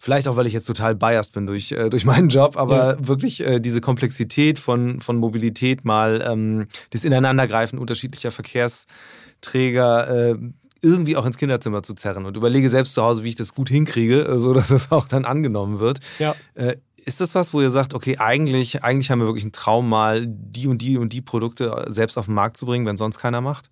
vielleicht 0.00 0.28
auch, 0.28 0.36
weil 0.36 0.46
ich 0.46 0.54
jetzt 0.54 0.64
total 0.64 0.96
biased 0.96 1.34
bin 1.34 1.46
durch, 1.46 1.72
äh, 1.72 1.90
durch 1.90 2.06
meinen 2.06 2.30
Job, 2.30 2.56
aber 2.56 2.96
ja. 2.98 3.06
wirklich 3.06 3.44
äh, 3.44 3.60
diese 3.60 3.82
Komplexität 3.82 4.58
von, 4.58 5.00
von 5.00 5.18
Mobilität 5.18 5.84
mal, 5.84 6.26
ähm, 6.26 6.66
das 6.88 7.04
Ineinandergreifen 7.04 7.78
unterschiedlicher 7.78 8.32
Verkehrsträger, 8.32 10.30
äh, 10.30 10.36
irgendwie 10.82 11.18
auch 11.18 11.26
ins 11.26 11.36
Kinderzimmer 11.36 11.82
zu 11.82 11.92
zerren 11.92 12.24
und 12.24 12.38
überlege 12.38 12.70
selbst 12.70 12.94
zu 12.94 13.02
Hause, 13.02 13.22
wie 13.22 13.28
ich 13.28 13.36
das 13.36 13.52
gut 13.52 13.68
hinkriege, 13.68 14.22
äh, 14.22 14.38
so 14.38 14.54
dass 14.54 14.70
es 14.70 14.90
auch 14.90 15.06
dann 15.06 15.26
angenommen 15.26 15.80
wird. 15.80 16.00
Ja. 16.18 16.34
Äh, 16.54 16.76
ist 16.96 17.20
das 17.20 17.34
was, 17.34 17.52
wo 17.52 17.60
ihr 17.60 17.70
sagt, 17.70 17.92
okay, 17.92 18.16
eigentlich, 18.16 18.82
eigentlich 18.82 19.10
haben 19.10 19.20
wir 19.20 19.26
wirklich 19.26 19.44
einen 19.44 19.52
Traum, 19.52 19.88
mal 19.88 20.26
die 20.26 20.66
und 20.66 20.80
die 20.80 20.96
und 20.96 21.12
die 21.12 21.20
Produkte 21.20 21.84
selbst 21.88 22.16
auf 22.16 22.26
den 22.26 22.34
Markt 22.34 22.56
zu 22.56 22.64
bringen, 22.64 22.86
wenn 22.86 22.96
sonst 22.96 23.18
keiner 23.18 23.42
macht? 23.42 23.70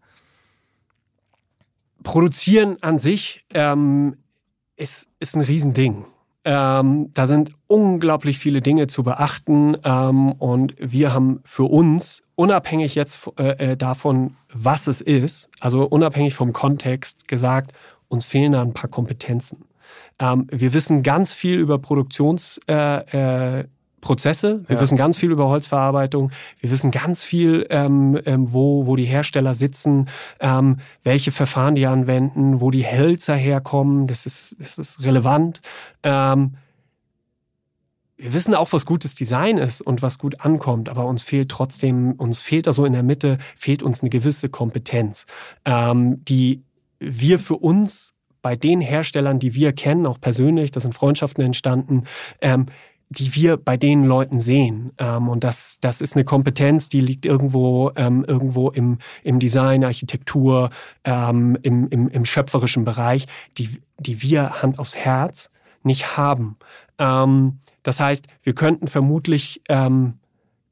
Produzieren 2.02 2.76
an 2.82 2.98
sich 2.98 3.44
ähm, 3.54 4.16
ist, 4.76 5.08
ist 5.20 5.34
ein 5.34 5.42
Riesending. 5.42 6.04
Ähm, 6.50 7.10
da 7.12 7.26
sind 7.26 7.52
unglaublich 7.66 8.38
viele 8.38 8.62
Dinge 8.62 8.86
zu 8.86 9.02
beachten 9.02 9.76
ähm, 9.84 10.32
und 10.32 10.74
wir 10.78 11.12
haben 11.12 11.40
für 11.44 11.64
uns, 11.64 12.22
unabhängig 12.36 12.94
jetzt 12.94 13.28
äh, 13.38 13.72
äh, 13.72 13.76
davon, 13.76 14.38
was 14.50 14.86
es 14.86 15.02
ist, 15.02 15.50
also 15.60 15.84
unabhängig 15.84 16.32
vom 16.32 16.54
Kontext, 16.54 17.28
gesagt, 17.28 17.72
uns 18.08 18.24
fehlen 18.24 18.52
da 18.52 18.62
ein 18.62 18.72
paar 18.72 18.88
Kompetenzen. 18.88 19.66
Ähm, 20.18 20.46
wir 20.50 20.72
wissen 20.72 21.02
ganz 21.02 21.34
viel 21.34 21.58
über 21.58 21.78
Produktions, 21.78 22.58
äh, 22.66 23.58
äh, 23.58 23.64
Prozesse. 24.00 24.62
Wir 24.66 24.76
ja. 24.76 24.82
wissen 24.82 24.96
ganz 24.96 25.16
viel 25.16 25.30
über 25.30 25.48
Holzverarbeitung. 25.48 26.30
Wir 26.60 26.70
wissen 26.70 26.90
ganz 26.90 27.24
viel, 27.24 27.66
ähm, 27.70 28.18
ähm, 28.26 28.52
wo, 28.52 28.86
wo 28.86 28.96
die 28.96 29.04
Hersteller 29.04 29.54
sitzen, 29.54 30.08
ähm, 30.40 30.78
welche 31.02 31.30
Verfahren 31.30 31.74
die 31.74 31.86
anwenden, 31.86 32.60
wo 32.60 32.70
die 32.70 32.86
Hölzer 32.86 33.34
herkommen. 33.34 34.06
Das 34.06 34.26
ist, 34.26 34.56
das 34.58 34.78
ist 34.78 35.04
relevant. 35.04 35.60
Ähm, 36.02 36.54
wir 38.18 38.34
wissen 38.34 38.54
auch, 38.54 38.72
was 38.72 38.84
gutes 38.84 39.14
Design 39.14 39.58
ist 39.58 39.80
und 39.80 40.02
was 40.02 40.18
gut 40.18 40.40
ankommt, 40.40 40.88
aber 40.88 41.06
uns 41.06 41.22
fehlt 41.22 41.50
trotzdem, 41.50 42.12
uns 42.12 42.40
fehlt 42.40 42.66
da 42.66 42.72
so 42.72 42.84
in 42.84 42.92
der 42.92 43.04
Mitte, 43.04 43.38
fehlt 43.54 43.80
uns 43.82 44.02
eine 44.02 44.10
gewisse 44.10 44.48
Kompetenz, 44.48 45.24
ähm, 45.64 46.24
die 46.24 46.64
wir 46.98 47.38
für 47.38 47.56
uns 47.56 48.14
bei 48.42 48.56
den 48.56 48.80
Herstellern, 48.80 49.38
die 49.38 49.54
wir 49.54 49.72
kennen, 49.72 50.06
auch 50.06 50.20
persönlich, 50.20 50.72
da 50.72 50.80
sind 50.80 50.94
Freundschaften 50.94 51.44
entstanden, 51.44 52.04
ähm, 52.40 52.66
die 53.10 53.34
wir 53.34 53.56
bei 53.56 53.76
den 53.76 54.04
Leuten 54.04 54.40
sehen. 54.40 54.92
Ähm, 54.98 55.28
und 55.28 55.44
das, 55.44 55.78
das 55.80 56.00
ist 56.00 56.14
eine 56.14 56.24
Kompetenz, 56.24 56.88
die 56.88 57.00
liegt 57.00 57.24
irgendwo, 57.24 57.90
ähm, 57.96 58.24
irgendwo 58.26 58.70
im, 58.70 58.98
im 59.22 59.38
Design, 59.38 59.84
Architektur, 59.84 60.70
ähm, 61.04 61.56
im, 61.62 61.88
im, 61.88 62.08
im 62.08 62.24
schöpferischen 62.24 62.84
Bereich, 62.84 63.26
die, 63.56 63.80
die 63.98 64.22
wir 64.22 64.62
Hand 64.62 64.78
aufs 64.78 64.96
Herz 64.96 65.50
nicht 65.82 66.16
haben. 66.16 66.56
Ähm, 66.98 67.58
das 67.82 68.00
heißt, 68.00 68.26
wir 68.42 68.54
könnten 68.54 68.88
vermutlich 68.88 69.62
ähm, 69.68 70.14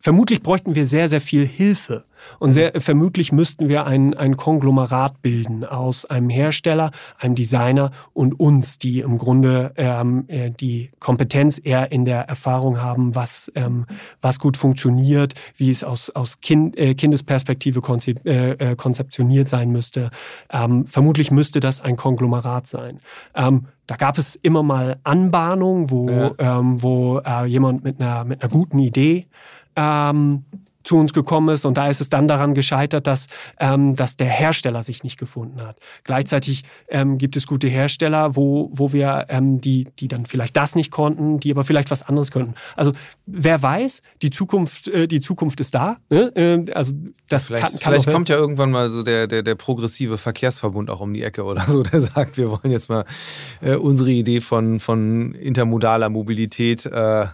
vermutlich 0.07 0.41
bräuchten 0.41 0.77
wir 0.77 0.87
sehr, 0.87 1.09
sehr 1.09 1.21
viel 1.21 1.45
Hilfe. 1.45 2.05
Und 2.39 2.53
sehr, 2.53 2.81
vermutlich 2.81 3.33
müssten 3.33 3.69
wir 3.69 3.87
ein, 3.87 4.15
ein 4.15 4.37
Konglomerat 4.37 5.21
bilden 5.21 5.65
aus 5.65 6.05
einem 6.05 6.31
Hersteller, 6.31 6.93
einem 7.19 7.35
Designer 7.35 7.91
und 8.13 8.39
uns, 8.39 8.79
die 8.79 9.01
im 9.01 9.19
Grunde 9.19 9.73
ähm, 9.77 10.27
äh, 10.29 10.53
die 10.53 10.93
Kompetenz 11.01 11.61
eher 11.63 11.91
in 11.91 12.05
der 12.05 12.21
Erfahrung 12.21 12.81
haben, 12.81 13.17
was, 13.17 13.51
ähm, 13.57 13.87
was 14.21 14.39
gut 14.39 14.57
funktioniert, 14.57 15.35
wie 15.57 15.73
es 15.73 15.83
aus, 15.83 16.11
aus 16.11 16.41
kind, 16.41 16.79
äh, 16.79 16.95
Kindesperspektive 16.95 17.81
konzep 17.81 18.25
äh, 18.25 18.53
äh, 18.53 18.77
konzeptioniert 18.77 19.49
sein 19.49 19.73
müsste. 19.73 20.11
Ähm, 20.53 20.87
vermutlich 20.87 21.33
müsste 21.33 21.59
das 21.59 21.81
ein 21.81 21.97
Konglomerat 21.97 22.69
sein. 22.69 23.01
Ähm, 23.35 23.67
da 23.89 23.97
gab 23.97 24.19
es 24.19 24.37
immer 24.37 24.63
mal 24.63 24.99
Anbahnungen, 25.03 25.91
wo, 25.91 26.09
ja. 26.09 26.33
ähm, 26.39 26.81
wo 26.81 27.19
äh, 27.19 27.45
jemand 27.47 27.83
mit 27.83 28.01
einer, 28.01 28.25
mit 28.25 28.41
einer 28.41 28.53
guten 28.53 28.79
Idee 28.79 29.27
ähm, 29.77 30.45
zu 30.87 30.97
uns 30.97 31.13
gekommen 31.13 31.51
ist. 31.51 31.65
Und 31.65 31.77
da 31.77 31.89
ist 31.89 32.01
es 32.01 32.09
dann 32.09 32.29
daran 32.29 32.55
gescheitert, 32.55 33.07
dass, 33.07 33.27
ähm, 33.59 33.97
dass 33.97 34.17
der 34.17 34.29
Hersteller 34.29 34.83
sich 34.83 35.05
nicht 35.05 35.19
gefunden 35.19 35.61
hat. 35.61 35.77
Gleichzeitig 36.05 36.63
ähm, 36.89 37.19
gibt 37.19 37.37
es 37.37 37.47
gute 37.47 37.69
Hersteller, 37.69 38.37
wo, 38.37 38.71
wo 38.73 38.93
wir, 38.93 39.27
ähm, 39.29 39.61
die, 39.61 39.89
die 39.99 40.09
dann 40.09 40.25
vielleicht 40.27 40.57
das 40.57 40.75
nicht 40.75 40.91
konnten, 40.91 41.41
die 41.41 41.51
aber 41.51 41.65
vielleicht 41.65 41.91
was 41.91 42.03
anderes 42.03 42.31
könnten. 42.31 42.55
Also 42.77 42.93
wer 43.27 43.63
weiß, 43.63 44.03
die 44.23 44.31
Zukunft, 44.31 44.89
äh, 44.89 45.09
die 45.09 45.21
Zukunft 45.21 45.61
ist 45.61 45.75
da. 45.75 45.97
Ne? 46.09 46.33
Äh, 46.37 46.73
also 46.73 46.93
das 47.29 47.45
vielleicht, 47.45 47.65
kann, 47.65 47.73
kann 47.73 47.93
vielleicht 47.93 48.13
kommt 48.13 48.29
ja 48.29 48.37
irgendwann 48.37 48.71
mal 48.71 48.89
so 48.89 49.03
der, 49.03 49.27
der, 49.27 49.43
der 49.43 49.57
progressive 49.57 50.19
Verkehrsverbund 50.19 50.91
auch 50.91 51.01
um 51.01 51.13
die 51.13 51.23
Ecke 51.23 51.45
oder 51.45 51.63
so, 51.63 51.83
der 51.83 52.01
sagt, 52.01 52.37
wir 52.37 52.51
wollen 52.51 52.71
jetzt 52.71 52.89
mal 52.89 53.05
äh, 53.61 53.75
unsere 53.75 54.11
Idee 54.11 54.41
von, 54.41 54.79
von 54.79 55.35
intermodaler 55.35 56.09
Mobilität 56.09 56.87
äh, 56.87 57.27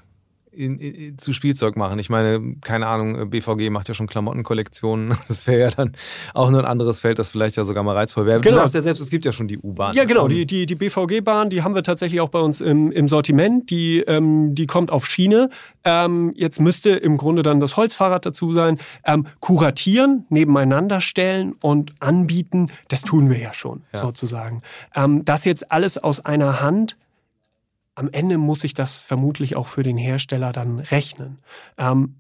in, 0.53 0.77
in, 0.77 1.19
zu 1.19 1.33
Spielzeug 1.33 1.77
machen. 1.77 1.99
Ich 1.99 2.11
meine, 2.11 2.57
keine 2.63 2.87
Ahnung, 2.87 3.31
BVG 3.31 3.71
macht 3.71 3.89
ja 3.89 3.95
schon 3.95 4.07
Klamottenkollektionen. 4.07 5.17
Das 5.33 5.47
wäre 5.47 5.61
ja 5.61 5.71
dann 5.71 5.93
auch 6.35 6.51
nur 6.51 6.61
ein 6.61 6.67
anderes 6.67 7.01
Feld, 7.01 7.19
das 7.19 7.31
vielleicht 7.31 7.57
ja 7.57 7.65
sogar 7.65 7.83
mal 7.85 7.97
reizvoll 7.97 8.27
wäre. 8.27 8.41
Genau. 8.41 8.57
Du 8.57 8.61
sagst 8.61 8.75
ja 8.75 8.83
selbst, 8.83 9.01
es 9.01 9.09
gibt 9.09 9.25
ja 9.25 9.33
schon 9.33 9.49
die 9.49 9.57
U-Bahn. 9.57 9.95
Ja, 9.95 10.05
genau. 10.05 10.29
Die, 10.29 10.45
die, 10.45 10.67
die 10.67 10.75
BVG-Bahn, 10.75 11.49
die 11.49 11.63
haben 11.63 11.75
wir 11.75 11.83
tatsächlich 11.83 12.21
auch 12.21 12.29
bei 12.29 12.41
uns 12.41 12.61
im, 12.61 12.93
im 12.93 13.09
Sortiment. 13.09 13.71
Die, 13.71 14.01
ähm, 14.01 14.55
die 14.55 14.67
kommt 14.67 14.93
auf 14.93 15.07
Schiene. 15.07 15.49
Ähm, 15.85 16.33
jetzt 16.37 16.61
müsste 16.61 16.91
im 16.91 17.17
Grunde 17.17 17.43
dann 17.43 17.61
das 17.61 17.77
Holzfahrrad 17.77 18.27
dazu 18.27 18.53
sein. 18.53 18.79
Ähm, 19.05 19.27
kuratieren, 19.41 20.27
nebeneinander 20.29 21.01
stellen 21.01 21.55
und 21.61 21.93
anbieten, 22.01 22.67
das 22.89 23.03
tun 23.03 23.31
wir 23.31 23.39
ja 23.39 23.55
schon, 23.55 23.83
ja. 23.93 24.01
sozusagen. 24.01 24.63
Ähm, 24.95 25.25
das 25.25 25.45
jetzt 25.45 25.73
alles 25.73 25.97
aus 25.99 26.25
einer 26.25 26.61
Hand 26.61 26.97
am 27.95 28.09
Ende 28.11 28.39
muss 28.39 28.65
ich 28.65 28.75
das 28.75 29.01
vermutlich 29.01 29.57
auch 29.57 29.67
für 29.67 29.83
den 29.83 29.97
Hersteller 29.97 30.53
dann 30.53 30.79
rechnen. 30.79 31.39
Ähm, 31.77 32.17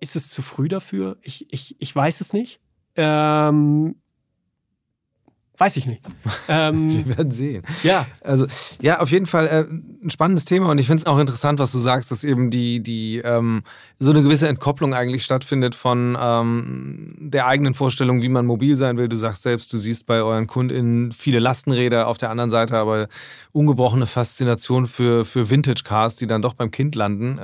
ist 0.00 0.16
es 0.16 0.28
zu 0.28 0.42
früh 0.42 0.68
dafür? 0.68 1.18
Ich, 1.22 1.52
ich, 1.52 1.80
ich 1.80 1.94
weiß 1.94 2.20
es 2.20 2.32
nicht. 2.32 2.60
Ähm, 2.96 3.96
Weiß 5.58 5.76
ich 5.76 5.86
nicht. 5.86 6.02
Ähm, 6.50 7.04
Wir 7.04 7.18
werden 7.18 7.30
sehen. 7.30 7.62
Ja. 7.82 8.06
Also, 8.22 8.46
ja, 8.80 9.00
auf 9.00 9.10
jeden 9.10 9.26
Fall 9.26 9.46
äh, 9.48 9.66
ein 10.02 10.08
spannendes 10.08 10.46
Thema 10.46 10.70
und 10.70 10.78
ich 10.78 10.86
finde 10.86 11.02
es 11.02 11.06
auch 11.06 11.18
interessant, 11.18 11.58
was 11.58 11.72
du 11.72 11.78
sagst, 11.78 12.10
dass 12.10 12.24
eben 12.24 12.50
die, 12.50 12.82
die 12.82 13.18
ähm, 13.18 13.62
so 13.98 14.10
eine 14.10 14.22
gewisse 14.22 14.48
Entkopplung 14.48 14.94
eigentlich 14.94 15.24
stattfindet 15.24 15.74
von 15.74 16.16
ähm, 16.18 17.14
der 17.20 17.46
eigenen 17.46 17.74
Vorstellung, 17.74 18.22
wie 18.22 18.30
man 18.30 18.46
mobil 18.46 18.76
sein 18.76 18.96
will. 18.96 19.08
Du 19.08 19.16
sagst 19.16 19.42
selbst, 19.42 19.70
du 19.74 19.76
siehst 19.76 20.06
bei 20.06 20.22
euren 20.22 20.46
KundInnen 20.46 21.12
viele 21.12 21.38
Lastenräder, 21.38 22.08
auf 22.08 22.16
der 22.16 22.30
anderen 22.30 22.48
Seite 22.48 22.76
aber 22.76 23.08
ungebrochene 23.52 24.06
Faszination 24.06 24.86
für, 24.86 25.26
für 25.26 25.50
Vintage-Cars, 25.50 26.16
die 26.16 26.26
dann 26.26 26.40
doch 26.40 26.54
beim 26.54 26.70
Kind 26.70 26.94
landen. 26.94 27.38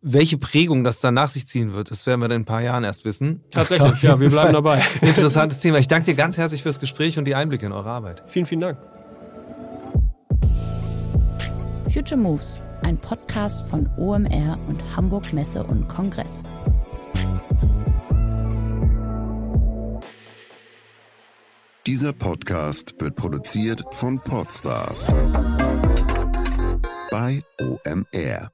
Welche 0.00 0.38
Prägung 0.38 0.84
das 0.84 1.00
dann 1.00 1.14
nach 1.14 1.28
sich 1.28 1.46
ziehen 1.46 1.74
wird, 1.74 1.90
das 1.90 2.06
werden 2.06 2.20
wir 2.20 2.26
in 2.26 2.32
ein 2.32 2.44
paar 2.44 2.62
Jahren 2.62 2.84
erst 2.84 3.04
wissen. 3.04 3.42
Tatsächlich, 3.50 4.00
ja, 4.02 4.20
wir 4.20 4.30
bleiben 4.30 4.52
dabei. 4.52 4.80
Interessantes 5.00 5.60
Thema. 5.60 5.78
Ich 5.78 5.88
danke 5.88 6.06
dir 6.06 6.14
ganz 6.14 6.36
herzlich 6.38 6.62
fürs 6.62 6.78
Gespräch 6.78 7.18
und 7.18 7.24
die 7.24 7.34
Einblicke 7.34 7.66
in 7.66 7.72
eure 7.72 7.90
Arbeit. 7.90 8.22
Vielen, 8.28 8.46
vielen 8.46 8.60
Dank. 8.60 8.78
Future 11.92 12.20
Moves, 12.20 12.62
ein 12.82 12.96
Podcast 12.96 13.68
von 13.68 13.90
OMR 13.96 14.58
und 14.68 14.80
Hamburg 14.94 15.32
Messe 15.32 15.64
und 15.64 15.88
Kongress. 15.88 16.44
Dieser 21.86 22.12
Podcast 22.12 22.94
wird 23.00 23.16
produziert 23.16 23.82
von 23.92 24.20
Podstars 24.20 25.08
bei 27.10 27.40
OMR. 27.60 28.52